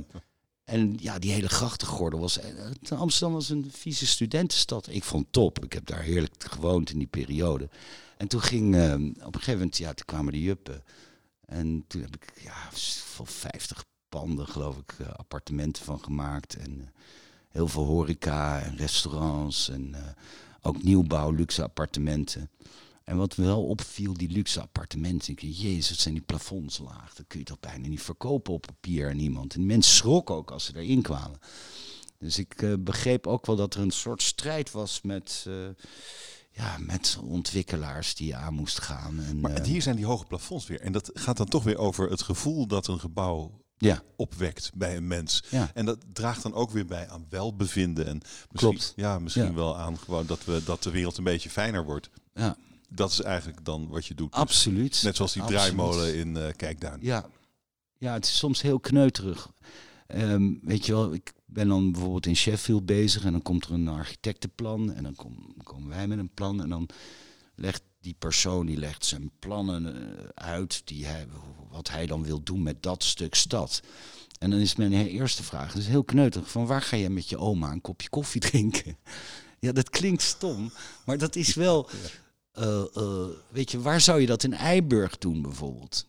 en 0.63 0.97
ja, 0.99 1.19
die 1.19 1.31
hele 1.31 1.49
grachtengordel 1.49 2.19
was... 2.19 2.39
Eh, 2.39 2.99
Amsterdam 2.99 3.33
was 3.33 3.49
een 3.49 3.71
vieze 3.71 4.07
studentenstad. 4.07 4.87
Ik 4.89 5.03
vond 5.03 5.23
het 5.23 5.33
top. 5.33 5.63
Ik 5.63 5.73
heb 5.73 5.85
daar 5.85 6.01
heerlijk 6.01 6.33
gewoond 6.49 6.89
in 6.89 6.97
die 6.97 7.07
periode. 7.07 7.69
En 8.23 8.29
toen 8.29 8.41
ging, 8.41 8.75
uh, 8.75 8.93
op 8.93 9.33
een 9.33 9.33
gegeven 9.33 9.53
moment, 9.53 9.77
ja, 9.77 9.93
toen 9.93 10.05
kwamen 10.05 10.33
de 10.33 10.41
juppen. 10.41 10.83
En 11.45 11.83
toen 11.87 12.01
heb 12.01 12.15
ik, 12.15 12.33
ja, 12.41 12.69
voor 12.71 13.27
50 13.27 13.85
panden, 14.09 14.47
geloof 14.47 14.77
ik, 14.77 14.95
uh, 15.01 15.07
appartementen 15.07 15.83
van 15.83 16.03
gemaakt. 16.03 16.55
En 16.55 16.71
uh, 16.79 16.83
heel 17.49 17.67
veel 17.67 17.83
horeca 17.83 18.61
en 18.61 18.77
restaurants. 18.77 19.69
En 19.69 19.95
ook 20.61 20.83
nieuwbouw, 20.83 21.31
luxe 21.31 21.63
appartementen. 21.63 22.49
En 23.03 23.17
wat 23.17 23.35
wel 23.35 23.65
opviel, 23.65 24.13
die 24.13 24.29
luxe 24.29 24.61
appartementen. 24.61 25.31
Ik 25.31 25.41
dacht, 25.41 25.61
jezus, 25.61 26.01
zijn 26.01 26.13
die 26.13 26.23
plafonds 26.23 26.77
laag. 26.77 27.13
Dat 27.13 27.27
kun 27.27 27.39
je 27.39 27.45
toch 27.45 27.59
bijna 27.59 27.87
niet 27.87 28.01
verkopen 28.01 28.53
op 28.53 28.65
papier 28.65 29.09
aan 29.09 29.19
iemand. 29.19 29.55
En 29.55 29.65
mensen 29.65 29.95
schrokken 29.95 30.35
ook 30.35 30.51
als 30.51 30.65
ze 30.65 30.75
erin 30.75 31.01
kwamen. 31.01 31.39
Dus 32.17 32.37
ik 32.37 32.83
begreep 32.83 33.27
ook 33.27 33.45
wel 33.45 33.55
dat 33.55 33.73
er 33.73 33.81
een 33.81 33.91
soort 33.91 34.21
strijd 34.21 34.71
was 34.71 35.01
met 35.01 35.45
ja, 36.53 36.77
met 36.79 37.17
ontwikkelaars 37.23 38.15
die 38.15 38.27
je 38.27 38.35
aan 38.35 38.53
moest 38.53 38.79
gaan. 38.81 39.19
En, 39.19 39.39
maar 39.39 39.59
uh, 39.59 39.65
hier 39.65 39.81
zijn 39.81 39.95
die 39.95 40.05
hoge 40.05 40.25
plafonds 40.25 40.67
weer. 40.67 40.81
En 40.81 40.91
dat 40.91 41.11
gaat 41.13 41.37
dan 41.37 41.47
toch 41.47 41.63
weer 41.63 41.77
over 41.77 42.09
het 42.09 42.21
gevoel 42.21 42.67
dat 42.67 42.87
een 42.87 42.99
gebouw 42.99 43.61
ja. 43.77 44.01
opwekt 44.15 44.71
bij 44.73 44.95
een 44.95 45.07
mens. 45.07 45.43
Ja. 45.49 45.71
En 45.73 45.85
dat 45.85 45.97
draagt 46.13 46.43
dan 46.43 46.53
ook 46.53 46.71
weer 46.71 46.85
bij 46.85 47.09
aan 47.09 47.25
welbevinden. 47.29 48.05
En 48.05 48.17
misschien, 48.17 48.49
Klopt. 48.53 48.93
Ja, 48.95 49.19
misschien 49.19 49.55
wel 49.55 49.77
aan 49.77 49.97
gewoon 49.97 50.25
dat, 50.25 50.45
we, 50.45 50.61
dat 50.65 50.83
de 50.83 50.91
wereld 50.91 51.17
een 51.17 51.23
beetje 51.23 51.49
fijner 51.49 51.85
wordt. 51.85 52.09
Ja. 52.33 52.57
Dat 52.89 53.11
is 53.11 53.21
eigenlijk 53.21 53.65
dan 53.65 53.87
wat 53.87 54.05
je 54.05 54.13
doet. 54.13 54.31
Dus 54.31 54.39
Absoluut. 54.39 55.01
Net 55.03 55.15
zoals 55.15 55.33
die 55.33 55.41
Absoluut. 55.41 55.63
draaimolen 55.63 56.15
in 56.15 56.35
uh, 56.35 56.47
Kijkduin. 56.55 56.99
Ja. 57.01 57.25
ja, 57.97 58.13
het 58.13 58.25
is 58.25 58.37
soms 58.37 58.61
heel 58.61 58.79
kneuterig. 58.79 59.51
Um, 60.07 60.59
weet 60.63 60.85
je 60.85 60.91
wel, 60.91 61.13
ik 61.13 61.33
ben 61.53 61.67
dan 61.67 61.91
bijvoorbeeld 61.91 62.25
in 62.25 62.35
Sheffield 62.35 62.85
bezig 62.85 63.23
en 63.23 63.31
dan 63.31 63.41
komt 63.41 63.65
er 63.65 63.71
een 63.71 63.87
architectenplan 63.87 64.93
en 64.93 65.03
dan 65.03 65.15
kom, 65.15 65.55
komen 65.63 65.89
wij 65.89 66.07
met 66.07 66.17
een 66.17 66.33
plan 66.33 66.61
en 66.61 66.69
dan 66.69 66.89
legt 67.55 67.81
die 67.99 68.15
persoon 68.19 68.65
die 68.65 68.77
legt 68.77 69.05
zijn 69.05 69.31
plannen 69.39 69.85
uh, 69.85 70.23
uit 70.33 70.81
die 70.85 71.05
hij, 71.05 71.27
wat 71.69 71.89
hij 71.89 72.05
dan 72.05 72.23
wil 72.23 72.43
doen 72.43 72.63
met 72.63 72.83
dat 72.83 73.03
stuk 73.03 73.35
stad. 73.35 73.81
En 74.39 74.49
dan 74.49 74.59
is 74.59 74.75
mijn 74.75 74.93
eerste 74.93 75.43
vraag, 75.43 75.73
dat 75.73 75.81
is 75.81 75.87
heel 75.87 76.03
kneuterig, 76.03 76.51
van 76.51 76.65
waar 76.65 76.81
ga 76.81 76.95
je 76.95 77.09
met 77.09 77.29
je 77.29 77.37
oma 77.37 77.71
een 77.71 77.81
kopje 77.81 78.09
koffie 78.09 78.41
drinken? 78.49 78.97
ja, 79.63 79.71
dat 79.71 79.89
klinkt 79.89 80.21
stom, 80.21 80.71
maar 81.05 81.17
dat 81.17 81.35
is 81.35 81.53
wel, 81.53 81.89
uh, 82.59 82.83
uh, 82.97 83.25
weet 83.49 83.71
je, 83.71 83.81
waar 83.81 84.01
zou 84.01 84.21
je 84.21 84.27
dat 84.27 84.43
in 84.43 84.53
Eiburg 84.53 85.17
doen 85.17 85.41
bijvoorbeeld? 85.41 86.07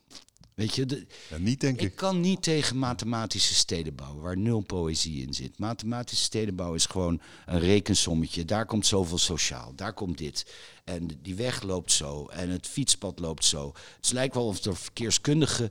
Weet 0.55 0.74
je, 0.74 0.86
de, 0.86 1.07
ja, 1.30 1.38
niet 1.38 1.61
denk 1.61 1.80
ik. 1.80 1.90
Ik 1.90 1.96
kan 1.96 2.20
niet 2.20 2.42
tegen 2.42 2.78
mathematische 2.78 3.55
stedenbouw, 3.55 4.20
waar 4.20 4.36
nul 4.36 4.61
poëzie 4.61 5.26
in 5.26 5.34
zit. 5.34 5.59
Mathematische 5.59 6.24
stedenbouw 6.24 6.74
is 6.74 6.86
gewoon 6.86 7.20
een 7.46 7.61
rekensommetje. 7.61 8.44
Daar 8.44 8.66
komt 8.66 8.86
zoveel 8.86 9.18
sociaal, 9.18 9.72
daar 9.74 9.92
komt 9.92 10.18
dit. 10.18 10.52
En 10.84 11.11
die 11.22 11.34
weg 11.34 11.62
loopt 11.62 11.92
zo 11.92 12.26
en 12.26 12.48
het 12.48 12.66
fietspad 12.66 13.18
loopt 13.18 13.44
zo. 13.44 13.72
Het 13.96 14.12
lijkt 14.12 14.34
wel 14.34 14.46
of 14.46 14.61
de 14.61 14.74
verkeerskundigen 14.74 15.70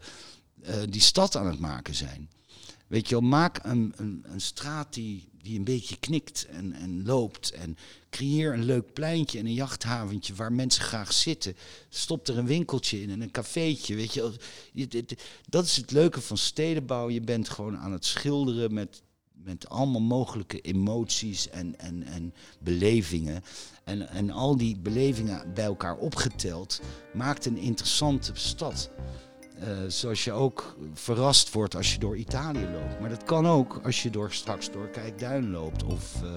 uh, 0.63 0.75
die 0.89 1.01
stad 1.01 1.35
aan 1.35 1.47
het 1.47 1.59
maken 1.59 1.95
zijn. 1.95 2.29
Weet 2.93 3.09
je 3.09 3.19
wel, 3.19 3.29
maak 3.29 3.59
een, 3.63 3.93
een, 3.95 4.25
een 4.27 4.41
straat 4.41 4.93
die, 4.93 5.27
die 5.41 5.57
een 5.57 5.63
beetje 5.63 5.97
knikt 5.97 6.45
en, 6.45 6.73
en 6.73 7.05
loopt. 7.05 7.51
En 7.51 7.77
creëer 8.09 8.53
een 8.53 8.63
leuk 8.63 8.93
pleintje 8.93 9.39
en 9.39 9.45
een 9.45 9.53
jachthaventje 9.53 10.33
waar 10.35 10.53
mensen 10.53 10.83
graag 10.83 11.13
zitten. 11.13 11.55
Stop 11.89 12.27
er 12.27 12.37
een 12.37 12.45
winkeltje 12.45 13.01
in 13.01 13.09
en 13.09 13.21
een 13.21 13.31
cafeetje. 13.31 13.95
Weet 13.95 14.13
je, 14.13 15.05
dat 15.49 15.65
is 15.65 15.75
het 15.75 15.91
leuke 15.91 16.21
van 16.21 16.37
stedenbouw. 16.37 17.09
Je 17.09 17.21
bent 17.21 17.49
gewoon 17.49 17.77
aan 17.77 17.91
het 17.91 18.05
schilderen 18.05 18.73
met, 18.73 19.01
met 19.31 19.69
allemaal 19.69 20.01
mogelijke 20.01 20.61
emoties 20.61 21.49
en, 21.49 21.79
en, 21.79 22.03
en 22.03 22.33
belevingen. 22.59 23.43
En, 23.83 24.09
en 24.09 24.29
al 24.29 24.57
die 24.57 24.77
belevingen 24.77 25.53
bij 25.53 25.65
elkaar 25.65 25.97
opgeteld 25.97 26.81
maakt 27.13 27.45
een 27.45 27.57
interessante 27.57 28.31
stad. 28.33 28.89
Uh, 29.63 29.69
zoals 29.87 30.23
je 30.23 30.31
ook 30.31 30.75
verrast 30.93 31.51
wordt 31.51 31.75
als 31.75 31.93
je 31.93 31.99
door 31.99 32.17
Italië 32.17 32.67
loopt. 32.73 32.99
Maar 32.99 33.09
dat 33.09 33.23
kan 33.23 33.47
ook 33.47 33.79
als 33.83 34.03
je 34.03 34.09
door, 34.09 34.31
straks 34.31 34.71
door 34.71 34.87
Kijkduin 34.87 35.51
loopt 35.51 35.83
of 35.83 36.21
uh, 36.23 36.29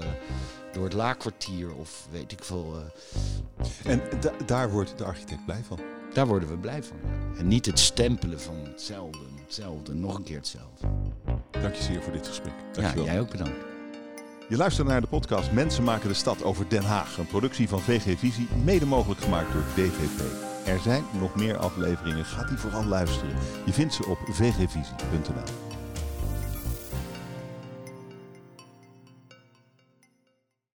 door 0.73 0.85
het 0.85 0.93
Laakkwartier 0.93 1.75
of 1.75 2.09
weet 2.11 2.33
ik 2.33 2.45
veel. 2.45 2.75
Uh. 2.77 3.93
En 3.93 4.03
daar 4.47 4.71
wordt 4.71 4.99
de 4.99 5.05
architect 5.05 5.45
blij 5.45 5.63
van? 5.67 5.79
Daar 6.13 6.27
worden 6.27 6.49
we 6.49 6.59
blij 6.59 6.83
van. 6.83 6.97
En 7.39 7.49
niet 7.49 7.67
het 7.67 7.79
stempelen 7.79 8.41
van 8.41 8.55
hetzelfde, 8.65 9.19
hetzelfde, 9.45 9.95
nog 9.95 10.17
een 10.17 10.25
keer 10.25 10.37
hetzelfde. 10.37 10.87
Dank 11.51 11.75
je 11.75 11.83
zeer 11.83 12.03
voor 12.03 12.13
dit 12.13 12.27
gesprek. 12.27 12.55
Dank 12.73 12.97
ja, 12.97 13.03
jij 13.03 13.21
ook 13.21 13.31
bedankt. 13.31 13.59
Je 14.49 14.57
luistert 14.57 14.89
naar 14.89 15.01
de 15.01 15.07
podcast 15.07 15.53
Mensen 15.53 15.85
maken 15.85 16.09
de 16.09 16.15
stad 16.15 16.43
over 16.43 16.69
Den 16.69 16.85
Haag. 16.85 17.19
Een 17.19 17.27
productie 17.27 17.69
van 17.69 17.81
VG 17.81 18.19
Visie, 18.19 18.49
mede 18.65 18.87
mogelijk 18.87 19.21
gemaakt 19.21 19.53
door 19.53 19.65
DVP. 19.75 20.56
Er 20.67 20.79
zijn 20.79 21.05
nog 21.21 21.35
meer 21.35 21.57
afleveringen. 21.57 22.25
Ga 22.25 22.45
die 22.45 22.59
vooral 22.59 22.85
luisteren. 22.85 23.37
Je 23.65 23.73
vindt 23.73 23.95
ze 23.95 24.07
op 24.07 24.19
vgvisie.nl. 24.31 25.66